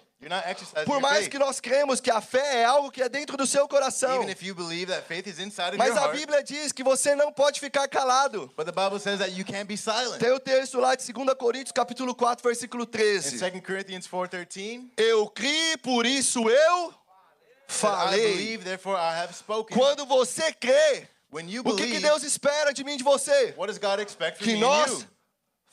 Por 0.86 1.00
mais 1.00 1.28
que 1.28 1.38
nós 1.38 1.60
cremos 1.60 2.00
que 2.00 2.10
a 2.12 2.22
fé 2.22 2.62
é 2.62 2.66
algo 2.66 2.92
que 2.92 3.02
é 3.02 3.10
dentro 3.10 3.36
do 3.38 3.46
seu 3.46 3.68
coração. 3.68 4.26
Mas 5.78 5.98
a 5.98 6.08
Bíblia 6.10 6.44
diz 6.44 6.72
que 6.72 6.84
você 6.84 7.16
não 7.16 7.32
pode 7.32 7.60
ficar 7.60 7.88
calado. 7.88 8.52
but 8.56 8.66
the 8.66 8.72
Bible 8.72 9.00
says 9.00 9.20
that 9.20 9.32
you 9.38 9.46
can't 9.46 9.66
be 9.66 9.78
silent. 9.78 10.20
Tem 10.20 10.32
o 10.32 10.40
texto 10.40 10.80
lá 10.80 10.96
de 10.96 11.12
2 11.12 11.34
Coríntios, 11.38 11.72
capítulo 11.72 12.14
4, 12.16 12.44
versículo 12.48 12.84
In 12.84 12.88
13. 12.88 13.38
2 13.40 13.62
Corinthians 13.66 14.08
4.13, 14.08 14.90
Eu 14.98 15.28
criei, 15.28 15.78
por 15.78 16.06
isso 16.06 16.50
eu 16.50 16.90
I 16.90 16.94
falei. 17.68 18.22
believe, 18.34 18.64
therefore 18.64 18.98
I 18.98 19.22
have 19.24 19.34
spoken. 19.34 19.76
Quando 19.78 20.06
você 20.06 20.52
crê, 20.54 21.08
When 21.32 21.50
you 21.50 21.64
o 21.66 21.76
que, 21.76 21.88
que 21.88 22.00
Deus 22.00 22.22
espera 22.24 22.72
de 22.72 22.84
mim 22.84 22.94
e 22.94 22.98
de 22.98 23.04
você? 23.04 23.56
what 23.58 23.66
does 23.68 23.80
God 23.80 24.00
expect 24.00 24.38
from 24.38 24.46
Que 24.46 24.56
nós? 24.58 25.08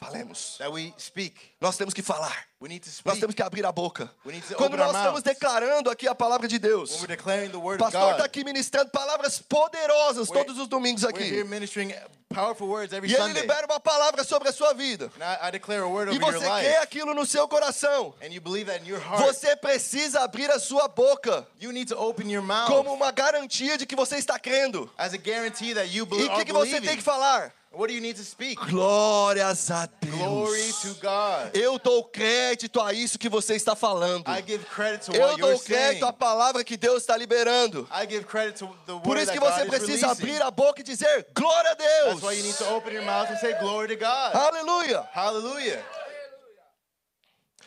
Falemos. 0.00 0.56
That 0.58 0.70
we 0.72 0.92
speak. 0.98 1.34
Nós 1.60 1.76
temos 1.76 1.92
que 1.92 2.02
falar. 2.02 2.34
We 2.60 2.68
need 2.68 2.80
to 2.82 2.88
Nós 2.88 2.96
speak. 2.96 3.20
temos 3.20 3.34
que 3.34 3.42
abrir 3.42 3.64
a 3.66 3.72
boca. 3.72 4.10
We 4.24 4.32
need 4.32 4.46
to 4.48 4.54
Quando 4.54 4.76
nós 4.76 4.94
estamos 4.96 5.22
declarando 5.22 5.90
aqui 5.90 6.08
a 6.08 6.14
palavra 6.14 6.48
de 6.48 6.56
When 6.56 6.60
Deus, 6.62 6.90
we're 7.00 7.06
declaring 7.06 7.50
the 7.50 7.56
o 7.56 7.60
word 7.62 7.82
of 7.82 7.90
pastor 7.92 8.12
está 8.12 8.24
aqui 8.24 8.44
ministrando 8.44 8.90
palavras 8.90 9.38
poderosas 9.38 10.28
We're- 10.28 10.44
todos 10.44 10.58
os 10.58 10.68
domingos 10.68 11.02
we're 11.04 11.16
here 11.22 11.40
aqui. 11.40 11.44
ministering 11.48 11.94
powerful 12.32 12.68
words 12.68 12.92
every 12.92 13.10
E 13.10 13.14
ele 13.14 13.22
Sunday. 13.22 13.42
libera 13.42 13.66
uma 13.66 13.80
palavra 13.80 14.24
sobre 14.24 14.48
a 14.48 14.52
sua 14.52 14.72
vida. 14.74 15.10
And 15.18 15.24
I, 15.24 15.48
I 15.48 15.50
declare 15.52 15.82
a 15.82 15.86
word 15.88 16.12
E 16.12 16.16
over 16.16 16.32
your 16.32 16.40
você 16.40 16.48
life. 16.48 16.66
crê 16.68 16.76
aquilo 16.76 17.14
no 17.14 17.24
seu 17.26 17.46
coração. 17.48 18.14
And 18.22 18.28
you 18.32 18.40
believe 18.40 18.66
that 18.70 18.84
in 18.84 18.88
your 18.88 19.00
heart. 19.00 19.24
Você 19.24 19.56
precisa 19.56 20.20
abrir 20.20 20.50
a 20.50 20.58
sua 20.58 20.86
boca 20.88 21.46
You 21.60 21.72
need 21.72 21.88
to 21.92 21.98
open 22.00 22.30
your 22.30 22.42
mouth 22.42 22.68
como 22.68 22.92
uma 22.92 23.10
garantia 23.10 23.76
de 23.78 23.86
que 23.86 23.96
você 23.96 24.16
está 24.16 24.38
crendo. 24.38 24.90
as 24.98 25.14
a 25.14 25.16
guarantee 25.18 25.74
that 25.74 25.88
you 25.88 26.06
E 26.10 26.24
o 26.24 26.34
que, 26.36 26.44
que 26.44 26.52
você 26.52 26.80
tem 26.80 26.96
que 26.96 27.02
falar? 27.02 27.54
What 27.72 27.86
do 27.88 27.94
you 27.94 28.00
need 28.00 28.16
to 28.16 28.24
speak? 28.24 28.58
Glórias 28.58 29.70
a 29.70 29.88
Glory 30.04 30.60
Deus. 30.60 30.82
to 30.82 30.94
God. 31.00 31.56
Eu 31.56 31.78
dou 31.78 32.02
crédito 32.04 32.80
a 32.80 32.92
isso 32.92 33.16
que 33.16 33.28
você 33.28 33.54
está 33.54 33.76
falando. 33.76 34.26
I 34.28 34.42
give 34.44 34.64
credit 34.66 35.06
to 35.06 35.12
Eu 35.14 35.20
what 35.20 35.38
you're 35.38 35.52
dou 35.54 35.60
crédito 35.62 36.00
saying. 36.00 36.04
à 36.04 36.12
palavra 36.12 36.64
que 36.64 36.76
Deus 36.76 37.02
está 37.02 37.16
liberando. 37.16 37.88
I 37.92 38.06
give 38.08 38.24
credit 38.26 38.58
to 38.58 38.66
the 38.86 38.94
Por 39.00 39.10
word 39.10 39.22
isso 39.22 39.32
that 39.32 39.38
que 39.38 39.40
você 39.40 39.64
precisa 39.66 40.10
abrir 40.10 40.42
a 40.42 40.50
boca 40.50 40.80
e 40.80 40.84
dizer 40.84 41.28
glória 41.32 41.70
a 41.70 41.76
That's 41.76 42.22
why 42.22 42.32
you 42.32 42.42
need 42.42 42.56
Deus. 42.56 42.58
to 42.58 42.74
open 42.74 42.92
your 42.92 43.04
mouth 43.04 43.30
and 43.30 43.38
say 43.38 43.54
glory 43.60 43.86
to 43.86 43.96
God. 43.96 44.34
Aleluia. 44.34 45.08
Hallelujah. 45.12 45.80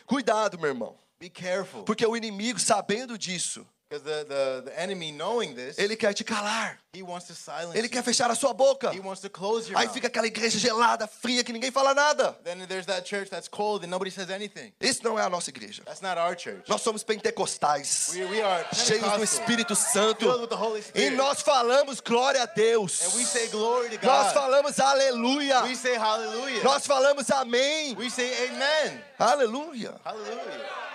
Cuidado, 0.05 0.59
meu 0.59 0.67
irmão. 0.69 0.97
Be 1.17 1.29
careful. 1.29 1.83
Porque 1.83 2.05
o 2.05 2.17
inimigo, 2.17 2.59
sabendo 2.59 3.17
disso, 3.17 3.65
the, 3.99 4.25
the, 4.25 4.61
the 4.65 4.79
enemy, 4.81 5.11
knowing 5.11 5.53
this, 5.55 5.77
Ele 5.77 5.95
quer 5.95 6.13
te 6.13 6.23
calar. 6.23 6.77
he 6.93 7.01
wants 7.01 7.25
to 7.27 7.33
silence 7.33 7.75
Ele 7.75 7.87
you. 7.87 7.89
quer 7.91 8.03
fechar 8.03 8.29
a 8.29 8.35
sua 8.35 8.53
boca. 8.53 8.91
He 8.93 8.99
wants 8.99 9.21
to 9.21 9.29
close 9.29 9.67
your 9.69 9.77
Aí 9.79 9.85
mouth. 9.85 9.93
fica 9.93 10.07
aquela 10.07 10.27
igreja 10.27 10.59
gelada, 10.59 11.07
fria, 11.07 11.43
que 11.43 11.51
ninguém 11.51 11.71
fala 11.71 11.93
nada. 11.93 12.35
Then 12.43 12.65
there's 12.67 12.85
that 12.85 13.05
church 13.07 13.29
that's 13.29 13.47
cold 13.47 13.83
and 13.83 13.89
nobody 13.89 14.11
says 14.11 14.29
anything. 14.29 14.71
Isso 14.79 15.03
não 15.03 15.17
é 15.17 15.23
a 15.23 15.29
nossa 15.29 15.49
igreja. 15.49 15.83
That's 15.85 16.01
not 16.01 16.17
our 16.19 16.35
church. 16.37 16.63
Nós 16.69 16.81
somos 16.81 17.03
pentecostais, 17.03 18.11
We, 18.13 18.25
we 18.25 18.41
are 18.41 18.63
cheios 18.73 19.11
do 19.17 19.23
Espírito 19.23 19.75
Santo. 19.75 20.19
filled 20.25 20.41
with 20.41 20.49
the 20.49 20.55
Holy 20.55 20.83
E 20.95 21.09
nós 21.11 21.41
falamos 21.41 21.99
glória 21.99 22.43
a 22.43 22.45
Deus. 22.45 23.01
and 23.05 23.13
we 23.17 23.23
say 23.25 23.47
glory 23.47 23.89
to 23.97 24.05
Nós 24.05 24.25
God. 24.25 24.33
falamos 24.33 24.79
aleluia. 24.79 25.63
We 25.63 25.75
say 25.75 25.95
hallelujah. 25.97 26.63
Nós 26.63 26.85
falamos 26.85 27.29
amém. 27.31 27.95
We 27.97 28.09
say 28.09 28.31
amen. 28.49 29.01
Aleluia. 29.19 29.95
Hallelujah. 30.05 30.92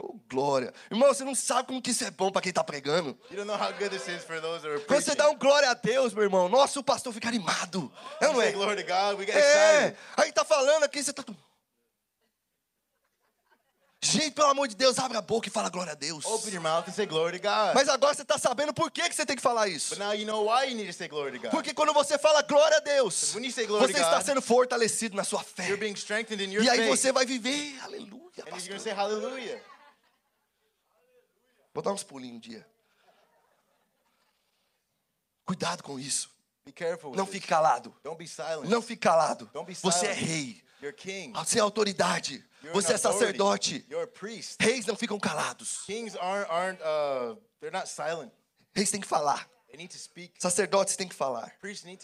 Oh, 0.00 0.14
glória. 0.30 0.72
Irmão, 0.90 1.08
você 1.12 1.24
não 1.24 1.34
sabe 1.34 1.66
como 1.66 1.82
que 1.82 1.90
isso 1.90 2.04
é 2.04 2.10
bom 2.10 2.30
para 2.30 2.40
quem 2.40 2.50
está 2.50 2.62
pregando. 2.62 3.18
Quando 4.86 5.02
você 5.02 5.14
dá 5.16 5.28
um 5.28 5.36
glória 5.36 5.70
a 5.70 5.74
Deus, 5.74 6.12
meu 6.12 6.22
irmão, 6.22 6.48
nossa, 6.48 6.78
o 6.78 6.84
pastor 6.84 7.12
fica 7.12 7.26
animado. 7.28 7.92
É 8.20 8.28
ou 8.28 8.34
não 8.34 8.40
é? 8.42 8.44
say 8.44 8.52
glory 8.54 8.76
to 8.82 8.88
God. 8.88 9.18
We 9.18 9.26
get 9.26 9.34
É. 9.34 9.96
Aí 10.16 10.30
tá 10.30 10.44
falando 10.44 10.84
aqui, 10.84 11.02
você 11.02 11.12
tá. 11.12 11.24
Gente, 14.00 14.30
pelo 14.30 14.46
amor 14.50 14.68
de 14.68 14.76
Deus, 14.76 14.96
abre 15.00 15.18
a 15.18 15.20
boca 15.20 15.48
e 15.48 15.50
fala 15.50 15.68
glória 15.68 15.90
a 15.92 15.96
Deus. 15.96 16.24
Open 16.24 16.52
your 16.54 16.62
mouth 16.62 16.84
and 16.88 16.92
say 16.92 17.04
glory 17.04 17.40
to 17.40 17.42
God. 17.42 17.74
Mas 17.74 17.88
agora 17.88 18.14
você 18.14 18.22
está 18.22 18.38
sabendo 18.38 18.72
por 18.72 18.92
que, 18.92 19.02
que 19.08 19.14
você 19.14 19.26
tem 19.26 19.34
que 19.34 19.42
falar 19.42 19.66
isso. 19.66 19.96
But 19.96 19.98
now 19.98 20.12
you 20.14 20.24
know 20.24 20.44
why 20.46 20.66
you 20.70 20.76
need 20.76 20.86
to 20.86 20.92
say 20.96 21.08
glory 21.08 21.32
to 21.32 21.38
God. 21.40 21.50
Porque 21.50 21.74
quando 21.74 21.92
você 21.92 22.16
fala 22.16 22.40
glória 22.42 22.76
a 22.76 22.80
Deus, 22.80 23.34
When 23.34 23.44
you 23.44 23.50
say 23.50 23.66
glory 23.66 23.92
você 23.92 23.98
está 24.00 24.20
sendo 24.20 24.40
fortalecido 24.40 25.16
na 25.16 25.24
sua 25.24 25.42
fé. 25.42 25.64
you're 25.66 25.76
being 25.80 25.96
strengthened 25.96 26.40
in 26.40 26.52
your 26.52 26.62
E 26.62 26.70
aí 26.70 26.78
faith. 26.78 26.88
você 26.96 27.10
vai 27.10 27.26
viver, 27.26 27.76
aleluia. 27.82 28.22
and 28.22 28.36
you're 28.36 28.50
pastor. 28.52 28.68
going 28.68 28.78
to 28.78 28.84
say 28.84 28.92
hallelujah. 28.92 29.60
Vou 31.78 31.82
dar 31.84 31.92
uns 31.92 32.02
pulinhos 32.02 32.38
um 32.38 32.40
dia. 32.40 32.66
Cuidado 35.44 35.80
com 35.84 35.96
isso. 35.96 36.28
Be 36.64 36.72
careful 36.72 37.12
with 37.12 37.16
Não 37.16 37.24
fique 37.24 37.46
calado. 37.46 37.94
Don't 38.02 38.18
be 38.18 38.26
silent. 38.26 38.68
Não 38.68 38.82
fique 38.82 39.00
calado. 39.00 39.48
Você 39.80 40.06
é 40.08 40.12
rei. 40.12 40.60
Você 41.36 41.60
é 41.60 41.62
autoridade. 41.62 42.44
Você 42.72 42.94
é 42.94 42.98
sacerdote. 42.98 43.86
Reis 44.58 44.86
não 44.86 44.96
ficam 44.96 45.20
calados. 45.20 45.86
Uh. 45.88 47.40
Reis 48.74 48.90
têm 48.90 49.00
que 49.00 49.06
falar. 49.06 49.48
Sacerdotes 50.38 50.96
têm 50.96 51.06
que 51.06 51.14
falar. 51.14 51.52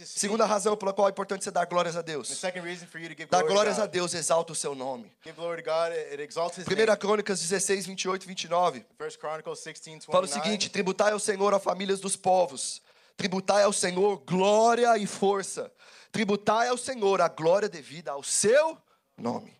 Segunda 0.04 0.44
razão 0.44 0.76
pela 0.76 0.92
qual 0.92 1.08
é 1.08 1.10
importante 1.10 1.44
você 1.44 1.50
dar 1.50 1.64
glórias 1.66 1.96
a 1.96 2.02
Deus. 2.02 2.28
second 2.28 2.66
reason 2.66 2.86
for 2.86 3.00
you 3.00 3.08
to 3.08 3.14
give 3.16 3.30
Dar 3.30 3.42
glórias 3.42 3.78
a. 3.78 3.86
Deus 3.86 4.12
exalta 4.14 4.52
o 4.52 4.54
seu 4.54 4.74
nome. 4.74 5.10
Give 5.22 5.34
glory 5.34 5.62
to 5.62 5.70
God. 5.70 5.92
It, 5.92 6.14
it 6.14 6.22
exalts 6.22 6.58
His 6.58 6.66
1 6.66 6.74
name. 6.74 6.96
Crônicas 6.96 7.40
16, 7.40 7.86
28 7.86 8.24
e 8.24 8.26
29. 8.26 8.86
First 8.98 9.18
Chronicles 9.18 9.62
16, 9.64 10.04
Fala 10.04 10.24
o 10.24 10.26
29. 10.26 10.42
seguinte: 10.42 10.70
tributai 10.70 11.12
ao 11.12 11.18
Senhor 11.18 11.54
a 11.54 11.58
famílias 11.58 12.00
dos 12.00 12.16
povos. 12.16 12.82
Tributai 13.16 13.62
ao 13.62 13.72
Senhor 13.72 14.18
glória 14.18 14.98
e 14.98 15.06
força. 15.06 15.72
Tributai 16.12 16.68
ao 16.68 16.76
Senhor 16.76 17.20
a 17.20 17.28
glória 17.28 17.68
devida 17.68 18.12
ao 18.12 18.22
seu 18.22 18.76
nome. 19.16 19.56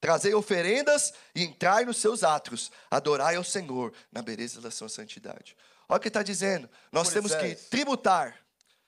Trazei 0.00 0.34
oferendas 0.34 1.12
e 1.34 1.42
entrai 1.42 1.84
nos 1.84 1.96
seus 1.96 2.22
átrios. 2.22 2.70
Adorai 2.90 3.36
ao 3.36 3.44
Senhor 3.44 3.92
na 4.12 4.22
beleza 4.22 4.60
da 4.60 4.70
sua 4.70 4.88
santidade. 4.88 5.56
Olha 5.88 5.96
o 5.96 6.00
que 6.00 6.08
está 6.08 6.22
dizendo. 6.22 6.68
Nós 6.92 7.10
temos 7.10 7.34
que 7.34 7.54
tributar. 7.54 8.36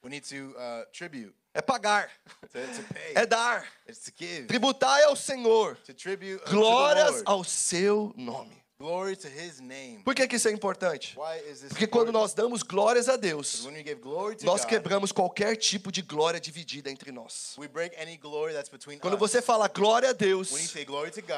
We 0.03 0.11
need 0.11 0.29
to 0.29 0.57
uh, 0.57 0.87
tribute, 0.93 1.35
É 1.55 1.61
pagar. 1.61 2.11
to, 2.43 2.49
to 2.49 2.95
pay. 2.95 3.13
É 3.15 3.27
dar. 3.27 3.67
It's 3.89 4.05
to 4.05 4.13
give. 4.17 4.47
Tributai 4.47 5.05
ao 5.05 5.17
Senhor. 5.17 5.77
To 5.77 5.95
tribute 5.95 6.43
Glórias 6.51 7.23
ao 7.25 7.45
seu 7.45 8.13
nome. 8.17 8.61
Glory 8.79 9.15
to 9.15 9.29
His 9.29 9.61
name. 9.61 10.03
Por 10.03 10.15
que, 10.15 10.27
que 10.27 10.37
isso 10.37 10.49
é 10.49 10.53
importante? 10.53 11.15
Porque 11.69 11.87
quando 11.87 12.11
nós 12.11 12.33
damos 12.33 12.63
glórias 12.63 13.11
a 13.11 13.17
Deus, 13.17 13.63
When 13.67 13.75
we 13.75 13.83
give 13.83 14.01
glory 14.01 14.37
to 14.37 14.47
nós 14.47 14.65
quebramos 14.65 15.13
qualquer 15.13 15.55
tipo 15.57 15.93
de 15.93 16.01
glória 16.01 16.41
dividida 16.41 16.91
entre 16.91 17.13
nós. 17.13 17.57
Quando 19.03 19.19
você 19.19 19.43
fala 19.43 19.69
glória 19.69 20.09
a 20.09 20.13
Deus, 20.15 20.51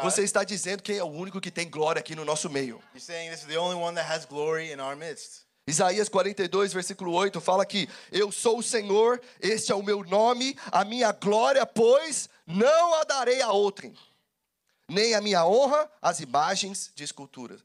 você 0.04 0.22
está 0.22 0.44
dizendo 0.44 0.84
quem 0.84 0.98
é 0.98 1.02
o 1.02 1.08
único 1.08 1.40
que 1.40 1.50
tem 1.50 1.68
glória 1.68 1.98
aqui 1.98 2.14
no 2.14 2.24
nosso 2.24 2.48
meio. 2.48 2.80
you're 2.94 3.00
saying 3.00 3.30
this 3.30 3.40
is 3.40 3.46
the 3.46 3.58
only 3.58 3.74
one 3.74 3.96
that 3.96 4.08
has 4.08 4.24
glory 4.24 4.70
in 4.72 4.78
our 4.78 4.94
midst. 4.94 5.42
Isaías 5.66 6.08
42, 6.08 6.72
versículo 6.72 7.12
8 7.12 7.40
fala 7.40 7.64
que 7.64 7.88
eu 8.10 8.32
sou 8.32 8.58
o 8.58 8.62
Senhor, 8.62 9.20
este 9.40 9.70
é 9.70 9.74
o 9.74 9.82
meu 9.82 10.02
nome, 10.02 10.56
a 10.72 10.84
minha 10.84 11.12
glória, 11.12 11.64
pois 11.64 12.28
não 12.44 12.94
a 12.94 13.04
darei 13.04 13.40
a 13.40 13.52
outrem, 13.52 13.94
nem 14.88 15.14
a 15.14 15.20
minha 15.20 15.46
honra 15.46 15.88
às 16.00 16.18
imagens 16.18 16.90
de 16.94 17.04
esculturas. 17.04 17.64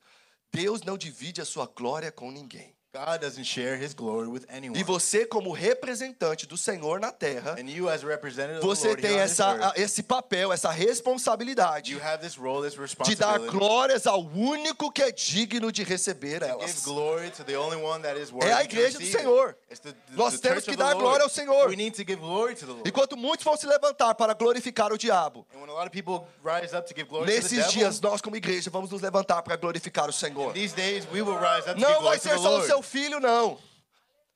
Deus 0.51 0.83
não 0.83 0.97
divide 0.97 1.41
a 1.41 1.45
sua 1.45 1.65
glória 1.65 2.11
com 2.11 2.31
ninguém. 2.31 2.76
God 3.05 3.21
doesn't 3.21 3.43
share 3.45 3.75
His 3.77 3.93
glory 3.93 4.27
with 4.27 4.45
anyone. 4.49 4.79
E 4.79 4.83
você, 4.83 5.25
como 5.25 5.51
representante 5.51 6.47
do 6.47 6.57
Senhor 6.57 6.99
na 6.99 7.11
terra, 7.11 7.55
and 7.59 7.69
you, 7.69 7.89
as 7.89 8.03
representative 8.03 8.57
of 8.57 8.61
the 8.61 8.67
você 8.67 8.87
Lord 8.87 9.01
tem 9.01 9.17
essa, 9.19 9.53
earth, 9.55 9.77
esse 9.77 10.01
papel, 10.03 10.51
essa 10.51 10.71
responsabilidade 10.71 11.91
you 11.93 11.99
have 12.01 12.19
this 12.21 12.37
role, 12.37 12.61
this 12.63 12.73
de 12.73 13.15
dar 13.15 13.33
responsibility. 13.33 13.57
glórias 13.57 14.07
ao 14.07 14.21
único 14.21 14.91
que 14.91 15.01
é 15.03 15.11
digno 15.11 15.71
de 15.71 15.83
receber 15.83 16.39
Give 16.41 16.45
elas. 16.51 16.83
glory 16.83 17.29
to 17.31 17.43
the 17.43 17.55
only 17.57 17.77
one 17.81 18.01
that 18.01 18.19
is 18.19 18.31
worthy 18.31 18.49
É 18.49 18.53
a 18.53 18.63
igreja 18.63 18.97
do. 18.99 19.05
Senhor. 19.05 19.55
It's 19.69 19.79
the, 19.79 19.91
the, 19.91 20.15
Nós 20.15 20.33
the 20.39 20.49
temos 20.49 20.63
que 20.65 20.75
dar 20.75 20.93
glória 20.95 21.23
ao 21.23 21.29
Senhor. 21.29 21.69
We 21.69 21.75
need 21.75 21.91
to 21.95 22.03
give 22.03 22.17
glory 22.21 22.55
to 22.55 22.65
the 22.65 22.71
Lord. 22.73 22.87
Enquanto 22.89 23.15
muitos 23.17 23.43
vão 23.43 23.55
se 23.57 23.65
levantar 23.67 24.15
para 24.15 24.33
glorificar 24.33 24.91
o 24.91 24.97
diabo, 24.97 25.45
And 25.53 25.59
when 25.61 25.69
a 25.69 25.73
lot 25.73 25.85
of 25.85 25.91
people 25.91 26.27
rise 26.43 26.75
up 26.75 26.87
to 26.87 26.93
give 26.95 27.09
glory 27.09 27.25
to 27.25 27.31
the 27.31 27.37
nesses 27.37 27.57
devil, 27.57 27.71
dias 27.73 28.01
nós 28.01 28.21
como 28.21 28.35
igreja 28.35 28.69
vamos 28.69 28.89
nos 28.91 29.01
levantar 29.01 29.41
para 29.43 29.55
glorificar 29.55 30.09
o 30.09 30.13
Senhor. 30.13 30.53
these 30.53 30.73
days 30.75 31.05
we 31.11 31.21
will 31.21 31.37
rise 31.37 31.69
up 31.69 31.73
to 31.73 31.79
give 31.79 31.81
Não 31.81 32.01
glory 32.01 32.17
vai 32.17 32.19
ser 32.19 32.37
só 32.37 32.57
o 32.59 32.65
seu 32.65 32.81
filho, 32.87 33.19
não. 33.19 33.57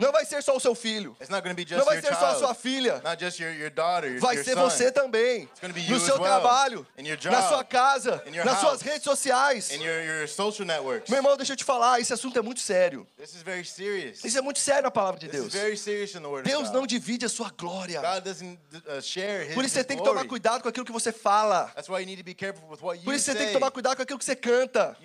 Não 0.01 0.11
vai 0.11 0.25
ser 0.25 0.41
só 0.41 0.55
o 0.55 0.59
seu 0.59 0.73
filho. 0.73 1.15
Não 1.29 1.85
vai 1.85 2.01
ser 2.01 2.15
só 2.15 2.31
a 2.31 2.35
sua 2.35 2.55
filha. 2.55 3.01
your, 3.39 3.53
your 3.53 3.69
daughter, 3.69 4.09
your, 4.09 4.19
Vai 4.19 4.43
ser 4.43 4.55
você 4.55 4.91
também. 4.91 5.47
No 5.61 5.99
seu 5.99 6.15
well. 6.15 6.23
trabalho, 6.23 6.87
your 6.97 7.09
na 7.09 7.15
job. 7.15 7.47
sua 7.47 7.63
casa, 7.63 8.23
nas 8.43 8.59
suas 8.59 8.63
house. 8.63 8.81
redes 8.81 9.03
sociais. 9.03 9.69
Meu 11.07 11.17
irmão, 11.17 11.37
deixa 11.37 11.53
eu 11.53 11.57
te 11.57 11.63
falar, 11.63 11.99
esse 11.99 12.11
assunto 12.11 12.39
é 12.39 12.41
muito 12.41 12.61
sério. 12.61 13.07
This 13.15 13.35
is 13.35 13.43
very 13.43 13.63
serious. 13.63 14.23
Isso 14.23 14.37
é 14.37 14.41
muito 14.41 14.59
sério 14.59 14.83
na 14.83 14.91
palavra 14.91 15.19
de 15.19 15.27
This 15.27 15.53
Deus. 15.53 15.83
Deus 16.43 16.71
não 16.71 16.87
divide 16.87 17.25
a 17.25 17.29
sua 17.29 17.49
glória. 17.49 18.01
Uh, 18.01 18.99
His, 18.99 19.53
Por 19.53 19.65
isso 19.65 19.75
você 19.75 19.83
tem 19.83 19.97
que 19.97 20.03
tomar 20.03 20.25
cuidado 20.25 20.63
com 20.63 20.69
aquilo 20.69 20.85
que 20.85 20.91
você 20.91 21.11
fala. 21.11 21.71
That's 21.75 21.89
why 21.89 21.99
you 21.99 22.05
need 22.07 22.17
to 22.17 22.23
be 22.23 22.33
careful 22.33 22.67
with 22.69 22.79
what 22.81 22.97
you 22.97 23.05
Por 23.05 23.13
isso 23.13 23.25
você 23.25 23.35
tem 23.35 23.47
que 23.47 23.53
tomar 23.53 23.69
cuidado 23.69 23.95
com 23.95 24.01
aquilo 24.01 24.17
que 24.17 24.25
você 24.25 24.35
canta. 24.35 24.97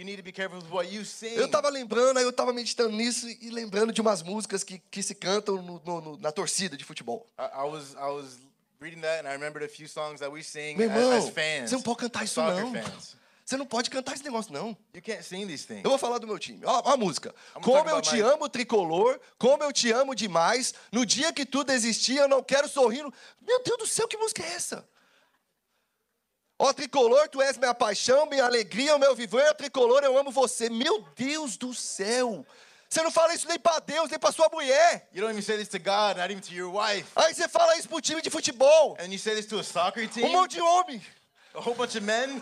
Eu 1.36 1.48
tava 1.48 1.68
lembrando, 1.68 2.18
aí 2.18 2.24
eu 2.24 2.32
tava 2.32 2.52
meditando 2.52 2.96
nisso 2.96 3.28
e 3.28 3.50
lembrando 3.50 3.92
de 3.92 4.00
umas 4.00 4.22
músicas 4.22 4.64
que, 4.64 4.80
que 4.90 5.02
se 5.02 5.14
cantam 5.14 5.60
no- 5.62 5.80
no- 5.84 6.16
na 6.18 6.32
torcida 6.32 6.76
de 6.76 6.84
futebol. 6.84 7.26
I, 7.38 7.42
I 7.42 7.68
was 7.70 7.94
I 7.94 8.10
was 8.10 8.38
reading 8.80 9.00
that 9.00 9.20
and 9.24 9.28
I 9.28 9.32
remembered 9.32 9.64
a 9.64 9.68
few 9.68 9.88
songs 9.88 10.20
that 10.20 10.30
we 10.32 10.42
sing 10.42 10.76
Meu 10.76 10.90
as, 10.90 10.96
irmão, 10.96 11.12
as 11.18 11.28
fans. 11.30 11.70
você 11.70 11.74
não 11.76 11.82
pode 11.82 11.98
cantar 11.98 12.24
isso 12.24 12.40
não. 12.40 12.72
fans. 12.72 13.16
Você 13.44 13.56
não 13.56 13.64
pode 13.66 13.88
cantar 13.90 14.14
esse 14.14 14.24
negócio 14.24 14.52
não. 14.52 14.76
You 14.92 15.00
can't 15.00 15.22
sing 15.22 15.46
these 15.46 15.64
things. 15.66 15.84
Eu 15.84 15.90
vou 15.90 15.98
falar 15.98 16.18
do 16.18 16.26
meu 16.26 16.36
time. 16.36 16.60
Ó, 16.64 16.82
ó 16.84 16.92
a 16.94 16.96
música. 16.96 17.32
I'm 17.56 17.62
Como 17.62 17.88
eu 17.88 18.02
te 18.02 18.16
my- 18.16 18.20
amo, 18.22 18.48
tricolor. 18.48 19.20
Como 19.38 19.62
eu 19.62 19.72
te 19.72 19.92
amo 19.92 20.16
demais. 20.16 20.74
No 20.90 21.06
dia 21.06 21.32
que 21.32 21.46
tu 21.46 21.62
desistir, 21.62 22.16
eu 22.16 22.26
não 22.28 22.42
quero 22.42 22.68
sorrir. 22.68 23.02
no- 23.04 23.12
Meu 23.40 23.62
Deus 23.62 23.78
do 23.78 23.86
céu, 23.86 24.08
que 24.08 24.16
música 24.16 24.42
é 24.42 24.52
essa? 24.52 24.84
Ó 26.58 26.72
tricolor, 26.72 27.28
tu 27.28 27.40
és 27.42 27.58
minha 27.58 27.74
paixão, 27.74 28.26
minha 28.26 28.44
alegria, 28.44 28.96
o 28.96 28.98
meu 28.98 29.14
viver. 29.14 29.46
Ó 29.50 29.54
tricolor, 29.54 30.02
eu 30.02 30.16
amo 30.18 30.30
você. 30.30 30.70
Meu 30.70 31.02
Deus 31.14 31.56
do 31.56 31.74
céu. 31.74 32.44
Você 32.88 33.02
não 33.02 33.10
fala 33.10 33.34
isso 33.34 33.48
nem 33.48 33.58
pra 33.58 33.78
Deus, 33.80 34.08
nem 34.10 34.18
pra 34.18 34.30
sua 34.32 34.48
mulher. 34.52 35.08
You 35.12 35.20
don't 35.20 35.30
even 35.32 35.42
say 35.42 35.56
this 35.56 35.68
to 35.68 35.78
God, 35.78 36.16
not 36.18 36.30
even 36.32 36.40
to 36.40 36.52
your 36.54 36.72
wife. 36.72 37.08
Aí 37.16 37.34
você 37.34 37.48
fala 37.48 37.76
isso 37.76 37.88
pro 37.88 38.00
time 38.00 38.22
de 38.22 38.30
futebol. 38.30 38.96
And 39.00 39.06
you 39.12 39.18
say 39.18 39.34
this 39.34 39.46
to 39.46 39.58
a 39.58 39.64
soccer 39.64 40.08
team, 40.08 40.26
Um 40.26 40.32
monte 40.32 40.52
de 40.52 40.60
homem. 40.60 41.02
a 41.54 41.58
whole 41.58 41.74
bunch 41.74 41.96
of 41.96 42.02
men. 42.02 42.40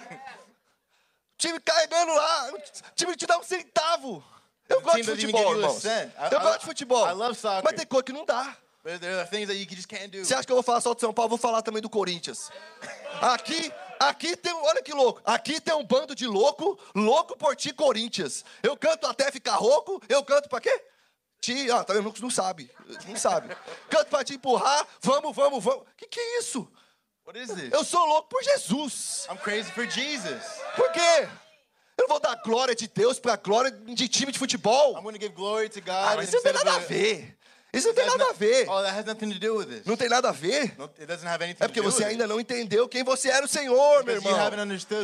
Time 1.39 1.59
carregando 1.61 2.15
lá. 2.15 2.51
O 2.53 2.59
time 2.95 3.17
te 3.17 3.27
dá 3.27 3.39
um 3.39 3.43
centavo. 3.43 4.23
Eu 4.69 4.81
gosto 4.81 4.97
de 4.99 5.05
futebol, 5.05 5.41
give 5.41 5.43
you 5.43 5.49
a 5.49 5.59
irmãos. 5.69 5.83
cent. 5.83 6.13
I- 6.17 6.33
Eu 6.35 6.41
gosto 6.41 6.61
de 6.61 6.67
futebol. 6.67 7.07
I 7.09 7.13
love 7.13 7.35
soccer. 7.39 7.63
Mas 7.65 7.75
tem 7.75 7.87
coisa 7.87 8.05
que 8.05 8.13
não 8.13 8.25
dá. 8.25 8.57
There, 8.83 8.99
there 8.99 9.19
are 9.21 9.29
things 9.29 9.47
that 9.49 9.59
you 9.59 9.67
just 9.69 9.89
can't 9.89 10.09
do. 10.09 10.25
Você 10.25 10.35
acha 10.35 10.45
que 10.47 10.53
eu 10.53 10.57
vou 10.57 10.63
falar 10.63 10.81
só 10.81 10.93
do 10.95 11.01
São 11.01 11.13
Paulo? 11.13 11.31
Vou 11.31 11.39
falar 11.39 11.63
também 11.63 11.81
do 11.83 11.89
Corinthians. 11.89 12.51
Aqui, 13.21 13.73
aqui 14.01 14.37
tem, 14.37 14.53
um- 14.53 14.63
olha 14.65 14.83
que 14.83 14.93
louco. 14.93 15.21
Aqui 15.25 15.61
tem 15.61 15.75
um 15.75 15.85
bando 15.85 16.15
de 16.15 16.27
louco, 16.27 16.79
louco 16.95 17.37
por 17.37 17.55
ti, 17.57 17.73
Corinthians. 17.73 18.45
Eu 18.63 18.77
canto 18.77 19.07
até 19.07 19.31
ficar 19.31 19.57
rouco, 19.57 20.01
eu 20.09 20.23
canto 20.25 20.49
pra 20.49 20.61
quê? 20.61 20.85
Ti, 21.41 21.71
ah, 21.71 21.85
tá 21.85 21.93
vendo? 21.93 22.13
Não 22.21 22.31
sabe, 22.31 22.71
não 23.07 23.17
sabe. 23.17 23.55
Canto 23.91 24.09
pra 24.09 24.25
te 24.25 24.35
empurrar, 24.35 24.87
vamos, 25.03 25.35
vamos, 25.37 25.63
vamos. 25.63 25.85
Que 25.97 26.07
que 26.07 26.19
é 26.21 26.39
isso? 26.39 26.67
What 27.27 27.39
is 27.39 27.49
this? 27.51 27.73
Eu 27.73 27.85
sou 27.85 28.05
louco 28.07 28.29
por 28.29 28.43
Jesus. 28.43 29.27
I'm 29.31 29.37
crazy 29.39 29.71
for 29.73 29.87
Jesus. 29.89 30.43
Por 30.77 30.91
quê? 30.93 31.29
Eu 31.97 32.03
não 32.03 32.09
vou 32.09 32.21
dar 32.21 32.35
glória 32.37 32.75
de 32.75 32.89
Deus 32.89 33.19
pra 33.21 33.37
glória 33.37 33.71
de 33.71 34.09
time 34.09 34.33
de 34.33 34.39
futebol. 34.39 34.99
I'm 34.99 35.05
to 35.05 35.13
give 35.21 35.29
glory 35.35 35.69
to 35.69 35.81
God 35.81 35.91
Ah, 35.91 36.17
mas 36.17 36.29
isso 36.29 36.37
não 36.39 36.43
tem 36.43 36.53
nada 36.53 36.73
a 36.73 36.77
a, 36.77 36.79
ver. 36.81 37.39
Isso 37.75 37.89
não 37.89 37.95
tem 37.95 38.07
nada 38.07 38.31
a 38.31 38.33
ver. 38.33 38.69
Oh. 38.69 38.83
Não 39.85 39.97
tem 39.97 40.09
nada 40.09 40.29
a 40.29 40.33
ver. 40.33 40.77
É 41.59 41.67
porque 41.67 41.81
você 41.81 42.05
ainda 42.05 42.27
não 42.27 42.39
entendeu 42.39 42.89
quem 42.89 43.03
você 43.03 43.29
era 43.29 43.45
o 43.45 43.49
Senhor, 43.49 44.05
meu 44.05 44.17
irmão. 44.17 44.33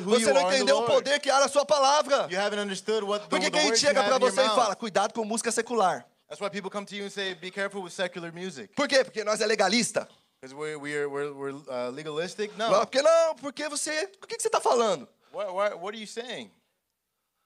Você 0.04 0.32
não 0.32 0.42
entendeu 0.42 0.78
o 0.78 0.86
poder 0.86 1.18
que 1.20 1.28
há 1.28 1.40
na 1.40 1.48
sua 1.48 1.66
palavra. 1.66 2.28
You 2.30 2.40
haven't 2.40 2.60
understood 2.60 3.04
what 3.04 3.24
the, 3.24 3.28
Por 3.28 3.40
que, 3.40 3.46
the 3.46 3.50
que 3.50 3.58
a 3.58 3.60
gente 3.62 3.70
words 3.70 3.82
you 3.82 3.88
chega 3.88 4.08
your 4.08 4.20
você 4.20 4.40
e 4.40 4.48
fala, 4.48 4.76
cuidado 4.76 5.12
com 5.12 5.24
música 5.24 5.50
secular? 5.50 6.06
That's 6.28 6.40
why 6.40 6.48
people 6.48 6.70
come 6.70 6.86
to 6.86 6.94
you 6.94 7.06
and 7.06 7.10
say, 7.10 7.34
be 7.34 7.50
careful 7.50 7.82
with 7.82 7.90
secular 7.90 8.32
music. 8.32 8.72
Por 8.76 8.86
quê? 8.86 9.02
Porque 9.04 9.24
nós 9.24 9.40
é 9.40 9.46
legalista. 9.46 10.08
Because 10.40 10.54
we're, 10.54 10.78
we're, 10.78 11.08
we're, 11.08 11.32
we're 11.32 11.56
uh, 11.68 11.90
legalistic? 11.90 12.56
Não, 12.56 12.70
porque 12.86 13.02
não, 13.02 13.34
porque 13.34 13.68
você. 13.68 14.04
O 14.22 14.26
que, 14.26 14.36
que 14.36 14.42
você 14.42 14.48
está 14.48 14.60
falando? 14.60 15.08
What, 15.32 15.52
what, 15.52 15.74
what 15.78 15.94
are 15.94 16.00
you 16.00 16.06
saying? 16.06 16.50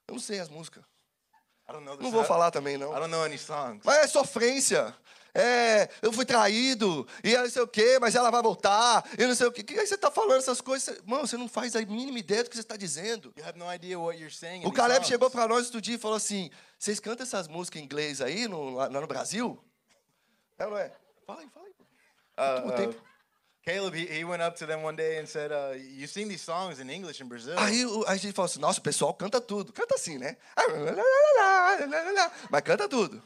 Eu 0.07 0.15
não 0.15 0.21
sei 0.21 0.39
as 0.39 0.49
músicas. 0.49 0.85
I 0.85 0.87
don't 0.87 1.43
know 1.43 1.51
this. 1.51 1.54
Não 2.01 2.11
vou 2.11 2.25
falar 2.25 2.51
também, 2.51 2.75
I 2.75 2.79
não. 2.79 2.93
don't 2.93 3.09
know 3.09 3.25
any 3.25 3.39
songs. 3.39 3.83
Mas 3.85 3.99
é 3.99 4.07
sofrência. 4.07 4.95
É, 5.37 5.89
eu 6.01 6.13
fui 6.13 6.25
traído, 6.25 7.09
e 7.25 7.37
não 7.37 7.51
sei 7.51 7.63
o 7.63 7.67
quê, 7.67 7.99
mas 8.01 8.15
ela 8.15 8.31
vai 8.31 8.41
voltar, 8.41 9.05
e 9.19 9.27
não 9.27 9.35
sei 9.35 9.49
o 9.49 9.53
quê. 9.53 9.65
Que 9.65 9.81
aí 9.81 9.85
você 9.85 9.97
está 9.97 10.09
falando 10.09 10.39
essas 10.39 10.61
coisas? 10.61 11.01
Mano, 11.05 11.27
você 11.27 11.37
não 11.37 11.49
faz 11.49 11.75
a 11.75 11.81
mínima 11.81 12.21
ideia 12.21 12.45
do 12.45 12.51
que 12.51 12.55
você 12.55 12.63
está 12.63 12.77
dizendo. 12.77 13.35
You 13.37 13.45
have 13.45 13.59
no 13.59 13.73
idea 13.73 13.99
what 13.99 14.17
you're 14.17 14.33
saying. 14.33 14.63
in 14.63 14.67
O 14.67 14.73
Caleb 14.73 15.05
chegou 15.05 15.29
para 15.29 15.49
nós 15.49 15.67
outro 15.67 15.81
dia 15.81 15.97
e 15.97 15.99
falou 15.99 16.17
assim: 16.17 16.51
vocês 16.79 17.01
cantam 17.01 17.25
essas 17.25 17.49
músicas 17.49 17.83
em 17.83 17.85
inglês 17.85 18.21
aí 18.21 18.47
no, 18.47 18.75
lá 18.75 18.89
no 18.89 19.07
Brasil? 19.09 19.59
É 20.57 20.67
não 20.67 20.79
é? 20.79 20.93
Fala 21.27 21.41
aí, 21.41 21.49
fala 21.49 21.67
aí. 21.67 21.75
Uh, 22.37 22.69
uh, 22.69 22.77
tempo. 22.77 23.03
Caleb, 23.65 23.95
he, 23.95 24.07
he 24.07 24.25
went 24.25 24.43
up 24.43 24.57
to 24.59 24.67
them 24.67 24.83
one 24.85 24.95
day 24.95 25.19
and 25.19 25.27
said, 25.27 25.51
uh, 25.51 25.73
you 25.75 26.07
sing 26.07 26.29
these 26.29 26.43
songs 26.43 26.81
in 26.81 26.91
English 26.91 27.23
in 27.23 27.29
Brazil. 27.29 27.59
Aí 27.59 27.87
o- 27.87 28.05
a 28.07 28.15
gente 28.17 28.35
falou 28.35 28.45
assim: 28.47 28.61
nossa, 28.61 28.79
o 28.79 28.83
pessoal 28.83 29.15
canta 29.15 29.41
tudo. 29.41 29.73
Canta 29.73 29.95
assim, 29.95 30.19
né? 30.19 30.37
Mas 32.51 32.61
canta 32.63 32.89
tudo. 32.89 33.23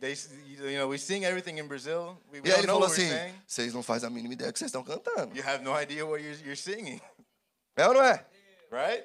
They, 0.00 0.12
s- 0.12 0.30
you 0.46 0.78
know, 0.78 0.88
we 0.88 0.98
sing 0.98 1.24
everything 1.24 1.58
in 1.58 1.66
Brazil. 1.66 2.16
We, 2.30 2.40
we 2.40 2.48
E 2.48 2.52
aí 2.52 2.56
don't 2.56 2.58
ele 2.60 2.66
know 2.68 2.74
falou 2.80 2.88
what 2.88 2.96
we're 3.00 3.08
assim: 3.10 3.18
saying. 3.18 3.42
vocês 3.46 3.74
não 3.74 3.82
fazem 3.82 4.06
a 4.06 4.10
mínima 4.10 4.34
ideia 4.34 4.50
do 4.50 4.52
que 4.52 4.58
vocês 4.60 4.68
estão 4.68 4.84
cantando. 4.84 5.36
You 5.36 5.42
have 5.44 5.64
no 5.64 5.72
idea 5.80 6.06
what 6.06 6.22
you're, 6.22 6.38
you're 6.42 6.56
singing, 6.56 7.00
É 7.76 7.86
ou 7.88 7.94
não 7.94 8.02
é? 8.04 8.24
right? 8.70 9.04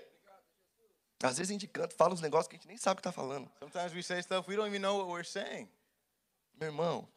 Às 1.23 1.37
vezes 1.37 1.49
a 1.49 1.53
gente 1.53 1.67
canta, 1.67 1.95
fala 1.95 2.13
uns 2.13 2.21
negócios 2.21 2.47
que 2.47 2.55
a 2.55 2.59
gente 2.59 2.67
nem 2.67 2.77
sabe 2.77 2.99
o 2.99 3.01
que 3.01 3.09
está 3.09 3.11
falando. 3.11 3.51
Sometimes 3.59 3.93
we 3.93 4.03
say 4.03 4.21
stuff 4.21 4.47
we 4.47 4.55
don't 4.55 4.69
even 4.69 4.79
know 4.79 4.97
what 4.99 5.09
we're 5.11 5.27
saying. 5.27 5.67
Meu 6.59 6.69
irmão, 6.69 7.07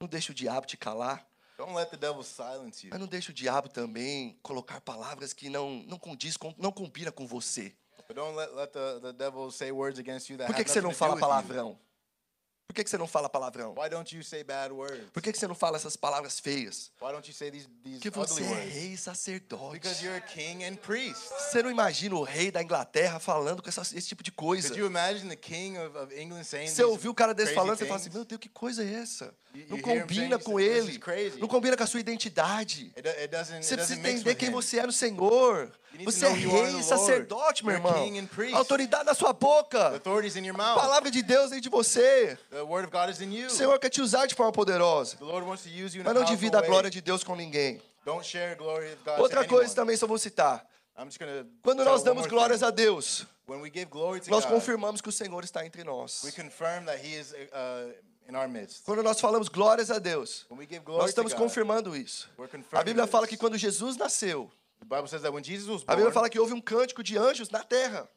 não 0.00 0.06
deixa 0.06 0.30
o 0.30 0.34
diabo 0.34 0.66
te 0.66 0.76
calar, 0.76 1.26
Don't 1.56 1.74
let 1.74 1.90
the 1.90 1.96
devil 1.96 2.22
silence 2.22 2.84
you. 2.84 2.90
mas 2.90 3.00
não 3.00 3.06
deixa 3.06 3.30
o 3.30 3.34
diabo 3.34 3.68
também 3.68 4.38
colocar 4.42 4.80
palavras 4.80 5.32
que 5.32 5.48
não, 5.48 5.82
não 5.86 5.98
condiz, 5.98 6.36
com, 6.36 6.54
não 6.58 6.70
combina 6.70 7.10
com 7.10 7.26
você. 7.26 7.74
But 8.06 8.14
don't 8.14 8.36
let, 8.36 8.54
let 8.54 8.72
the, 8.72 9.00
the 9.00 9.12
devil 9.12 9.50
say 9.50 9.72
words 9.72 9.98
against 9.98 10.28
you 10.28 10.36
that 10.36 10.46
Por 10.46 10.54
que, 10.54 10.64
que 10.64 10.70
você 10.70 10.80
não 10.80 10.92
fala 10.92 11.14
with 11.14 11.54
you. 11.54 11.78
Que, 12.76 12.84
que 12.84 12.90
você 12.90 12.98
não 12.98 13.06
fala 13.06 13.28
palavrão? 13.28 13.74
Why 13.76 13.88
don't 13.88 14.14
you 14.14 14.22
say 14.22 14.44
bad 14.44 14.72
words? 14.72 15.10
Por 15.12 15.22
que, 15.22 15.32
que 15.32 15.38
você 15.38 15.46
não 15.48 15.54
fala 15.54 15.76
essas 15.76 15.96
palavras 15.96 16.38
feias? 16.38 16.90
Why 17.00 17.12
don't 17.12 17.28
you 17.28 17.34
say 17.34 17.50
these, 17.50 17.66
these 17.82 17.96
Porque 17.98 18.10
você 18.10 18.42
é 18.42 18.64
rei 18.64 18.92
e 18.92 18.96
sacerdote. 18.96 19.72
Because 19.80 20.04
you're 20.04 20.16
a 20.16 20.20
king 20.20 20.64
and 20.64 20.76
priest. 20.76 21.20
Você 21.50 21.62
não 21.62 21.70
imagina 21.70 22.14
o 22.14 22.22
rei 22.22 22.50
da 22.50 22.62
Inglaterra 22.62 23.18
falando 23.18 23.62
com 23.62 23.68
essa- 23.68 23.80
esse 23.82 24.06
tipo 24.08 24.22
de 24.22 24.30
coisa. 24.30 24.68
Could 24.68 24.80
you 24.80 24.86
imagine 24.86 25.28
the 25.28 25.36
king 25.36 25.78
of, 25.78 25.96
of 25.98 26.14
England 26.20 26.44
saying 26.44 26.68
Você 26.68 26.84
ouviu 26.84 27.10
o 27.10 27.14
cara 27.14 27.32
desse 27.34 27.54
falando, 27.54 27.78
você 27.78 27.86
fala 27.86 27.98
assim, 28.00 28.10
meu 28.10 28.24
Deus, 28.24 28.38
que 28.40 28.48
coisa 28.48 28.84
é 28.84 28.92
essa? 28.94 29.34
You- 29.54 29.66
Não 29.70 29.80
combina 29.80 30.38
com 30.38 30.56
"This 30.58 30.66
ele. 30.68 30.90
is 30.92 30.98
crazy." 30.98 31.38
Não 31.40 31.48
combina 31.48 31.76
com 31.76 31.82
a 31.82 31.86
sua 31.86 31.98
identidade. 32.00 32.92
Você 33.62 33.76
precisa 33.76 33.98
entender 33.98 34.34
quem 34.34 34.50
você 34.50 34.78
é 34.80 34.86
no 34.86 34.92
Senhor. 34.92 35.72
Você 36.04 36.26
é 36.26 36.28
rei 36.30 36.78
e 36.78 36.82
sacerdote, 36.82 37.64
meu 37.64 37.74
irmão. 37.74 37.94
Autoridade 38.52 39.04
na 39.06 39.14
sua 39.14 39.32
boca. 39.32 39.96
A 39.96 40.74
palavra 40.74 41.10
de 41.10 41.22
Deus 41.22 41.48
dentro 41.50 41.62
de 41.62 41.68
você. 41.70 42.38
The 42.66 42.72
word 42.72 42.84
of 42.84 42.90
God 42.90 43.08
is 43.08 43.20
in 43.20 43.32
you. 43.32 43.46
O 43.46 43.50
Senhor 43.50 43.78
quer 43.78 43.90
te 43.90 44.02
usar 44.02 44.26
de 44.26 44.34
forma 44.34 44.50
poderosa. 44.50 45.16
The 45.18 45.24
Lord 45.24 45.46
wants 45.46 45.62
to 45.62 45.68
use 45.68 45.96
you 45.96 46.00
in 46.00 46.04
Mas 46.04 46.14
não 46.14 46.24
divida 46.24 46.58
a 46.58 46.62
glória 46.62 46.90
de 46.90 47.00
Deus 47.00 47.22
com 47.22 47.36
ninguém. 47.36 47.80
Don't 48.04 48.26
share 48.26 48.56
glory 48.56 48.92
of 48.92 49.04
God 49.04 49.20
Outra 49.20 49.44
coisa 49.44 49.66
anyone. 49.66 49.74
também 49.76 49.96
só 49.96 50.04
vou 50.04 50.18
citar. 50.18 50.66
I'm 50.98 51.04
just 51.04 51.20
gonna 51.20 51.46
Quando 51.62 51.84
nós 51.84 52.02
damos 52.02 52.26
glórias 52.26 52.64
a 52.64 52.70
Deus, 52.70 53.24
When 53.46 53.60
we 53.60 53.70
give 53.70 53.86
glory 53.86 54.20
to 54.20 54.30
nós 54.30 54.44
God, 54.44 54.54
confirmamos 54.54 55.00
que 55.00 55.08
o 55.08 55.12
Senhor 55.12 55.44
está 55.44 55.64
entre 55.64 55.82
we 55.82 55.86
nós. 55.86 56.22
confirm 56.34 56.86
that 56.86 56.98
He 57.06 57.14
is 57.14 57.32
uh, 57.32 57.94
in 58.28 58.34
our 58.34 58.48
midst. 58.48 58.82
Quando 58.84 59.04
nós 59.04 59.20
falamos 59.20 59.48
glórias 59.48 59.88
a 59.88 60.00
Deus, 60.00 60.44
nós 60.88 61.10
estamos 61.10 61.32
God, 61.32 61.42
confirmando 61.42 61.94
isso. 61.94 62.28
A 62.72 62.82
Bíblia 62.82 63.06
fala 63.06 63.28
que 63.28 63.36
quando 63.36 63.56
Jesus 63.56 63.96
nasceu, 63.96 64.50
a 65.86 65.94
Bíblia 65.94 66.12
fala 66.12 66.28
que 66.28 66.38
houve 66.38 66.52
um 66.52 66.60
cântico 66.60 67.02
de 67.02 67.16
anjos 67.16 67.48
na 67.48 67.62
terra. 67.62 68.08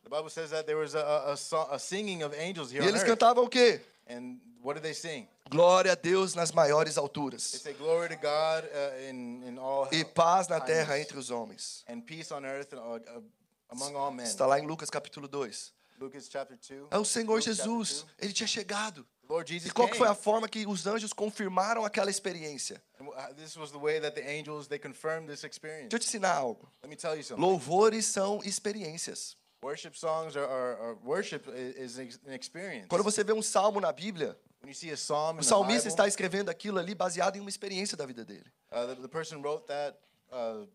E 2.72 2.78
eles 2.78 3.04
cantavam 3.04 3.44
o 3.44 3.50
quê? 3.50 3.82
And 4.10 4.40
what 4.62 4.74
did 4.76 4.84
they 4.84 4.94
sing? 4.94 5.28
Glória 5.50 5.92
a 5.92 5.96
Deus 5.96 6.36
nas 6.36 6.52
maiores 6.52 6.96
They 6.96 7.02
alturas 7.02 7.44
say 7.44 7.74
glory 7.74 8.10
to 8.10 8.16
God 8.16 8.66
uh, 8.66 9.10
in, 9.10 9.44
in 9.44 9.58
all 9.60 9.88
e 9.92 10.04
paz 10.04 10.48
na 10.48 10.60
terra 10.60 11.00
entre 11.00 11.18
os 11.18 11.30
homens. 11.30 11.84
and 11.88 12.02
peace 12.02 12.32
on 12.32 12.44
earth 12.46 12.74
uh, 12.74 12.78
uh, 12.78 13.24
among 13.70 13.96
all 13.96 14.12
men. 14.12 14.26
Está 14.26 14.46
lá 14.46 14.60
em 14.60 14.66
Lucas 14.66 14.90
capítulo 14.90 15.28
2. 15.28 15.74
Lucas 16.00 16.30
chapter 16.32 16.58
2. 16.58 16.88
É 16.92 16.98
o 16.98 17.06
Senhor 17.06 17.42
chapter 17.42 17.54
Jesus, 17.54 18.02
2. 18.04 18.16
ele 18.20 18.34
tinha 18.34 18.48
chegado. 18.48 19.06
Lord 19.30 19.52
Jesus 19.54 19.70
E 19.70 19.74
qual 19.74 19.88
foi 19.90 20.08
a 20.08 20.16
forma 20.16 20.48
que 20.48 20.66
os 20.66 20.88
anjos 20.88 21.14
confirmaram 21.14 21.86
aquela 21.86 22.10
experiência? 22.10 22.82
And 23.00 23.06
this 23.36 23.56
was 23.56 23.72
the 23.72 23.78
way 23.78 24.00
that 24.02 24.20
the 24.20 24.28
angels 24.28 24.68
they 24.68 24.80
confirmed 24.80 25.30
this 25.30 25.44
experience. 25.44 25.90
Deixa 25.90 25.98
eu 25.98 26.00
te 26.00 26.08
ensinar 26.08 26.34
algo. 26.34 26.68
Let 26.82 26.90
me 26.90 26.96
tell 26.96 27.16
you 27.16 27.24
something. 27.24 27.42
Louvores 27.42 28.06
são 28.08 28.40
experiências. 28.44 29.38
Worship 29.62 29.96
songs 29.96 30.38
are, 30.38 30.48
are, 30.48 30.82
are 30.82 30.98
worship 31.04 31.48
is 31.50 31.98
an 31.98 32.34
experience. 32.34 32.88
Quando 32.88 33.04
você 33.04 33.24
vê 33.24 33.34
um 33.34 33.42
salmo 33.42 33.82
na 33.82 33.92
Bíblia, 33.92 34.38
When 34.62 34.70
you 34.70 34.76
see 34.76 34.92
a 34.92 34.96
psalm 34.98 35.36
in 35.36 35.40
o 35.40 35.42
the 35.42 35.48
salmista 35.48 35.88
está 35.88 36.08
escrevendo 36.08 36.50
aquilo 36.50 36.80
ali 36.80 36.96
baseado 36.96 37.36
em 37.36 37.40
uma 37.40 37.50
experiência 37.50 37.98
da 37.98 38.06
vida 38.06 38.24
dele. 38.24 38.46
uh, 38.72 38.88
the, 38.88 39.02
the 39.02 39.08
person 39.08 39.42
wrote 39.42 39.66
that 39.68 39.98
uh, 40.32 40.66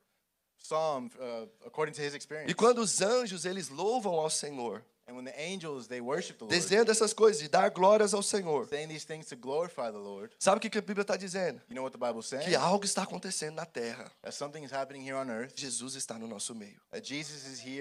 psalm 0.58 1.10
uh, 1.18 1.46
according 1.66 1.92
to 1.92 2.02
his 2.02 2.14
experience. 2.14 2.50
E 2.50 2.54
quando 2.54 2.78
os 2.78 3.00
anjos 3.00 3.44
eles 3.44 3.68
louvam 3.70 4.14
ao 4.14 4.28
Senhor, 4.28 4.82
angels 5.36 5.86
they 5.86 6.00
worship 6.00 6.38
the 6.38 6.44
Lord, 6.44 6.54
dizendo 6.56 6.90
essas 6.90 7.12
coisas, 7.12 7.42
de 7.42 7.48
dar 7.48 7.68
glórias 7.70 8.14
ao 8.14 8.22
Senhor, 8.22 8.66
Lord, 9.98 10.34
sabe 10.38 10.56
o 10.56 10.60
que 10.60 10.78
a 10.78 10.80
Bíblia 10.80 11.02
está 11.02 11.16
dizendo? 11.16 11.60
you 11.68 11.74
know? 11.74 11.90
Que 12.44 12.54
algo 12.54 12.84
está 12.84 13.02
acontecendo 13.02 13.56
na 13.56 13.66
terra. 13.66 14.10
Earth. 14.24 15.52
Jesus 15.54 15.94
está 15.94 16.18
no 16.18 16.26
nosso 16.26 16.54
meio. 16.54 16.80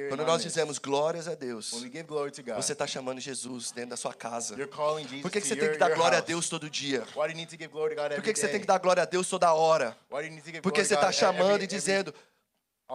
Quando 0.09 0.26
nós 0.26 0.43
dizemos 0.43 0.78
glórias 0.78 1.28
a 1.28 1.36
Deus, 1.36 1.71
when 1.71 1.84
we 1.84 1.89
give 1.89 2.03
glory 2.03 2.32
to 2.32 2.43
God, 2.43 2.55
você 2.55 2.74
está 2.74 2.86
chamando 2.86 3.21
Jesus 3.21 3.71
dentro 3.71 3.91
da 3.91 3.97
sua 3.97 4.13
casa. 4.13 4.55
Por 4.57 5.32
que, 5.32 5.39
que 5.41 5.47
to 5.47 5.47
você 5.47 5.55
tem 5.55 5.71
que 5.71 5.78
dar 5.78 5.95
glória 5.95 6.17
a 6.17 6.19
house. 6.19 6.28
Deus 6.28 6.49
todo 6.49 6.69
dia? 6.69 7.05
Why 7.15 7.28
do 7.28 7.30
you 7.30 7.36
need 7.36 7.49
to 7.49 7.57
give 7.57 7.69
glory 7.69 7.95
to 7.95 8.01
God 8.01 8.05
every 8.11 8.15
Por 8.17 8.24
que, 8.24 8.34
que 8.34 8.39
você 8.39 8.49
tem 8.49 8.59
que 8.59 8.67
dar 8.67 8.80
glória 8.80 9.03
a 9.03 9.05
Deus 9.05 9.30
toda 9.30 9.53
hora? 9.53 9.97
Why 10.11 10.21
do 10.24 10.28
you 10.28 10.32
need 10.32 10.41
to 10.43 10.51
give 10.51 10.61
Porque 10.61 10.82
glory 10.82 10.88
você 10.88 10.93
está 10.95 11.07
every- 11.07 11.19
chamando 11.19 11.61
e 11.61 11.63
every- 11.63 11.67
dizendo, 11.67 12.13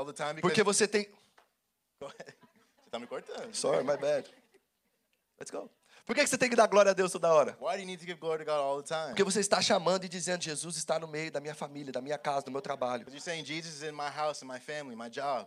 the 0.04 0.12
time? 0.12 0.34
Because 0.34 0.40
porque 0.42 0.62
você 0.62 0.86
tem. 0.86 1.08
Tá 2.98 3.00
me 3.00 3.06
cortando. 3.06 3.54
Sorry, 3.54 3.84
my 3.84 3.96
bad. 3.96 4.28
Let's 5.38 5.52
go. 5.52 5.70
Por 6.04 6.16
que 6.16 6.26
você 6.26 6.38
tem 6.38 6.48
que 6.50 6.56
dar 6.56 6.66
glória 6.66 6.90
a 6.90 6.94
Deus 6.94 7.12
toda 7.12 7.32
hora? 7.32 7.56
Why 7.60 7.76
do 7.76 7.80
you 7.80 7.86
need 7.86 8.00
to 8.00 8.06
give 8.06 8.18
glory 8.18 8.38
to 8.38 8.44
God 8.44 8.58
all 8.58 8.82
the 8.82 8.88
time? 8.88 9.08
Porque 9.08 9.22
você 9.22 9.40
está 9.40 9.60
chamando 9.60 10.04
e 10.04 10.08
dizendo, 10.08 10.42
Jesus 10.42 10.76
está 10.76 10.98
no 10.98 11.06
meio 11.06 11.30
da 11.30 11.38
minha 11.38 11.54
família, 11.54 11.92
da 11.92 12.00
minha 12.00 12.18
casa, 12.18 12.46
do 12.46 12.50
meu 12.50 12.62
trabalho. 12.62 13.04
You're 13.08 13.20
saying 13.20 13.44
Jesus 13.44 13.74
is 13.74 13.82
in 13.82 13.92
my 13.92 14.08
house, 14.08 14.42
in 14.42 14.48
my 14.48 14.58
family, 14.58 14.96
my 14.96 15.10
job. 15.10 15.46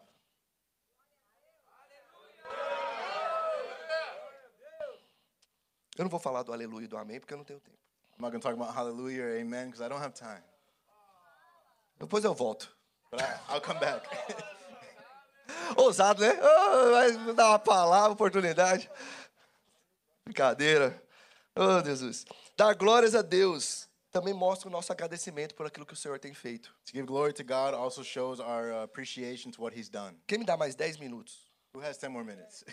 Eu 5.98 6.06
não 6.06 6.10
vou 6.10 6.20
falar 6.20 6.44
do 6.44 6.54
aleluia 6.54 6.86
e 6.86 6.88
do 6.88 6.98
amém, 6.98 7.20
porque 7.20 7.34
eu 7.34 7.38
não 7.38 7.44
tenho 7.44 7.60
tempo. 7.60 7.78
I'm 8.18 8.22
not 8.22 8.32
going 8.32 8.40
to 8.40 8.48
talk 8.48 8.56
about 8.56 8.74
hallelujah 8.74 9.24
or 9.24 9.42
amen 9.42 9.72
because 9.72 9.82
I 9.84 9.90
don't 9.90 10.02
have 10.02 10.14
time. 10.14 10.44
Depois 12.00 12.24
eu 12.24 12.34
volto. 12.34 12.72
But 13.10 13.22
I, 13.22 13.40
I'll 13.50 13.62
come 13.62 13.80
back. 13.80 14.08
Ousado, 15.76 16.22
né? 16.22 16.34
Oh, 16.42 16.92
vai 16.92 17.34
dar 17.34 17.50
uma 17.50 17.60
palavra, 17.60 18.12
oportunidade. 18.12 18.90
Brincadeira. 20.24 21.02
Oh, 21.56 21.84
Jesus. 21.84 22.26
Dar 22.58 22.74
glórias 22.76 23.16
a 23.16 23.22
Deus 23.22 23.90
também 24.12 24.34
mostra 24.34 24.68
o 24.68 24.72
nosso 24.72 24.92
agradecimento 24.92 25.56
por 25.56 25.66
aquilo 25.66 25.86
que 25.86 25.94
o 25.94 25.96
Senhor 25.96 26.20
tem 26.20 26.34
feito. 26.34 26.70
to 26.86 26.92
give 26.92 27.06
glory 27.06 27.34
to 27.34 27.44
God 27.44 27.74
also 27.74 28.04
shows 28.04 28.40
our 28.40 28.84
appreciation 28.84 29.52
to 29.52 29.62
what 29.62 29.78
He's 29.78 29.90
done. 29.90 30.16
Quem 30.28 30.40
me 30.40 30.46
dá 30.46 30.58
mais 30.58 30.76
10 30.76 30.98
minutos? 30.98 31.50
Who 31.74 31.82
has 31.82 31.98
10 31.98 32.12
more 32.12 32.26
minutes? 32.26 32.66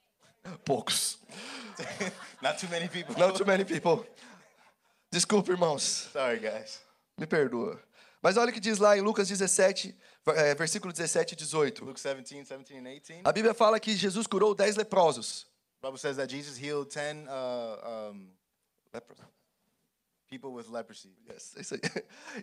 Poucos. 0.64 1.18
Not 2.42 2.58
too 2.58 2.68
many 2.70 2.88
people. 2.88 3.14
Not 3.18 3.36
too 3.36 3.44
many 3.44 3.64
people. 3.64 4.06
Desculpa, 5.10 5.50
irmãos. 5.52 6.08
Sorry, 6.12 6.38
guys. 6.38 6.80
Me 7.18 7.26
perdoa. 7.26 7.78
Mas 8.22 8.36
olha 8.36 8.50
o 8.50 8.52
que 8.52 8.60
diz 8.60 8.78
lá 8.78 8.96
em 8.96 9.00
Lucas 9.00 9.28
17, 9.28 9.88
eh, 9.88 9.94
versículo 10.56 10.92
17 10.92 11.32
e 11.32 11.36
18. 11.36 11.84
Luke 11.84 12.00
17, 12.00 12.44
17 12.44 12.78
and 12.78 12.90
18. 12.90 13.20
A 13.24 13.32
Bíblia 13.32 13.54
fala 13.54 13.78
que 13.80 13.96
Jesus 13.96 14.26
curou 14.26 14.54
10 14.54 14.76
leprosos. 14.76 15.46
The 15.80 15.88
Bible 15.88 15.98
says 15.98 16.16
that 16.16 16.28
Jesus 16.28 16.58
healed 16.58 16.90
10 16.90 17.28
uh, 17.28 18.10
um, 18.12 18.28
people 20.28 20.52
with 20.52 20.68
leprosy. 20.68 21.10
Yes, 21.28 21.54
é 21.56 21.60
isso 21.60 21.74
aí. 21.74 21.80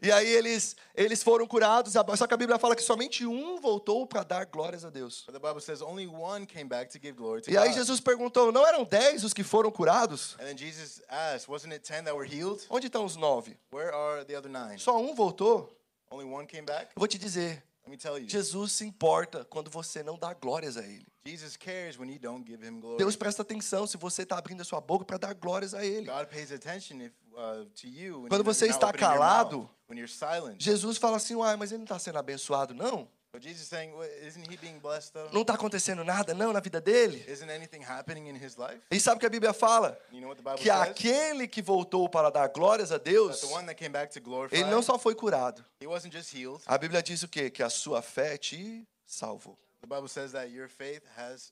E 0.02 0.12
aí 0.12 0.28
eles, 0.28 0.76
eles 0.96 1.24
foram 1.24 1.46
curados, 1.48 1.94
só 1.94 2.28
que 2.28 2.34
a 2.34 2.38
Bíblia 2.38 2.58
fala 2.58 2.76
que 2.76 2.82
somente 2.82 3.26
um 3.26 3.60
voltou 3.62 4.06
para 4.06 4.24
dar 4.24 4.46
glórias 4.46 4.84
a 4.84 4.90
Deus. 4.90 5.26
The 5.32 5.40
Bible 5.40 5.62
says 5.62 5.82
only 5.82 6.08
one 6.08 6.46
came 6.46 6.66
back 6.66 6.92
to 6.92 7.00
give 7.00 7.14
glory 7.14 7.42
to 7.42 7.52
E 7.52 7.58
aí 7.58 7.70
God. 7.70 7.78
Jesus 7.78 8.00
perguntou: 8.00 8.52
não 8.52 8.66
eram 8.66 8.84
dez 8.84 9.24
os 9.24 9.34
que 9.34 9.44
foram 9.44 9.72
curados? 9.72 10.36
And 10.40 10.46
then 10.46 10.58
Jesus 10.58 11.02
asked, 11.08 11.50
wasn't 11.50 11.74
it 11.74 11.84
10 11.86 12.06
that 12.06 12.16
were 12.16 12.28
healed? 12.28 12.66
Onde 12.70 12.88
estão 12.88 13.06
os 13.06 13.16
nove? 13.16 13.58
Where 13.72 13.94
are 13.94 14.26
the 14.26 14.36
other 14.38 14.50
nine? 14.50 14.80
Só 14.80 14.98
um 14.98 15.14
voltou? 15.14 15.72
Only 16.10 16.26
one 16.26 16.48
came 16.48 16.66
back? 16.66 16.92
Eu 16.96 17.00
vou 17.00 17.08
te 17.08 17.18
dizer, 17.18 17.64
Let 17.86 17.92
me 17.92 17.98
tell 17.98 18.18
you. 18.18 18.28
Jesus 18.28 18.72
se 18.72 18.84
importa 18.84 19.46
quando 19.46 19.70
você 19.70 20.02
não 20.02 20.18
dá 20.18 20.34
glórias 20.34 20.76
a 20.76 20.82
Ele. 20.82 21.06
Jesus 21.24 21.56
cares 21.56 22.00
when 22.00 22.12
you 22.12 22.18
don't 22.20 22.44
give 22.44 22.66
him 22.66 22.80
glory. 22.80 22.98
Deus 22.98 23.16
presta 23.16 23.44
atenção 23.44 23.86
se 23.86 23.96
você 23.96 24.24
está 24.24 24.38
abrindo 24.38 24.62
a 24.62 24.64
sua 24.64 24.82
boca 24.82 25.06
para 25.06 25.18
dar 25.18 25.34
glórias 25.36 25.74
a 25.76 25.86
Ele. 25.86 26.08
God 26.08 26.28
pays 26.28 26.52
attention 26.52 27.02
if, 27.02 27.14
uh, 27.34 27.66
to 27.80 27.88
you 27.88 28.22
when 28.22 28.30
Quando 28.30 28.44
you're 28.44 28.54
você 28.54 28.68
está 28.68 28.92
calado, 28.92 29.70
when 29.88 30.00
you're 30.00 30.12
silent. 30.12 30.60
Jesus 30.60 30.98
fala 30.98 31.18
assim: 31.18 31.36
uai, 31.36 31.56
mas 31.56 31.72
ele 31.72 31.80
não 31.80 31.86
está 31.86 32.00
sendo 32.00 32.18
abençoado, 32.18 32.74
não? 32.74 33.08
But 33.36 33.44
Jesus 33.44 33.64
is 33.64 33.68
saying, 33.68 33.94
"What- 33.94 34.10
isn't 34.26 34.50
he 34.50 34.56
being 34.56 34.80
blessed 34.80 35.12
though? 35.14 35.30
Não 35.34 35.42
está 35.42 35.56
acontecendo 35.56 36.06
nada, 36.06 36.34
não, 36.34 36.54
na 36.54 36.62
vida 36.62 36.80
dele? 36.80 37.22
Isn't 37.28 37.50
anything 37.50 37.84
happening 37.84 38.30
in 38.30 38.36
his 38.38 38.56
life? 38.56 38.80
E 38.90 38.98
sabe 38.98 39.18
o 39.18 39.20
que 39.20 39.26
a 39.26 39.30
Bíblia 39.30 39.52
fala? 39.52 40.00
You 40.10 40.22
know 40.22 40.30
what 40.30 40.42
the 40.42 40.50
Bible 40.50 40.64
Que 40.64 40.70
aquele 40.70 41.46
que 41.46 41.62
voltou 41.62 42.08
para 42.08 42.30
dar 42.30 42.48
glórias 42.48 42.94
a 42.94 42.98
Deus, 42.98 43.42
the 43.42 43.48
one 43.48 43.66
that 43.66 43.76
came 43.76 43.92
back 43.92 44.14
to 44.14 44.22
glorify, 44.22 44.56
ele 44.56 44.70
não 44.70 44.82
só 44.82 44.98
foi 44.98 45.14
curado. 45.14 45.66
he 45.82 45.86
wasn't 45.86 46.14
just 46.16 46.34
healed. 46.34 46.64
A 46.66 46.78
Bíblia 46.78 47.04
diz 47.04 47.24
o 47.24 47.28
quê? 47.28 47.50
Que 47.50 47.62
a 47.62 47.70
sua 47.70 48.02
fé 48.02 48.38
te 48.38 48.88
salvou. 49.06 49.60
The 49.82 49.88
Bible 49.88 50.08
says 50.08 50.32
that 50.32 50.50
your 50.50 50.70
faith 50.70 51.04
has 51.18 51.52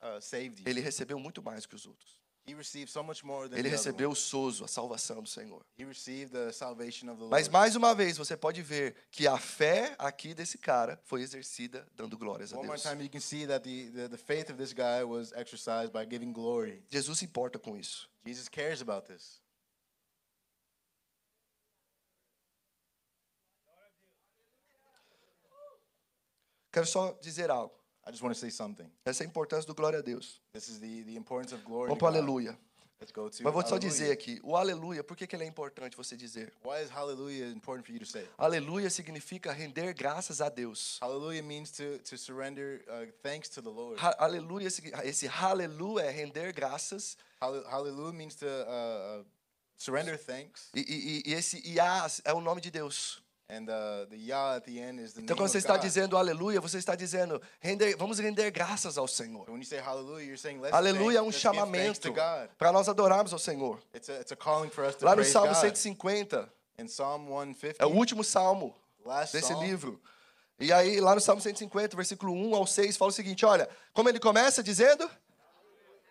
uh, 0.00 0.20
saved 0.20 0.60
you. 0.60 0.68
Ele 0.68 0.80
recebeu 0.80 1.18
muito 1.18 1.42
mais 1.42 1.66
que 1.66 1.74
os 1.74 1.86
outros. 1.86 2.15
He 2.48 2.54
received 2.54 2.88
so 2.90 3.02
much 3.02 3.24
more 3.24 3.48
than 3.48 3.58
Ele 3.58 3.68
recebeu 3.68 4.10
o 4.10 4.14
sozo, 4.14 4.64
a 4.64 4.68
salvação 4.68 5.20
do 5.20 5.28
Senhor. 5.28 5.64
He 5.76 5.84
received 5.84 6.30
the 6.30 6.52
salvation 6.52 7.10
of 7.10 7.18
the 7.18 7.28
Mas 7.28 7.48
mais 7.48 7.74
uma 7.74 7.92
vez 7.92 8.16
você 8.16 8.36
pode 8.36 8.62
ver 8.62 8.94
que 9.10 9.26
a 9.26 9.36
fé 9.36 9.96
aqui 9.98 10.32
desse 10.32 10.56
cara 10.56 11.00
foi 11.04 11.22
exercida 11.22 11.84
dando 11.96 12.16
glórias 12.16 12.52
a 12.52 12.60
Deus. 12.60 12.82
time, 12.82 13.02
you 13.02 13.10
can 13.10 13.18
see 13.18 13.46
that 13.48 13.64
the, 13.64 13.90
the, 13.90 14.08
the 14.10 14.16
faith 14.16 14.48
of 14.48 14.58
this 14.58 14.72
guy 14.72 15.02
was 15.02 15.32
exercised 15.32 15.92
by 15.92 16.04
giving 16.04 16.32
glory. 16.32 16.84
Jesus 16.88 17.18
se 17.18 17.24
importa 17.24 17.58
com 17.58 17.76
isso. 17.76 18.08
Jesus 18.24 18.48
cares 18.48 18.80
about 18.80 19.08
this. 19.12 19.40
Quero 26.70 26.86
só 26.86 27.18
dizer 27.20 27.50
algo. 27.50 27.75
I 28.06 28.10
just 28.10 28.22
want 28.22 28.34
to 28.34 28.40
say 28.40 28.50
something. 28.50 28.86
Essa 29.04 29.24
é 29.24 29.26
a 29.26 29.28
importância 29.28 29.66
do 29.66 29.74
glória 29.74 29.98
a 29.98 30.02
Deus. 30.02 30.40
This 30.52 30.68
is 30.68 30.78
the, 30.78 31.02
the 31.04 31.16
importance 31.16 31.52
of 31.54 31.64
glory. 31.64 31.88
Vamos 31.88 31.98
para 31.98 32.08
aleluia. 32.16 32.56
Let's 32.98 33.12
go 33.12 33.28
to 33.28 33.42
Mas 33.42 33.52
vou 33.52 33.66
só 33.66 33.76
dizer 33.76 34.10
aqui, 34.10 34.40
o 34.42 34.56
aleluia, 34.56 35.04
por 35.04 35.14
que, 35.18 35.26
que 35.26 35.36
ele 35.36 35.44
é 35.44 35.46
importante 35.46 35.94
você 35.94 36.16
dizer? 36.16 36.50
Why 36.64 36.82
is 36.82 36.88
hallelujah 36.90 37.48
important 37.50 37.84
for 37.84 37.92
you 37.92 37.98
to 37.98 38.06
say? 38.06 38.26
Aleluia 38.38 38.88
significa 38.88 39.52
render 39.52 39.92
graças 39.92 40.40
a 40.40 40.48
Deus. 40.48 40.98
Hallelujah 41.02 41.42
means 41.42 41.70
to, 41.72 41.98
to 42.08 42.16
surrender 42.16 42.82
uh, 42.88 43.06
thanks 43.22 43.50
to 43.50 43.60
the 43.60 43.68
Lord. 43.68 44.00
Ha- 44.00 44.14
Aleluia, 44.18 44.66
esse 45.04 45.28
aleluia 45.28 46.04
é 46.04 46.10
render 46.10 46.54
graças 46.54 47.18
Hall- 47.42 47.64
Hallelujah 47.66 48.14
means 48.16 48.34
to 48.36 48.46
uh, 48.46 49.20
uh, 49.20 49.26
surrender 49.76 50.16
thanks. 50.16 50.70
e, 50.74 50.80
e- 50.80 51.22
e 51.30 51.34
esse 51.34 51.60
Iás 51.68 52.22
é 52.24 52.32
o 52.32 52.40
nome 52.40 52.62
de 52.62 52.70
Deus. 52.70 53.22
And 53.48 53.66
the 53.66 54.08
Yah 54.16 54.56
at 54.56 54.64
the 54.64 54.80
end 54.80 55.00
is 55.00 55.12
the 55.12 55.22
Então 55.22 55.36
quando 55.36 55.50
você 55.50 55.58
está 55.58 55.76
dizendo 55.76 56.16
aleluia, 56.16 56.60
você 56.60 56.78
está 56.78 56.96
dizendo 56.96 57.40
render, 57.60 57.96
vamos 57.96 58.18
render 58.18 58.50
graças 58.50 58.98
ao 58.98 59.06
Senhor. 59.06 59.44
So 59.44 59.52
when 59.52 59.60
you 59.60 59.66
say 59.66 59.78
hallelujah, 59.78 60.24
you're 60.24 60.36
saying 60.36 60.60
let's, 60.60 60.74
Aleluia 60.74 61.18
é 61.18 61.22
um 61.22 61.30
chamamento 61.30 62.00
to 62.00 62.12
God. 62.12 62.48
para 62.58 62.72
nós 62.72 62.88
adorarmos 62.88 63.32
ao 63.32 63.38
Senhor. 63.38 63.80
It's 63.94 64.08
a, 64.08 64.20
it's 64.20 64.32
a 64.32 64.36
calling 64.36 64.68
for 64.68 64.84
us 64.84 64.96
to 64.96 65.04
Lá 65.04 65.14
no 65.14 65.24
Salmo 65.24 65.52
God. 65.52 65.60
150, 65.60 66.48
In 66.78 66.86
Psalm 66.86 67.28
150, 67.28 67.82
é 67.82 67.86
o 67.86 67.90
último 67.90 68.24
salmo 68.24 68.74
desse 69.32 69.54
livro. 69.54 70.00
E 70.58 70.72
aí, 70.72 71.00
lá 71.00 71.14
no 71.14 71.20
Salmo 71.20 71.40
150, 71.40 71.94
versículo 71.94 72.32
1 72.32 72.54
ao 72.56 72.66
6, 72.66 72.96
fala 72.96 73.10
o 73.10 73.14
seguinte: 73.14 73.46
olha, 73.46 73.68
como 73.92 74.08
ele 74.08 74.18
começa 74.18 74.62
dizendo? 74.62 75.08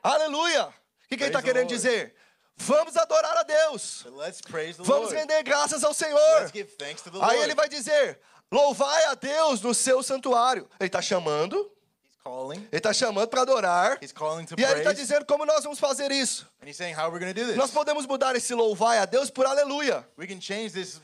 Aleluia! 0.01 0.67
O 0.67 1.07
que, 1.09 1.17
que 1.17 1.23
ele 1.23 1.29
está 1.29 1.41
querendo 1.41 1.67
dizer? 1.67 2.15
Vamos 2.57 2.95
adorar 2.97 3.37
a 3.37 3.43
Deus. 3.43 4.05
Praise 4.49 4.77
Vamos 4.79 5.11
render 5.11 5.43
graças 5.43 5.83
ao 5.83 5.93
Senhor. 5.93 6.19
Let's 6.39 6.51
give 6.51 6.71
thanks 6.77 7.01
to 7.03 7.11
the 7.11 7.19
Aí 7.21 7.39
ele 7.43 7.53
vai 7.53 7.67
dizer: 7.69 8.19
louvai 8.51 9.05
a 9.05 9.13
Deus 9.15 9.61
no 9.61 9.73
seu 9.73 10.01
santuário. 10.01 10.67
Ele 10.79 10.87
está 10.87 11.01
chamando, 11.01 11.57
He's 11.57 12.17
calling. 12.23 12.57
ele 12.57 12.67
está 12.77 12.93
chamando 12.93 13.27
para 13.27 13.41
adorar. 13.41 13.97
He's 14.01 14.11
calling 14.13 14.45
to 14.45 14.55
E 14.57 14.63
aí 14.63 14.71
ele 14.71 14.79
está 14.79 14.91
praise. 14.91 15.01
dizendo 15.01 15.25
como 15.25 15.45
nós 15.45 15.63
vamos 15.63 15.79
fazer 15.79 16.11
isso. 16.11 16.47
And 16.61 16.67
he's 16.67 16.77
saying 16.77 16.95
how 16.95 17.09
we're 17.11 17.19
going 17.19 17.33
to 17.33 17.39
do 17.39 17.45
this. 17.45 17.55
Nós 17.57 17.71
podemos 17.71 18.05
mudar 18.07 18.35
esse 18.35 18.53
louvai 18.53 18.99
a 18.99 19.05
Deus 19.05 19.29
por 19.29 19.45
aleluia. 19.45 20.07
We 20.17 20.25
can 20.25 20.39
change 20.39 20.71
this 20.71 21.01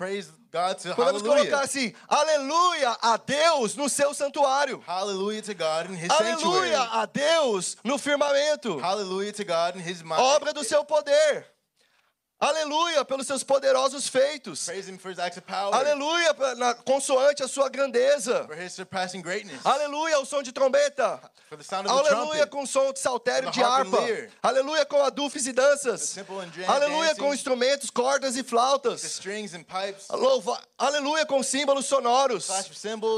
praise 0.00 0.32
God 0.50 0.78
to 0.78 0.94
Podemos 0.94 1.20
colocar 1.20 1.44
hallelujah. 1.44 1.60
assim: 1.60 1.92
aleluia 2.08 2.96
a 3.02 3.18
Deus 3.18 3.76
no 3.76 3.86
seu 3.86 4.14
santuário. 4.14 4.80
Hallelujah 4.86 5.42
to 5.42 5.52
God 5.54 5.90
in 5.90 5.94
his 5.94 6.08
Aleluia 6.10 6.38
sanctuary. 6.38 6.74
a 6.74 7.06
Deus 7.06 7.76
no 7.84 7.98
firmamento. 7.98 8.80
Hallelujah 8.80 9.32
to 9.32 9.44
God 9.44 9.76
in 9.76 9.82
his 9.82 10.02
mind. 10.02 10.22
Obra 10.22 10.54
do 10.54 10.64
seu 10.64 10.84
poder. 10.86 11.44
Aleluia 12.40 13.04
pelos 13.04 13.26
seus 13.26 13.44
poderosos 13.44 14.08
feitos. 14.08 14.64
Praise 14.64 14.90
him 14.90 14.96
for 14.96 15.10
his 15.10 15.18
acts 15.18 15.36
of 15.36 15.46
power. 15.46 15.74
Aleluia 15.74 16.34
na 16.56 16.72
consoante 16.72 17.42
a 17.42 17.48
sua 17.48 17.68
grandeza. 17.68 18.44
For 18.46 18.56
his 18.56 18.72
surpassing 18.72 19.20
greatness. 19.20 19.60
Aleluia 19.62 20.16
ao 20.16 20.24
som 20.24 20.42
de 20.42 20.50
trombeta. 20.50 21.20
Aleluia 21.86 22.46
com 22.46 22.64
som 22.64 22.94
de 22.94 22.98
saltério 22.98 23.50
de 23.50 23.62
harpa. 23.62 23.98
Aleluia 24.42 24.86
com 24.86 25.02
adufes 25.02 25.46
e 25.46 25.52
danças. 25.52 26.16
Aleluia 26.66 27.14
com 27.14 27.34
instrumentos, 27.34 27.90
cordas 27.90 28.36
e 28.36 28.42
flautas. 28.42 29.20
aleluia 30.78 31.26
com 31.26 31.42
símbolos 31.42 31.84
sonoros. 31.84 32.48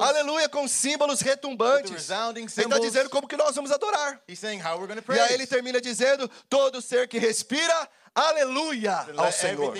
Aleluia 0.02 0.48
com 0.48 0.66
símbolos 0.66 1.20
retumbantes. 1.20 2.10
Ele 2.10 2.64
está 2.66 2.78
dizendo 2.80 3.08
como 3.08 3.28
que 3.28 3.36
nós 3.36 3.54
vamos 3.54 3.70
adorar. 3.70 4.20
E 4.26 5.20
aí 5.20 5.34
ele 5.34 5.46
termina 5.46 5.80
dizendo: 5.80 6.28
todo 6.48 6.82
ser 6.82 7.06
que 7.06 7.18
respira, 7.18 7.88
aleluia 8.14 8.92
ao 9.16 9.32
Senhor. 9.32 9.72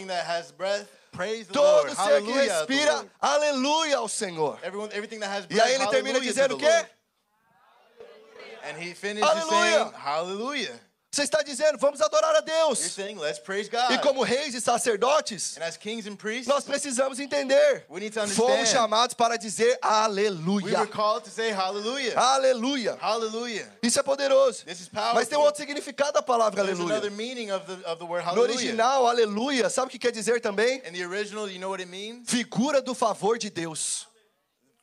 Todo 1.53 1.95
ser 1.95 2.23
que 2.23 2.33
respira, 2.49 3.07
aleluia 3.21 3.97
ao 3.99 4.09
Senhor. 4.09 4.59
E 5.51 5.61
aí 5.61 5.75
ele 5.75 5.85
termina 5.91 6.19
dizendo 6.21 6.55
o 6.55 6.59
quê? 6.59 6.87
Lord. 9.85 9.97
Você 11.15 11.25
está 11.25 11.43
dizendo, 11.43 11.77
vamos 11.77 12.01
adorar 12.01 12.35
a 12.37 12.41
Deus. 12.41 12.79
saying. 12.79 13.19
E 13.91 13.99
como 13.99 14.23
reis 14.23 14.55
e 14.55 14.63
sacerdotes, 14.63 15.59
priests, 16.17 16.47
nós 16.47 16.65
precisamos 16.65 17.21
entender. 17.21 17.85
We. 17.91 18.11
Fomos 18.35 18.71
chamados 18.71 19.13
para 19.13 19.37
dizer 19.37 19.73
we 19.73 19.79
aleluia. 19.83 20.79
Hallelujah. 22.15 22.99
Aleluia. 22.99 23.79
Isso 23.83 24.01
é 24.01 24.03
poderoso. 24.03 24.65
Mas 25.13 25.29
tem 25.29 25.37
um 25.37 25.43
outro 25.43 25.61
significado 25.61 26.13
da 26.13 26.23
palavra 26.23 26.65
There's 26.65 26.81
aleluia. 26.81 26.97
of 27.55 27.67
the, 27.67 27.91
of 27.91 27.99
the 27.99 28.35
No 28.35 28.41
original, 28.41 29.07
aleluia, 29.07 29.69
sabe 29.69 29.89
o 29.89 29.91
que 29.91 29.99
quer 29.99 30.13
dizer 30.13 30.41
também? 30.41 30.79
In 30.79 30.93
the 30.93 31.05
original, 31.07 31.47
you 31.47 31.59
know 31.59 31.69
what 31.69 31.83
it 31.83 31.91
means? 31.91 32.31
Figura 32.31 32.81
do 32.81 32.95
favor 32.95 33.37
de 33.37 33.51
Deus. 33.51 34.09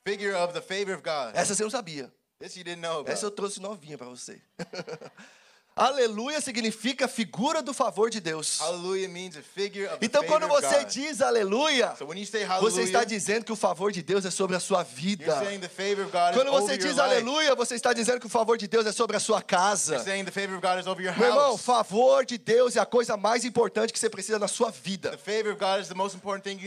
Figure 0.07 0.35
of 0.35 0.53
the 0.53 0.61
favor 0.61 0.93
of 0.93 1.01
God. 1.01 1.33
Essa 1.33 1.55
você 1.55 1.63
não 1.63 1.71
sabia. 1.71 2.13
Essa 3.07 3.25
eu 3.25 3.31
trouxe 3.31 3.59
novinha 3.59 3.97
para 3.97 4.07
você. 4.07 4.39
Aleluia 5.79 6.41
significa 6.41 7.07
figura 7.07 7.61
do 7.61 7.73
favor 7.73 8.09
de 8.09 8.19
Deus. 8.19 8.59
Então, 10.01 10.23
quando 10.25 10.47
você 10.47 10.83
diz 10.85 11.21
aleluia, 11.21 11.93
você 12.59 12.81
está 12.83 13.03
dizendo 13.05 13.45
que 13.45 13.51
o 13.51 13.55
favor 13.55 13.91
de 13.91 14.01
Deus 14.03 14.25
é 14.25 14.29
sobre 14.31 14.55
a 14.55 14.59
sua 14.59 14.83
vida. 14.83 15.39
Quando 16.33 16.51
você 16.51 16.77
diz 16.77 16.99
aleluia, 16.99 17.55
você 17.55 17.75
está 17.75 17.93
dizendo 17.93 18.19
que 18.19 18.25
o 18.27 18.29
favor 18.29 18.57
de 18.57 18.67
Deus 18.67 18.85
é 18.85 18.91
sobre 18.91 19.15
a 19.15 19.19
sua 19.19 19.41
casa. 19.41 19.95
Meu 21.17 21.27
irmão, 21.29 21.49
house. 21.51 21.61
favor 21.61 22.25
de 22.25 22.37
Deus 22.37 22.75
é 22.75 22.79
a 22.79 22.85
coisa 22.85 23.15
mais 23.15 23.45
importante 23.45 23.93
que 23.93 23.99
você 23.99 24.09
precisa 24.09 24.37
na 24.37 24.47
sua 24.49 24.71
vida. 24.71 25.17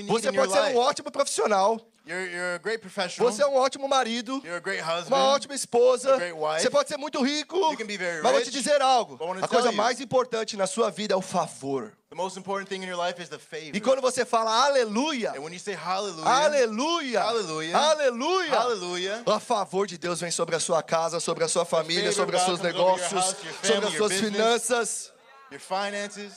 Você 0.07 0.33
pode 0.33 0.53
ser 0.53 0.75
um 0.75 0.77
ótimo 0.79 1.11
profissional, 1.11 1.79
You're, 2.05 2.29
you're 2.29 2.55
a 2.57 2.59
great 2.59 2.79
professional. 2.81 3.31
você 3.31 3.43
é 3.43 3.47
um 3.47 3.55
ótimo 3.55 3.87
marido, 3.89 4.33
You're 4.45 4.57
a 4.57 4.61
great 4.61 4.83
husband. 4.83 5.09
uma 5.15 5.25
ótima 5.29 5.55
esposa, 5.55 6.15
a 6.15 6.17
great 6.17 6.33
wife. 6.35 6.61
você 6.63 6.69
pode 6.71 6.89
ser 6.89 6.97
muito 6.97 7.23
rico, 7.23 7.57
You 7.57 7.77
can 7.79 7.87
be 7.87 7.97
very 7.97 8.21
mas 8.23 8.33
vou 8.33 8.41
te 8.41 8.47
rich. 8.47 8.59
dizer 8.59 8.83
algo, 8.83 9.15
a 9.41 9.47
coisa 9.47 9.69
you. 9.69 9.77
mais 9.77 10.01
importante 10.01 10.57
na 10.57 10.67
sua 10.67 10.91
vida 10.91 11.15
é 11.15 11.17
o 11.17 11.23
favor. 11.23 11.93
The 12.11 12.17
most 12.17 12.37
important 12.39 12.69
thing 12.69 12.83
in 12.83 12.89
your 12.89 12.99
life 13.03 13.23
is 13.23 13.29
the 13.29 13.39
favor. 13.39 13.71
E 13.75 13.81
quando 13.81 14.01
você 14.03 14.25
fala 14.25 14.51
aleluia, 14.67 15.31
and 15.31 15.41
when 15.43 15.53
you 15.53 15.61
say 15.61 15.75
hallelujah, 15.75 16.29
aleluia, 16.29 17.21
Hallelujah. 17.21 17.71
aleluia, 17.73 18.59
hallelujah, 18.59 19.23
a 19.27 19.39
favor 19.41 19.87
de 19.87 19.97
Deus 19.97 20.21
vem 20.21 20.31
sobre 20.33 20.57
a 20.57 20.61
sua 20.61 20.83
casa, 20.83 21.21
sobre 21.21 21.45
a 21.45 21.49
sua 21.49 21.65
família, 21.65 22.11
sobre 22.11 22.35
os 22.37 22.43
seus 22.43 22.61
negócios, 22.61 23.13
house, 23.13 23.37
your 23.45 23.53
sobre 23.55 23.69
family, 23.69 23.87
as 23.87 23.95
your 23.95 23.97
suas 23.99 24.13
business. 24.13 24.33
finanças. 24.33 25.13
your 25.53 25.61
finances. 25.61 26.33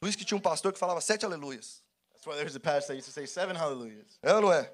Por 0.00 0.08
isso 0.08 0.16
que 0.16 0.24
tinha 0.24 0.38
um 0.38 0.40
pastor 0.40 0.72
que 0.72 0.78
falava 0.78 1.00
sete 1.00 1.26
aleluias. 1.26 1.82
That's 2.20 2.26
why 2.26 2.36
there's 2.36 2.54
a 2.54 2.60
pastor 2.60 2.88
that 2.88 2.96
used 2.96 3.08
to 3.08 3.12
say 3.12 3.24
seven 3.24 3.56
hallelujahs. 3.56 4.18
É 4.22 4.34
ou 4.34 4.42
não 4.42 4.52
é? 4.52 4.70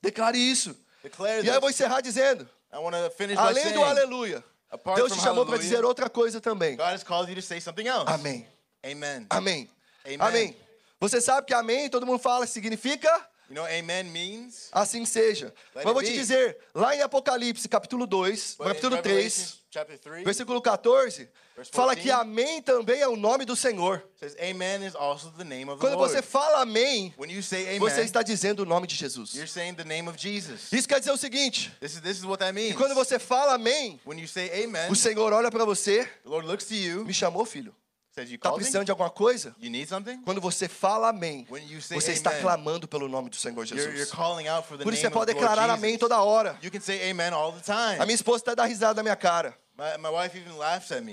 Declare 0.00 0.38
isso. 0.38 0.74
Declare 1.02 1.44
E 1.44 1.50
aí 1.50 1.56
eu 1.56 1.60
vou 1.60 1.68
encerrar 1.68 2.00
dizendo, 2.00 2.48
I 2.72 2.78
want 2.78 2.96
to 2.96 3.10
finish 3.10 3.36
by 3.36 3.48
além 3.48 3.64
saying, 3.64 3.74
do 3.74 3.84
aleluia, 3.84 4.42
apart 4.70 4.96
Deus 4.96 5.12
te 5.12 5.20
chamou 5.20 5.44
para 5.44 5.58
dizer 5.58 5.84
outra 5.84 6.08
coisa 6.08 6.40
também. 6.40 6.76
God 6.76 6.94
has 6.94 7.04
called 7.04 7.28
you 7.28 7.34
to 7.34 7.42
say 7.42 7.60
something 7.60 7.86
else. 7.86 8.10
Amém. 8.10 8.46
Amen. 8.82 9.26
Amém. 9.28 9.70
Amen. 10.06 10.20
Amém. 10.20 10.56
Você 10.98 11.20
sabe 11.20 11.46
que 11.46 11.52
amém, 11.52 11.90
todo 11.90 12.06
mundo 12.06 12.18
fala, 12.18 12.46
significa 12.46 13.28
You 13.48 13.54
know 13.54 13.64
amen 13.66 14.10
means? 14.10 14.68
assim 14.72 15.04
seja. 15.06 15.46
Let 15.74 15.84
Mas 15.84 15.94
vou 15.94 16.02
te 16.02 16.12
dizer, 16.12 16.58
lá 16.74 16.94
em 16.94 17.00
Apocalipse, 17.00 17.66
capítulo 17.68 18.06
2, 18.06 18.56
But 18.58 18.66
in 18.66 18.68
capítulo 18.68 18.96
3, 19.02 19.14
Revelation 19.14 19.58
chapter 19.70 19.98
3 19.98 20.24
versículo 20.24 20.60
14, 20.60 21.28
Verse 21.56 21.70
fala 21.72 21.94
14. 21.96 22.02
que 22.02 22.10
amém 22.10 22.60
também 22.62 23.00
é 23.00 23.08
o 23.08 23.16
nome 23.16 23.44
do 23.46 23.56
Senhor. 23.56 24.02
says 24.20 24.36
amen 24.38 24.84
is 24.86 24.94
also 24.94 25.30
the 25.36 25.44
name 25.44 25.70
of 25.70 25.80
the 25.80 25.86
Quando 25.86 25.96
Lord. 25.98 26.12
você 26.12 26.20
fala 26.20 26.60
amém, 26.60 27.12
when 27.16 27.30
you 27.30 27.42
say 27.42 27.66
amen, 27.68 27.78
você 27.80 28.02
está 28.02 28.22
dizendo 28.22 28.60
o 28.60 28.66
nome 28.66 28.86
de 28.86 28.94
Jesus. 28.94 29.32
you're 29.34 29.48
saying 29.48 29.74
the 29.74 29.84
name 29.84 30.08
of 30.08 30.18
Jesus. 30.18 30.70
Isso 30.70 30.86
quer 30.86 30.98
dizer 30.98 31.12
o 31.12 31.16
seguinte: 31.16 31.72
This 31.80 31.94
is 31.94 32.00
this 32.02 32.18
is 32.18 32.24
what 32.24 32.38
that 32.40 32.52
means. 32.52 32.76
quando 32.76 32.94
você 32.94 33.18
fala 33.18 33.54
amém, 33.54 33.98
when 34.04 34.18
you 34.20 34.28
say 34.28 34.62
amen, 34.64 34.90
o 34.90 34.94
Senhor 34.94 35.32
olha 35.32 35.50
para 35.50 35.64
você, 35.64 36.04
the 36.22 36.28
Lord 36.28 36.46
looks 36.46 36.66
to 36.66 36.74
you, 36.74 37.04
me 37.04 37.14
chamou, 37.14 37.46
filho. 37.46 37.74
Está 38.22 38.52
precisando 38.52 38.84
de 38.84 38.90
alguma 38.90 39.10
coisa? 39.10 39.54
You 39.60 39.70
need 39.70 39.88
something? 39.88 40.22
Quando 40.22 40.40
você 40.40 40.68
fala 40.68 41.08
amém, 41.08 41.46
When 41.50 41.64
you 41.70 41.80
say 41.80 42.00
você 42.00 42.12
está 42.12 42.38
clamando 42.40 42.86
pelo 42.88 43.08
nome 43.08 43.30
do 43.30 43.36
Senhor 43.36 43.64
Jesus. 43.64 44.10
calling 44.10 44.48
out 44.48 44.66
for 44.66 44.76
the 44.76 44.84
Por 44.84 44.92
isso 44.92 45.02
você 45.02 45.10
pode 45.10 45.32
declarar 45.32 45.68
amém 45.70 45.96
toda 45.98 46.20
hora. 46.22 46.58
You 46.62 46.70
can 46.70 46.80
say 46.80 47.10
amen 47.10 47.32
all 47.32 47.52
the 47.52 47.60
time. 47.60 48.00
A 48.00 48.06
minha 48.06 48.14
esposa 48.14 48.38
está 48.38 48.54
dando 48.54 48.68
risada 48.68 48.94
na 48.94 49.02
minha 49.02 49.16
cara. 49.16 49.56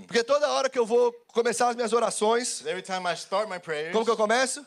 Porque 0.08 0.24
toda 0.24 0.49
hora 0.49 0.68
que 0.70 0.80
eu 0.80 0.86
vou 0.88 1.14
começar 1.28 1.70
as 1.70 1.76
minhas 1.76 1.93
orações, 1.93 2.62
'Cause 2.62 2.70
Every 2.70 2.82
time 2.82 3.08
I 3.08 3.14
start 3.14 3.47
my 3.47 3.60
prayers, 3.60 3.91
como 3.91 4.03
que 4.03 4.10
eu 4.10 4.18
começo? 4.18 4.66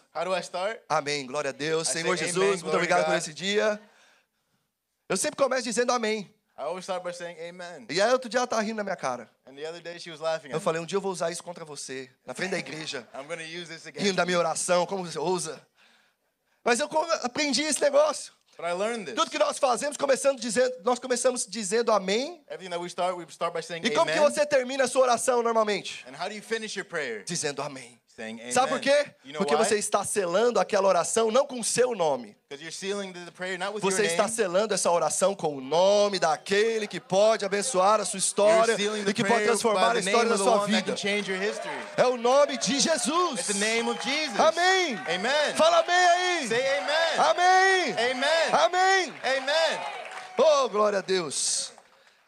Amém, 0.89 1.27
glória 1.27 1.51
a 1.51 1.53
Deus. 1.53 1.89
Senhor 1.89 2.17
Jesus, 2.17 2.63
muito 2.63 2.75
obrigado 2.75 3.07
por 3.07 3.15
esse 3.17 3.35
dia. 3.35 3.81
Eu 5.09 5.17
sempre 5.17 5.37
começo 5.37 5.65
dizendo 5.65 5.91
amém. 5.91 6.33
I 6.59 6.63
always 6.63 6.85
start 6.85 7.05
by 7.05 7.13
saying 7.13 7.37
amen. 7.39 7.87
E 7.89 8.03
aí 8.03 8.11
outro 8.13 8.29
dia 8.29 8.41
ela 8.41 8.47
tá 8.47 8.61
rindo 8.61 8.75
na 8.75 8.85
minha 8.85 8.97
cara. 8.97 9.31
And 9.47 9.55
the 9.55 9.65
other 9.69 9.81
day 9.81 9.97
she 10.01 10.11
was 10.11 10.19
laughing 10.19 10.51
Eu 10.51 10.61
falei, 10.61 10.81
um 10.83 10.85
dia 10.85 10.97
eu 10.97 11.01
vou 11.01 11.13
usar 11.13 11.31
isso 11.31 11.43
contra 11.43 11.65
você, 11.65 12.11
na 12.27 12.35
frente 12.35 12.51
da 12.51 12.59
igreja. 12.59 13.07
I'm 13.15 13.29
going 13.29 13.39
to 13.39 13.45
use 13.45 13.69
this 13.69 13.87
again. 13.87 14.03
Rindo 14.03 14.17
da 14.17 14.27
minha 14.27 14.39
oração, 14.39 14.85
como 14.85 15.05
você 15.05 15.19
ousa. 15.19 15.65
Mas 16.65 16.81
eu 16.81 16.89
aprendi 17.23 17.63
esse 17.63 17.81
negócio. 17.81 18.33
But 18.57 18.67
I 18.67 18.73
learned 18.73 19.07
this. 19.07 19.15
Tudo 19.15 19.31
que 19.31 19.39
nós 19.39 19.57
fazemos, 19.57 19.97
começando 19.97 20.41
dizendo, 20.41 20.75
nós 20.83 20.99
começamos 20.99 21.47
dizendo 21.47 21.93
amém. 21.93 22.43
Everything 22.49 22.71
that 22.71 22.83
we 22.83 22.89
start, 22.89 23.17
we 23.17 23.25
start 23.29 23.55
by 23.55 23.63
saying 23.63 23.83
E 23.85 23.91
como 23.93 24.11
que 24.11 24.19
amen. 24.19 24.29
você 24.29 24.45
termina 24.45 24.83
a 24.83 24.89
sua 24.89 25.03
oração 25.03 25.45
normalmente? 25.45 26.05
And 26.09 26.21
how 26.21 26.29
do 26.29 26.35
you 26.35 26.43
finish 26.43 26.75
your 26.75 26.85
prayer? 26.85 27.23
Dizendo 27.23 27.63
amém. 27.63 28.01
Sabe 28.53 28.69
por 28.69 28.81
quê? 28.81 29.07
Porque 29.39 29.55
você 29.57 29.77
está 29.79 30.05
selando 30.05 30.59
aquela 30.59 30.89
oração 30.89 31.31
não 31.31 31.47
com 31.47 31.61
o 31.61 31.65
seu 31.65 31.95
nome. 31.95 32.37
Você 33.81 34.07
está 34.07 34.27
selando 34.27 34.75
essa 34.75 34.91
oração 34.91 35.35
com 35.35 35.57
o 35.57 35.61
nome 35.61 36.19
daquele 36.19 36.87
que 36.89 36.99
pode 36.99 37.45
abençoar 37.45 38.01
a 38.01 38.05
sua 38.05 38.19
história 38.19 38.75
e 39.11 39.15
que 39.15 39.23
pode 39.23 39.45
transformar 39.45 39.81
a 39.97 40.01
história 40.01 40.31
da 40.31 40.37
sua 40.39 40.67
vida. 40.67 40.95
É 41.97 42.07
o 42.07 42.17
nome 42.17 42.57
de 42.59 42.81
Jesus. 42.81 43.41
Amém. 44.41 44.99
Amen. 45.15 45.55
Fala 45.55 45.81
amém 45.81 45.95
aí. 45.95 46.49
Say 46.49 46.79
amen. 46.79 47.19
Amém. 47.19 47.95
Amém. 48.53 49.15
Amen. 49.23 49.81
Oh, 50.39 50.69
glória 50.69 50.99
a 50.99 51.03
Deus. 51.03 51.73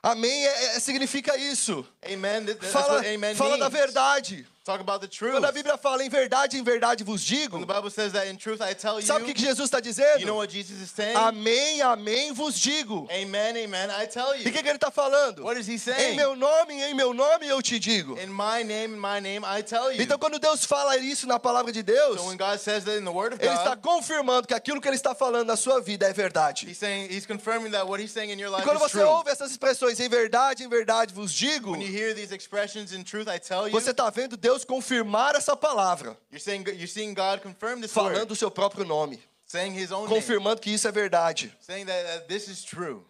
Amém 0.02 0.46
é- 0.46 0.76
é- 0.76 0.80
significa 0.80 1.36
isso. 1.36 1.86
Amen. 2.04 2.44
That- 2.44 2.54
That's 2.60 2.72
Fala, 2.72 3.02
fala 3.36 3.58
da 3.58 3.68
verdade. 3.68 4.46
Talk 4.62 4.78
about 4.82 5.00
the 5.00 5.08
truth. 5.08 5.32
Quando 5.32 5.46
a 5.46 5.52
Bíblia 5.52 5.78
fala 5.78 6.04
em 6.04 6.10
verdade, 6.10 6.58
em 6.58 6.62
verdade 6.62 7.02
vos 7.02 7.22
digo. 7.24 7.56
When 7.56 7.66
the 7.66 7.72
Bible 7.74 7.88
says 7.90 8.12
that 8.12 8.28
in 8.28 8.36
truth 8.36 8.60
I 8.60 8.74
tell 8.74 9.00
you, 9.00 9.06
Sabe 9.06 9.22
o 9.22 9.26
que 9.26 9.32
que 9.32 9.40
Jesus 9.42 9.70
está 9.70 9.78
you 9.78 9.84
know 9.84 9.90
dizendo? 9.90 10.36
what 10.36 10.52
Jesus 10.52 10.82
is 10.82 10.90
saying? 10.90 11.16
Amém, 11.16 11.80
amém 11.80 12.30
vos 12.34 12.60
digo. 12.60 13.08
amen, 13.10 13.56
amen, 13.56 13.88
I 13.90 14.06
tell 14.06 14.34
E 14.36 14.42
you. 14.42 14.50
o 14.50 14.52
que, 14.52 14.62
que 14.62 14.68
ele 14.68 14.76
está 14.76 14.90
falando? 14.90 15.42
What 15.44 15.58
is 15.58 15.66
he 15.66 15.76
Em 15.76 15.78
saying? 15.78 16.14
meu 16.16 16.36
nome, 16.36 16.74
em 16.74 16.92
meu 16.92 17.14
nome 17.14 17.48
eu 17.48 17.62
te 17.62 17.78
digo. 17.78 18.18
In 18.20 18.28
my 18.28 18.62
name, 18.62 18.94
in 18.96 19.00
my 19.00 19.18
name, 19.18 19.46
I 19.46 19.62
tell 19.62 19.90
you. 19.90 20.02
Então, 20.02 20.18
quando 20.18 20.38
Deus 20.38 20.66
fala 20.66 20.94
isso 20.98 21.26
na 21.26 21.38
palavra 21.38 21.72
de 21.72 21.82
Deus, 21.82 22.20
so 22.20 22.26
when 22.28 22.36
God 22.36 22.58
says 22.60 22.84
that 22.84 22.98
in 22.98 23.04
the 23.06 23.10
Word 23.10 23.34
of 23.36 23.42
Ele 23.42 23.54
está 23.54 23.74
God, 23.74 23.80
confirmando 23.82 24.46
que 24.46 24.52
aquilo 24.52 24.78
que 24.78 24.86
Ele 24.88 24.96
está 24.96 25.14
falando 25.14 25.46
na 25.46 25.56
sua 25.56 25.80
vida 25.80 26.06
é 26.06 26.12
verdade. 26.12 26.66
He's 26.68 26.76
saying 26.76 27.08
He's 27.10 27.24
confirming 27.24 27.70
that 27.70 27.86
what 27.88 27.98
He's 27.98 28.12
saying 28.12 28.30
in 28.30 28.38
your 28.38 28.50
E 28.58 28.62
quando 28.62 28.76
is 28.76 28.82
você 28.92 28.98
true. 28.98 29.08
ouve 29.08 29.30
essas 29.30 29.50
expressões, 29.50 29.98
em 30.00 30.08
verdade, 30.10 30.64
em 30.64 30.68
verdade 30.68 31.14
vos 31.14 31.32
digo, 31.32 31.70
When 31.72 31.80
you 31.80 31.88
hear 31.90 32.14
these 32.14 32.30
expressions 32.34 32.92
in 32.92 33.04
truth, 33.04 33.26
I 33.26 33.38
tell 33.38 33.66
you, 33.66 33.72
você 33.72 33.92
está 33.92 34.10
vendo 34.10 34.36
Deus 34.36 34.49
confirmar 34.64 35.34
essa 35.34 35.56
palavra, 35.56 36.16
you're 36.30 36.40
saying 36.40 36.64
you're 36.66 36.86
seeing 36.86 37.14
God 37.14 37.40
confirm 37.40 37.80
this 37.80 37.92
falando 37.92 38.18
word, 38.18 38.32
o 38.32 38.36
seu 38.36 38.50
próprio 38.50 38.84
nome, 38.84 39.18
saying 39.46 39.72
His 39.74 39.90
own 39.92 40.08
name, 40.08 40.14
confirmando 40.14 40.60
que 40.60 40.70
isso 40.70 40.86
é 40.88 40.92
verdade. 40.92 41.52
saying 41.60 41.86
that 41.86 42.04
uh, 42.04 42.26
this 42.28 42.48
is 42.48 42.62
true. 42.64 43.04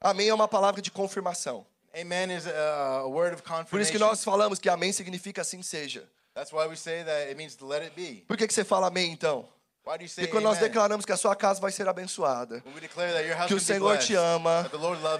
Amém 0.00 0.28
é 0.28 0.34
uma 0.34 0.48
palavra 0.48 0.80
de 0.80 0.90
confirmação. 0.90 1.66
Amen 1.94 2.30
is 2.30 2.46
a, 2.46 3.00
a 3.00 3.08
word 3.08 3.34
of 3.34 3.42
Por 3.42 3.80
isso 3.80 3.90
que 3.90 3.98
confirmation. 3.98 3.98
nós 3.98 4.24
falamos 4.24 4.58
que 4.58 4.68
amém 4.68 4.92
significa 4.92 5.42
assim 5.42 5.62
seja. 5.62 6.08
That's 6.34 6.52
why 6.52 6.66
we 6.68 6.76
say 6.76 7.02
that 7.04 7.28
it 7.28 7.36
means 7.36 7.58
let 7.60 7.82
it 7.82 7.94
be. 7.94 8.24
Por 8.26 8.36
que, 8.36 8.46
que 8.46 8.54
você 8.54 8.64
fala 8.64 8.86
amém 8.86 9.12
então? 9.12 9.46
Porque 9.82 10.26
quando 10.30 10.44
nós 10.44 10.58
declaramos 10.58 11.04
que 11.06 11.12
a 11.12 11.16
sua 11.16 11.34
casa 11.34 11.60
vai 11.60 11.72
ser 11.72 11.88
abençoada, 11.88 12.62
que 13.48 13.54
o 13.54 13.60
Senhor 13.60 13.98
te 13.98 14.14
ama, 14.14 14.70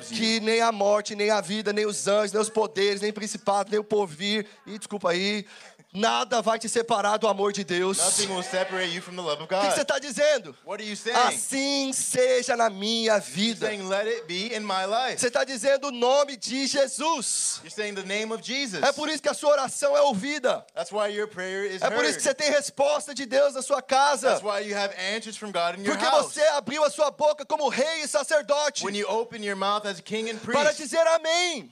que 0.08 0.38
nem 0.40 0.60
a 0.60 0.70
morte, 0.70 1.14
nem 1.16 1.30
a 1.30 1.40
vida, 1.40 1.72
nem 1.72 1.86
os 1.86 2.06
anjos, 2.06 2.32
nem 2.32 2.42
os 2.42 2.50
poderes, 2.50 3.00
nem 3.00 3.10
o 3.10 3.14
principado, 3.14 3.70
nem 3.70 3.80
o 3.80 3.84
porvir, 3.84 4.46
e 4.66 4.78
desculpa 4.78 5.10
aí, 5.10 5.46
nada 5.92 6.40
vai 6.40 6.58
te 6.58 6.68
separar 6.68 7.16
do 7.18 7.26
amor 7.26 7.52
de 7.52 7.64
Deus. 7.64 7.98
nothing 7.98 8.28
will 8.32 8.42
separate 8.42 8.92
you 8.94 9.02
from 9.02 9.16
the 9.16 9.22
love 9.22 9.42
of 9.42 9.44
O 9.44 9.46
que 9.60 9.70
você 9.74 9.82
está 9.82 9.98
dizendo? 9.98 10.54
What 10.64 10.82
are 10.82 10.88
you 10.88 10.96
saying? 10.96 11.16
Assim 11.16 11.92
seja 11.92 12.56
na 12.56 12.70
minha 12.70 13.14
You're 13.14 13.20
vida. 13.20 13.66
saying, 13.66 13.88
let 13.88 14.06
it 14.06 14.26
be 14.26 14.54
in 14.54 14.60
my 14.60 14.84
life. 14.86 15.18
Você 15.20 15.26
está 15.28 15.44
dizendo 15.44 15.88
o 15.88 15.90
nome 15.90 16.36
de 16.36 16.66
Jesus. 16.66 17.60
You're 17.62 17.70
saying 17.70 17.94
the 17.94 18.04
name 18.04 18.32
of 18.32 18.42
Jesus. 18.42 18.82
É 18.82 18.92
por 18.92 19.08
isso 19.08 19.22
que 19.22 19.28
a 19.28 19.34
sua 19.34 19.50
oração 19.50 19.96
é 19.96 20.00
ouvida. 20.02 20.64
That's 20.74 20.92
why 20.92 21.08
your 21.08 21.26
prayer 21.28 21.64
is 21.64 21.82
É 21.82 21.90
por 21.90 22.04
isso 22.04 22.16
que 22.18 22.22
você 22.22 22.34
tem 22.34 22.50
resposta 22.50 23.14
de 23.14 23.26
Deus 23.26 23.54
na 23.54 23.62
sua 23.62 23.82
casa. 23.82 24.30
That's 24.30 24.42
why 24.42 24.60
you 24.60 24.76
have 24.76 24.94
answers 25.16 25.36
from 25.36 25.50
God 25.52 25.78
in 25.78 25.84
your 25.84 25.96
Porque 25.96 26.04
house. 26.04 26.32
você 26.32 26.42
abriu 26.48 26.84
a 26.84 26.90
sua 26.90 27.10
boca 27.10 27.44
como 27.44 27.68
rei 27.68 28.02
e 28.02 28.08
sacerdote 28.08 28.84
When 28.84 28.94
you 28.96 29.06
open 29.08 29.42
your 29.44 29.56
mouth 29.56 29.84
as 29.86 29.98
a 29.98 30.02
king 30.02 30.30
and 30.30 30.38
para 30.38 30.64
priest, 30.66 30.76
dizer 30.82 31.06
amém. 31.06 31.70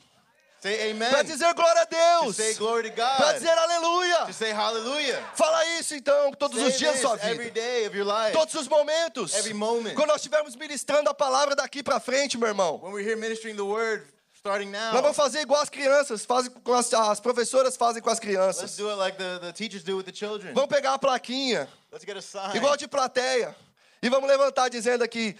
Para 0.61 1.22
dizer 1.22 1.54
glória 1.54 1.82
a 1.82 1.86
To 1.86 1.96
Deus, 1.96 2.36
say 2.36 2.54
glory 2.54 2.90
to 2.90 2.96
para 2.96 3.16
God. 3.32 3.34
dizer 3.34 3.50
aleluia. 3.59 4.26
To 4.26 4.32
say 4.32 4.50
hallelujah. 4.52 5.22
Fala 5.34 5.64
isso 5.78 5.94
então 5.94 6.32
todos 6.32 6.59
Say 6.59 6.68
os 6.68 6.78
dias 6.78 6.94
da 6.94 7.00
sua 7.00 7.14
every 7.22 7.44
vida. 7.44 7.61
day 7.61 7.86
of 7.86 7.96
your 7.96 8.06
life. 8.06 8.32
Todos 8.32 8.54
os 8.54 8.66
momentos. 8.68 9.34
Every 9.34 9.54
moment. 9.54 9.94
Quando 9.94 10.09
nós 10.09 10.16
estivermos 10.16 10.56
ministrando 10.56 11.09
a 11.09 11.14
palavra 11.14 11.54
daqui 11.54 11.82
para 11.82 12.00
frente, 12.00 12.36
meu 12.36 12.48
irmão. 12.48 12.80
When 12.82 12.92
we're 12.92 13.06
here 13.09 13.16
ministering 13.16 13.54
the 13.56 13.62
word, 13.62 14.04
starting 14.36 14.70
Nós 14.70 14.92
now, 14.94 15.02
vamos 15.02 15.16
fazer 15.16 15.40
igual 15.42 15.61
as 15.62 15.68
crianças, 15.68 16.24
fazem 16.24 16.50
com 16.50 16.74
as, 16.74 16.92
as 16.92 17.20
professoras 17.20 17.76
fazem 17.76 18.02
com 18.02 18.11
as 18.11 18.18
let's 18.18 18.26
crianças. 18.26 18.76
do 18.76 18.88
it 18.90 18.98
like 18.98 19.16
the, 19.16 19.38
the 19.40 19.52
teachers 19.52 19.82
do 19.84 19.96
with 19.96 20.04
the 20.04 20.12
children. 20.14 20.54
Vamos 20.54 20.68
pegar 20.68 20.94
a 20.94 20.98
plaquinha, 20.98 21.68
Let's 21.92 22.04
get 22.04 22.16
a 22.16 22.22
sign. 22.22 22.56
igual 22.56 22.76
de 22.76 22.86
plateia, 22.88 23.54
e 24.02 24.09
vamos 24.09 24.28
levantar 24.28 24.68
dizendo 24.68 25.02
aqui, 25.04 25.36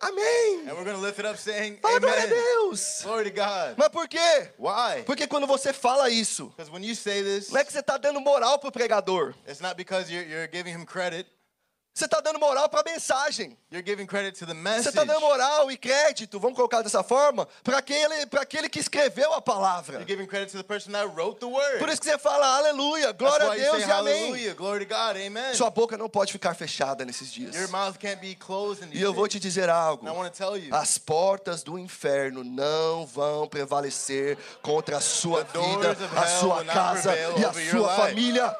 amém. 0.00 0.68
And 0.68 0.76
we're 0.76 0.84
going 0.84 0.96
to 0.96 1.02
lift 1.02 1.18
it 1.18 1.26
up 1.26 1.36
saying, 1.36 1.78
Fala 1.80 2.00
glória 2.00 2.24
a. 2.24 2.28
Deus. 2.28 3.02
Glory 3.02 3.24
to 3.24 3.30
God. 3.30 3.74
Mas 3.78 3.88
por 3.88 4.08
quê? 4.08 4.50
Why? 4.58 5.02
Porque 5.04 5.26
quando 5.26 5.46
você 5.46 5.72
fala 5.72 6.08
isso, 6.10 6.48
Because 6.56 6.70
when 6.70 6.82
you 6.82 6.94
say 6.94 7.22
this, 7.22 7.50
não 7.50 7.60
é 7.60 7.64
que 7.64 7.72
você 7.72 7.80
está 7.80 7.96
dando 7.96 8.20
moral 8.20 8.58
pro 8.58 8.70
pregador. 8.72 9.34
it's 9.46 9.60
not 9.60 9.76
because 9.76 10.10
you're, 10.10 10.24
you're 10.26 10.48
giving 10.48 10.72
him 10.74 10.84
credit. 10.84 11.26
Você 11.98 12.04
está 12.04 12.20
dando 12.20 12.38
moral 12.38 12.68
para 12.68 12.82
a 12.82 12.84
mensagem. 12.84 13.58
You're 13.72 13.84
giving 13.84 14.06
credit 14.06 14.38
to 14.38 14.46
the 14.46 14.54
Você 14.54 14.90
está 14.90 15.02
dando 15.02 15.20
moral 15.20 15.68
e 15.68 15.76
crédito, 15.76 16.38
vamos 16.38 16.54
colocar 16.54 16.80
dessa 16.80 17.02
forma, 17.02 17.48
para 17.64 17.78
aquele, 17.78 18.24
aquele 18.38 18.68
que 18.68 18.78
escreveu 18.78 19.34
a 19.34 19.42
palavra. 19.42 19.96
You're 19.96 20.06
giving 20.06 20.28
credit 20.28 20.52
to 20.52 20.58
the 20.58 20.62
person 20.62 20.92
that 20.92 21.08
wrote 21.16 21.40
the 21.40 21.46
word. 21.46 21.80
Por 21.80 21.88
isso 21.88 22.00
que 22.00 22.08
você 22.08 22.16
fala 22.16 22.56
aleluia, 22.56 23.10
glória 23.10 23.50
a 23.50 23.54
Deus 23.56 23.80
e 23.80 23.82
amém. 23.82 24.26
hallelujah, 24.26 24.54
glory 24.54 24.86
to 24.86 24.94
God, 24.94 25.16
amen. 25.16 25.54
Sua 25.54 25.70
boca 25.70 25.98
não 25.98 26.08
pode 26.08 26.30
ficar 26.30 26.54
fechada 26.54 27.04
nesses 27.04 27.32
dias. 27.32 27.56
Your 27.56 27.68
mouth 27.68 27.98
can't 27.98 28.20
be 28.20 28.36
closed 28.36 28.84
in 28.84 28.90
these 28.90 29.00
E 29.00 29.02
eu 29.02 29.12
vou 29.12 29.26
te 29.26 29.40
dizer 29.40 29.68
algo. 29.68 30.06
As 30.70 30.98
portas 30.98 31.64
do 31.64 31.76
inferno 31.80 32.44
não 32.44 33.04
vão 33.06 33.48
prevalecer 33.48 34.38
contra 34.62 34.98
a 34.98 35.00
sua 35.00 35.42
vida, 35.42 35.96
a 36.16 36.26
sua 36.38 36.64
casa 36.64 37.12
e 37.36 37.44
a 37.44 37.52
sua 37.72 37.88
família. 37.96 38.56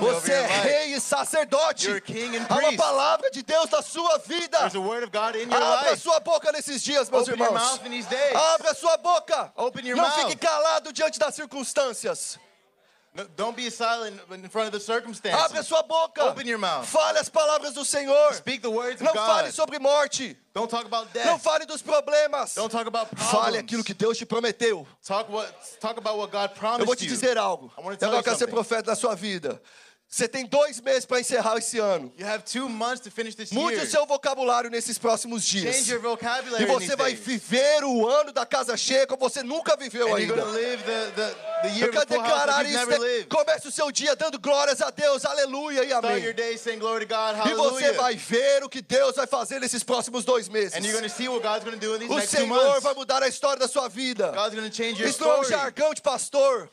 Você 0.00 0.32
é 0.32 0.46
rei 0.46 0.94
e 0.94 1.00
sacerdote. 1.02 2.00
Uma 2.68 2.76
palavra 2.76 3.30
de 3.30 3.42
Deus 3.42 3.70
na 3.70 3.82
sua 3.82 4.18
vida. 4.18 4.58
There's 4.58 4.74
a 4.74 4.80
word 4.80 5.04
of 5.04 5.10
God 5.12 5.36
in 5.36 5.50
your 5.50 5.62
Abra 5.62 5.96
sua 5.96 6.20
boca 6.20 6.50
nesses 6.52 6.82
dias, 6.82 7.10
meus 7.10 7.28
Open 7.28 7.40
irmãos. 7.42 7.80
Abra 8.54 8.74
sua 8.74 8.96
boca. 8.96 9.52
Open 9.56 9.86
your 9.86 9.96
Não 9.96 10.04
mouth. 10.04 10.14
fique 10.20 10.36
calado 10.36 10.92
diante 10.92 11.18
das 11.18 11.34
circunstâncias. 11.34 12.38
No, 13.14 13.26
don't 13.36 13.54
be 13.54 13.68
silent 13.70 14.18
in 14.30 14.48
front 14.48 14.68
of 14.68 14.72
the 14.72 14.80
circumstances. 14.80 15.38
Abra 15.38 15.62
sua 15.62 15.82
boca. 15.82 16.24
Open 16.30 16.46
your 16.46 16.56
mouth. 16.58 16.86
Fale 16.86 17.18
as 17.18 17.28
palavras 17.28 17.74
do 17.74 17.84
Senhor. 17.84 18.32
Speak 18.32 18.62
the 18.62 18.70
words 18.70 19.02
of 19.02 19.04
Não 19.04 19.12
God. 19.12 19.26
fale 19.26 19.52
sobre 19.52 19.78
morte. 19.78 20.34
Don't 20.54 20.70
talk 20.70 20.86
about 20.86 21.12
death. 21.12 21.26
Não 21.26 21.38
fale 21.38 21.66
dos 21.66 21.82
problemas. 21.82 22.54
Don't 22.54 22.70
talk 22.70 22.86
about 22.86 23.10
problems. 23.10 23.30
Fale 23.30 23.58
aquilo 23.58 23.84
que 23.84 23.92
Deus 23.92 24.16
te 24.16 24.24
prometeu. 24.24 24.86
Talk 25.06 25.30
what 25.30 25.52
talk 25.78 25.98
about 25.98 26.16
what 26.16 26.30
God 26.32 26.54
promised 26.54 26.80
Eu 26.80 26.86
vou 26.86 26.96
te 26.96 27.04
you. 27.04 27.10
dizer 27.10 27.36
algo. 27.36 27.70
I 27.76 27.96
tell 27.98 28.08
eu 28.12 28.16
you 28.16 28.22
quero 28.22 28.38
ser 28.38 28.46
profeta 28.46 28.90
na 28.92 28.96
sua 28.96 29.14
vida. 29.14 29.60
Você 30.12 30.28
tem 30.28 30.44
dois 30.44 30.78
meses 30.78 31.06
para 31.06 31.20
encerrar 31.20 31.56
esse 31.56 31.78
ano. 31.78 32.12
Mude 33.50 33.76
o 33.78 33.86
seu 33.90 34.04
vocabulário 34.04 34.68
nesses 34.68 34.98
próximos 34.98 35.42
dias. 35.42 35.88
E 35.88 36.66
você 36.66 36.94
vai 36.94 37.14
viver 37.14 37.82
o 37.82 38.06
ano 38.06 38.30
da 38.30 38.44
casa 38.44 38.76
cheia 38.76 39.06
como 39.06 39.18
você 39.18 39.42
nunca 39.42 39.74
viveu 39.74 40.12
And 40.12 40.18
ainda. 40.18 40.34
the, 40.34 40.76
the, 40.76 41.34
the 41.62 41.82
Eu 41.82 41.90
quero 41.90 42.04
declarar 42.04 42.62
isso. 42.66 43.26
Comece 43.30 43.68
o 43.68 43.72
seu 43.72 43.90
dia 43.90 44.14
dando 44.14 44.38
glórias 44.38 44.82
a 44.82 44.90
Deus, 44.90 45.24
aleluia 45.24 45.82
e 45.82 45.94
amém. 45.94 46.22
God, 47.08 47.46
E 47.46 47.54
você 47.54 47.92
vai 47.92 48.14
ver 48.14 48.62
o 48.64 48.68
que 48.68 48.82
Deus 48.82 49.16
vai 49.16 49.26
fazer 49.26 49.60
nesses 49.60 49.82
próximos 49.82 50.26
dois 50.26 50.46
meses. 50.46 50.74
And 50.74 50.80
you're 50.80 50.92
going 50.92 51.08
to 51.08 51.16
see 51.16 51.26
what 51.26 51.42
God's 51.42 51.64
going 51.64 51.78
to 51.78 51.86
do 51.86 51.96
in 51.96 52.00
these 52.00 52.12
O 52.12 52.20
Senhor 52.20 52.82
vai 52.82 52.92
mudar 52.92 53.22
a 53.22 53.28
história 53.28 53.58
da 53.58 53.66
sua 53.66 53.88
vida. 53.88 54.30
Isso 55.06 55.24
não 55.24 55.36
é 55.36 55.40
um 55.40 55.44
jargão 55.44 55.94
de 55.94 56.02
pastor. 56.02 56.68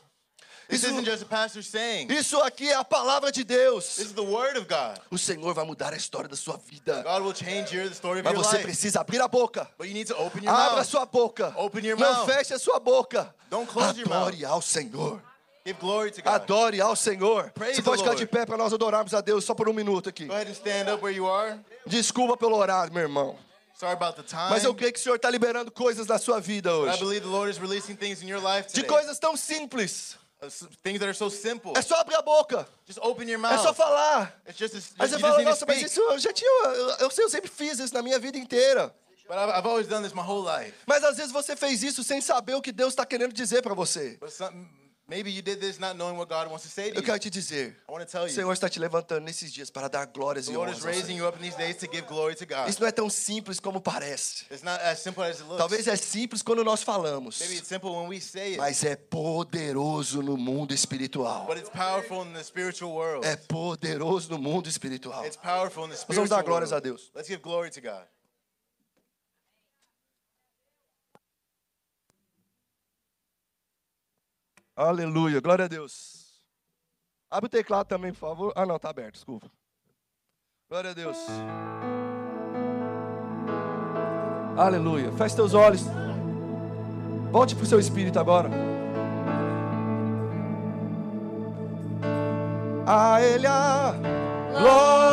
This 0.70 0.84
Isso, 0.84 0.92
isn't 0.92 1.04
just 1.04 1.22
a 1.24 1.26
pastor 1.26 1.62
saying. 1.64 2.06
isso 2.12 2.40
aqui 2.42 2.68
é 2.68 2.74
a 2.76 2.84
palavra 2.84 3.32
de 3.32 3.42
Deus. 3.42 3.96
This 3.96 4.06
is 4.06 4.12
the 4.12 4.22
word 4.22 4.56
of 4.56 4.66
God. 4.68 5.00
O 5.10 5.18
Senhor 5.18 5.52
vai 5.52 5.64
mudar 5.64 5.92
a 5.92 5.96
história 5.96 6.28
da 6.28 6.36
sua 6.36 6.56
vida. 6.58 7.02
God 7.02 7.22
will 7.22 7.34
change 7.34 7.74
your, 7.74 7.88
the 7.88 7.94
story 7.94 8.20
of 8.20 8.24
Mas 8.24 8.34
your 8.34 8.44
você 8.44 8.56
life. 8.58 8.66
precisa 8.66 9.00
abrir 9.00 9.20
a 9.20 9.26
boca. 9.26 9.68
But 9.76 9.88
you 9.88 9.94
need 9.94 10.06
to 10.06 10.16
open 10.16 10.44
your 10.44 10.54
Abra 10.54 10.82
a 10.82 10.84
sua 10.84 11.04
boca. 11.06 11.52
Open 11.56 11.84
your 11.84 11.98
Não 11.98 12.24
feche 12.24 12.54
a 12.54 12.58
sua 12.58 12.78
boca. 12.78 13.34
Don't 13.50 13.68
close 13.68 13.98
your 13.98 14.08
mouth. 14.08 14.28
Adore 14.28 14.44
ao 14.44 14.62
Senhor. 14.62 15.20
Give 15.66 15.78
glory 15.78 16.10
to 16.12 16.22
God. 16.22 16.34
Adore 16.34 16.80
ao 16.80 16.94
Senhor. 16.94 17.50
Praise 17.50 17.76
Você 17.76 17.82
pode 17.82 17.96
the 17.98 18.04
ficar 18.04 18.14
Lord. 18.14 18.20
de 18.20 18.26
pé 18.26 18.46
para 18.46 18.56
nós 18.56 18.72
adorarmos 18.72 19.12
a 19.12 19.20
Deus 19.20 19.44
só 19.44 19.54
por 19.54 19.68
um 19.68 19.72
minuto 19.72 20.08
aqui. 20.08 20.26
Go 20.26 20.32
ahead 20.32 20.48
and 20.48 20.54
stand 20.54 20.88
up 20.92 21.02
where 21.04 21.14
you 21.14 21.28
are. 21.28 21.58
Desculpa 21.86 22.36
pelo 22.36 22.56
horário, 22.56 22.92
meu 22.92 23.02
irmão. 23.02 23.36
Sorry 23.74 23.92
about 23.94 24.14
the 24.16 24.22
time. 24.22 24.50
Mas 24.50 24.62
eu 24.62 24.74
creio 24.74 24.92
que 24.92 25.00
o 25.00 25.02
Senhor 25.02 25.16
está 25.16 25.28
liberando 25.30 25.70
coisas 25.70 26.06
na 26.06 26.18
sua 26.18 26.38
vida 26.40 26.70
But 26.70 26.88
I 26.88 26.90
hoje. 26.92 27.00
believe 27.00 27.20
the 27.22 27.32
Lord 27.32 27.50
is 27.50 27.58
releasing 27.58 27.96
things 27.96 28.22
in 28.22 28.28
your 28.28 28.40
life 28.40 28.72
De 28.72 28.82
coisas 28.84 29.18
tão 29.18 29.36
simples. 29.36 30.16
Things 30.82 30.98
that 30.98 31.04
are 31.08 31.14
so 31.14 31.28
simple. 31.30 31.72
É 31.76 31.82
só 31.82 31.96
abrir 32.00 32.14
a 32.14 32.22
boca. 32.22 32.66
Just 32.86 32.98
open 33.02 33.28
your 33.28 33.38
É 33.44 33.58
só 33.58 33.64
mouth. 33.64 33.76
falar. 33.76 34.40
It's 34.48 34.58
just, 34.58 34.74
just 34.74 34.92
Aí 34.98 35.08
você 35.08 35.18
fala, 35.18 35.42
nossa, 35.42 35.66
mas 35.66 35.82
isso 35.82 36.00
eu 36.00 36.18
já 36.18 36.32
tinha. 36.32 36.50
Eu, 36.64 36.88
eu 36.90 37.10
eu 37.18 37.28
sempre 37.30 37.50
fiz 37.50 37.78
isso 37.78 37.92
na 37.92 38.02
minha 38.02 38.18
vida 38.18 38.38
inteira. 38.38 38.94
But 39.28 39.36
I've, 39.36 39.50
I've 39.58 39.66
always 39.68 39.86
done 39.86 40.02
this 40.02 40.12
my 40.14 40.22
whole 40.22 40.42
life. 40.44 40.74
Mas 40.86 41.04
às 41.04 41.16
vezes 41.16 41.30
você 41.30 41.54
fez 41.54 41.82
isso 41.82 42.02
sem 42.02 42.20
saber 42.20 42.54
o 42.54 42.62
que 42.62 42.72
Deus 42.72 42.92
está 42.92 43.04
querendo 43.06 43.32
dizer 43.32 43.62
para 43.62 43.74
você. 43.74 44.16
But 44.18 44.30
some, 44.30 44.66
maybe 45.10 45.30
you 45.30 45.42
did 45.42 45.60
this 45.60 45.78
not 45.78 45.96
knowing 45.96 46.16
what 46.16 46.28
God 46.30 46.48
wants 46.48 46.62
to 46.62 46.70
say 46.70 46.90
to 46.90 46.94
Eu 46.96 47.00
you. 47.00 47.02
quero 47.02 47.18
te 47.18 47.28
dizer. 47.28 47.76
I 47.88 47.92
want 47.92 48.06
to 48.06 48.10
tell 48.10 48.22
O 48.22 48.26
you. 48.26 48.32
Senhor 48.32 48.52
está 48.52 48.68
te 48.70 48.78
levantando 48.78 49.20
nesses 49.20 49.52
dias 49.52 49.68
para 49.70 49.88
dar 49.88 50.06
glórias 50.06 50.46
The 50.46 50.52
e 50.52 50.56
Lord 50.56 50.70
honras. 50.70 50.78
is 50.78 50.84
ao 50.86 50.90
raising 50.92 51.06
Senhor. 51.08 51.18
you 51.24 51.28
up 51.28 51.38
in 51.38 51.42
these 51.42 51.56
days 51.56 51.76
to 51.78 51.86
give 51.90 52.06
glory 52.06 52.34
to 52.36 52.46
God. 52.46 52.68
Isso 52.68 52.80
não 52.80 52.86
é 52.88 52.92
tão 52.92 53.10
simples 53.10 53.58
como 53.60 53.80
parece. 53.80 54.44
It's 54.50 54.62
not 54.62 54.80
as 54.82 55.00
simple 55.00 55.22
as 55.24 55.36
it 55.40 55.42
looks. 55.42 55.58
Talvez 55.58 55.86
é 55.88 55.96
simples 55.96 56.40
quando 56.42 56.62
nós 56.64 56.82
falamos, 56.82 57.40
Maybe 57.40 57.56
it's 57.56 57.68
simple 57.68 57.90
when 57.90 58.08
we 58.08 58.20
say 58.20 58.52
it, 58.52 58.58
mas 58.58 58.84
é 58.84 58.94
poderoso 58.96 60.22
no 60.22 60.36
mundo 60.36 60.72
espiritual. 60.72 61.46
but 61.46 61.56
it's 61.58 61.68
powerful 61.70 62.22
in 62.24 62.32
the 62.32 62.42
spiritual 62.44 62.92
world. 62.92 63.26
É 63.26 63.36
poderoso 63.36 64.30
no 64.30 64.38
mundo 64.38 64.68
espiritual. 64.68 65.24
It's 65.26 65.36
powerful 65.36 65.84
in 65.84 65.88
the 65.90 65.94
Nós 65.96 66.00
spiritual 66.02 66.26
vamos 66.26 66.30
dar 66.30 66.42
glórias 66.42 66.72
a. 66.72 66.78
Deus. 66.80 67.10
Let's 67.14 67.28
give 67.28 67.42
glory 67.42 67.70
to 67.70 67.80
God. 67.80 68.04
Aleluia, 74.80 75.40
glória 75.42 75.66
a 75.66 75.68
Deus. 75.68 76.40
Abre 77.30 77.48
o 77.48 77.50
teclado 77.50 77.86
também, 77.86 78.12
por 78.12 78.18
favor. 78.18 78.50
Ah, 78.56 78.64
não, 78.64 78.78
tá 78.78 78.88
aberto, 78.88 79.12
desculpa. 79.12 79.46
Glória 80.70 80.92
a 80.92 80.94
Deus. 80.94 81.18
Aleluia. 84.56 85.12
Feche 85.12 85.36
teus 85.36 85.52
olhos. 85.52 85.82
Volte 87.30 87.54
para 87.54 87.64
o 87.64 87.66
seu 87.66 87.78
espírito 87.78 88.18
agora. 88.18 88.48
A 92.86 93.20
Ele 93.20 93.46
a 93.46 93.92
glória. 94.50 95.10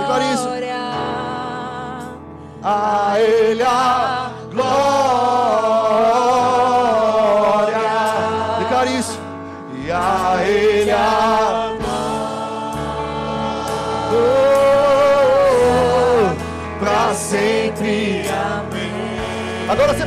Declare 0.00 0.32
isso. 0.32 0.48
A 2.62 3.20
Ele 3.20 3.62
a 3.62 4.30
glória. 4.30 4.39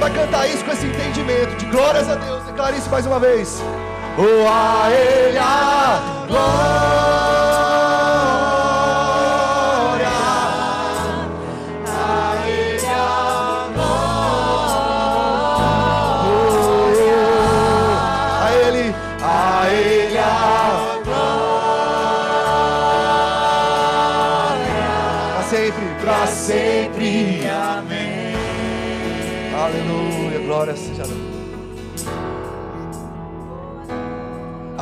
Vai 0.04 0.12
cantar 0.12 0.48
isso 0.50 0.66
com 0.66 0.72
esse 0.72 0.86
entendimento 0.86 1.56
de 1.56 1.66
glórias 1.68 2.10
a 2.10 2.16
Deus. 2.16 2.44
Declare 2.44 2.78
isso 2.78 2.90
mais 2.90 3.06
uma 3.06 3.20
vez. 3.20 3.62
Oh, 4.18 4.48
a 4.50 4.92
Ele 4.92 5.38
a 5.38 6.26
glória. 6.28 7.33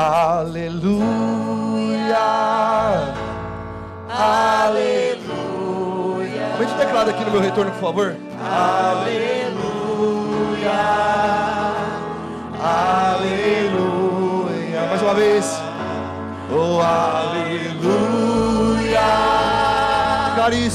Aleluia. 0.02 0.97
Aleluia. 4.10 5.22
Aumente 6.54 6.74
o 6.74 6.78
teclado 6.78 7.12
aqui 7.12 7.24
no 7.24 7.30
meu 7.30 7.39
retorno, 7.39 7.72
por 7.72 7.80
favor. 7.80 8.16
Aleluia. 8.43 9.62
Aleluia. 13.14 14.02
Mais 14.89 15.02
uma 15.04 15.14
vez. 15.14 15.62
Oh, 16.52 16.82
aleluia. 16.82 17.62
Declare 20.30 20.66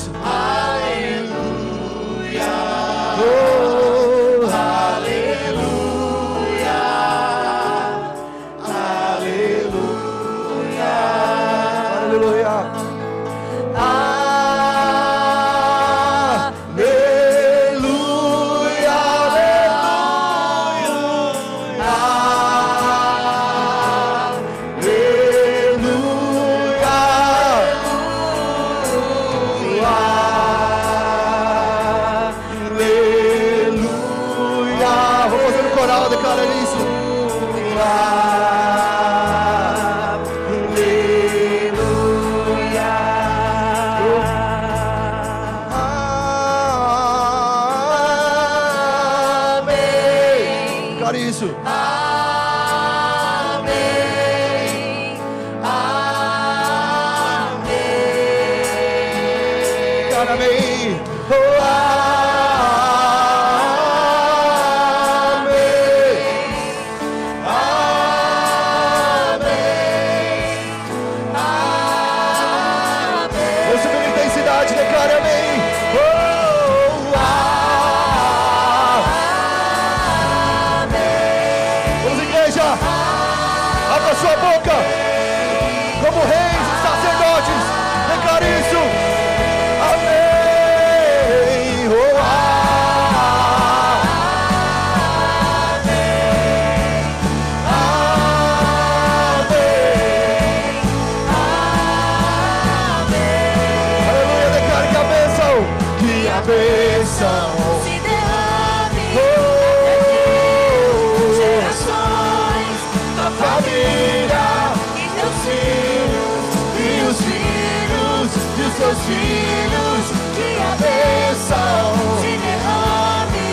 filhos 119.06 120.04
que 120.34 120.48
a 120.60 120.74
bênção 120.82 121.94
se 122.20 122.32
derrame 122.42 123.50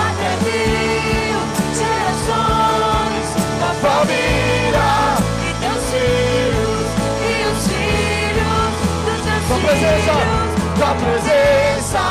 até 0.00 0.30
mil 0.44 1.40
gerações 1.76 3.26
da 3.60 3.70
família 3.84 4.90
e 5.44 5.52
teus 5.60 5.84
filhos 5.92 6.86
e 7.20 7.32
os 7.52 7.60
filhos 7.68 8.72
dos 9.04 9.20
teus 9.24 9.44
tua 9.46 9.58
presença, 9.60 10.14
filhos. 10.14 10.52
tua 10.78 10.92
presença. 10.94 12.04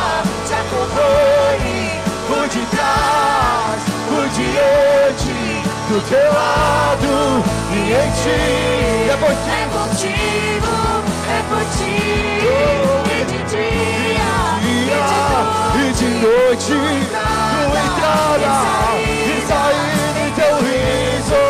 Te 0.45 0.53
acompanhe 0.53 1.79
por 2.27 2.45
detrás 2.47 3.79
por 4.07 4.25
diante 4.29 5.37
do 5.89 5.97
teu 6.09 6.27
lado 6.33 7.13
e 7.71 7.75
em 7.91 8.09
ti. 8.21 9.09
É 9.09 9.17
contigo, 9.17 9.49
é 9.49 9.65
motivo 9.67 11.02
por 11.49 11.63
ti, 11.75 11.95
e 13.05 13.25
de 13.25 13.39
dia, 13.49 14.31
e 15.75 15.93
de 15.93 16.05
noite, 16.05 16.73
tua 16.73 17.81
entrada 17.83 18.53
e 18.99 19.41
saída 19.47 20.19
em 20.19 20.31
teu 20.33 20.55
riso. 20.57 21.43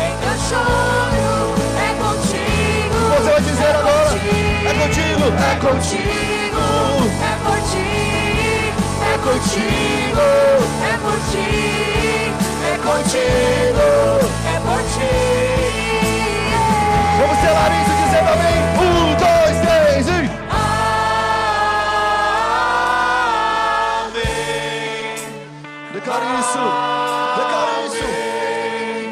em 0.00 0.14
teu 0.18 0.36
choro, 0.48 1.32
é 1.76 1.90
contigo. 2.02 2.98
Você 3.16 3.30
vai 3.30 3.40
dizer 3.40 3.72
agora: 3.76 4.12
é 4.64 4.74
contigo, 4.74 5.26
é 5.38 5.54
contigo, 5.60 6.64
é 7.22 7.34
por 7.44 7.58
ti, 7.70 7.88
é 9.02 9.14
contigo, 9.24 10.26
é 10.84 10.94
por 11.02 11.18
ti, 11.30 11.48
é 12.64 12.76
contigo, 12.84 13.86
é 14.46 14.60
por 14.60 14.82
ti. 14.82 15.67
Vamos 17.18 17.36
selar 17.38 17.70
isso 17.72 17.90
dizendo 18.04 18.30
amém. 18.30 18.58
Um, 18.78 19.10
dois, 19.16 19.56
três 19.66 20.06
e. 20.06 20.30
Declare 25.94 26.26
isso. 26.38 26.62
Declare 27.36 27.74
isso. 27.86 28.06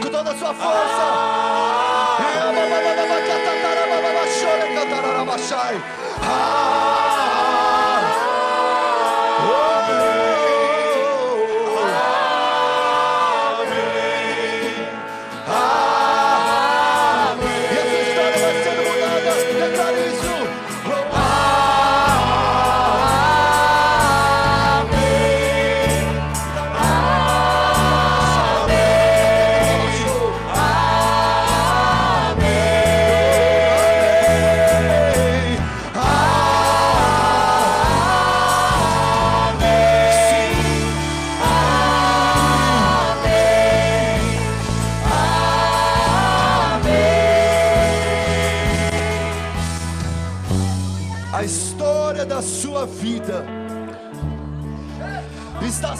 Com 0.03 0.09
toda 0.09 0.31
a 0.31 0.37
sua 0.37 0.55
força. 0.55 1.05
E 6.16 6.16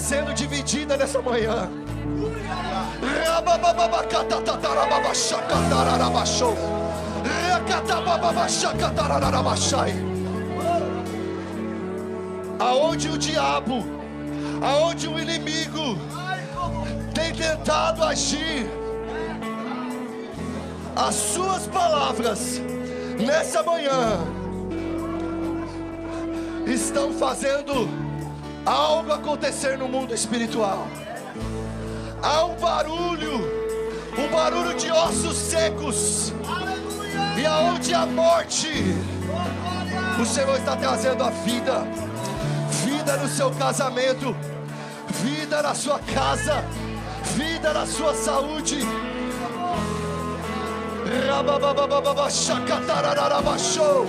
sendo 0.07 0.33
dividida 0.33 0.97
nessa 0.97 1.21
manhã. 1.21 1.69
Aonde 12.61 13.09
o 13.09 13.19
diabo, 13.19 13.85
aonde 14.63 15.09
o 15.09 15.19
inimigo 15.19 15.99
tem 17.13 17.33
tentado 17.35 18.05
agir, 18.05 18.65
as 20.95 21.15
suas 21.17 21.67
palavras 21.67 22.61
nessa 23.19 23.61
manhã 23.65 24.21
estão 26.65 27.13
fazendo 27.13 28.06
algo 28.67 29.13
acontecer 29.13 29.79
no 29.79 29.89
mundo 29.89 30.13
espiritual. 30.13 30.89
Há 32.21 32.45
um 32.45 32.57
barulho, 32.57 33.41
um 34.19 34.29
barulho 34.29 34.75
de 34.75 34.91
ossos 34.91 35.37
secos. 35.37 36.33
E 37.41 37.47
aonde 37.47 37.95
a 37.95 38.05
morte, 38.05 38.69
o 40.21 40.25
Senhor 40.27 40.57
está 40.57 40.75
trazendo 40.75 41.23
a 41.23 41.31
vida, 41.31 41.87
vida 42.85 43.17
no 43.19 43.29
seu 43.29 43.51
casamento, 43.53 44.35
vida 45.23 45.63
na 45.63 45.75
sua 45.75 46.01
casa, 46.01 46.65
vida 47.37 47.73
na 47.73 47.87
sua 47.87 48.15
saúde. 48.15 48.81
Rabababababa, 51.29 52.29
shakatarararabashou. 52.29 54.07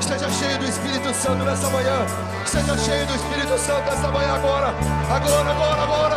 Seja 0.00 0.30
cheio 0.30 0.58
do 0.58 0.64
Espírito 0.66 1.12
Santo 1.12 1.44
nessa 1.44 1.68
manhã. 1.70 2.06
Seja 2.46 2.78
cheio 2.78 3.04
do 3.08 3.16
Espírito 3.16 3.58
Santo 3.58 3.90
nessa 3.90 4.12
manhã 4.12 4.34
agora. 4.34 4.68
Agora, 5.10 5.50
agora, 5.50 5.82
agora. 5.82 6.16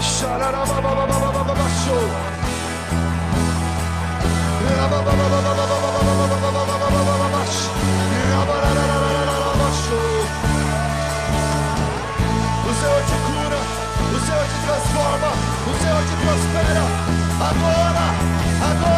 Xararababababababashou. 0.00 2.38
Te 16.06 16.14
prospera. 16.22 16.84
Agora, 17.40 18.06
agora. 18.70 18.97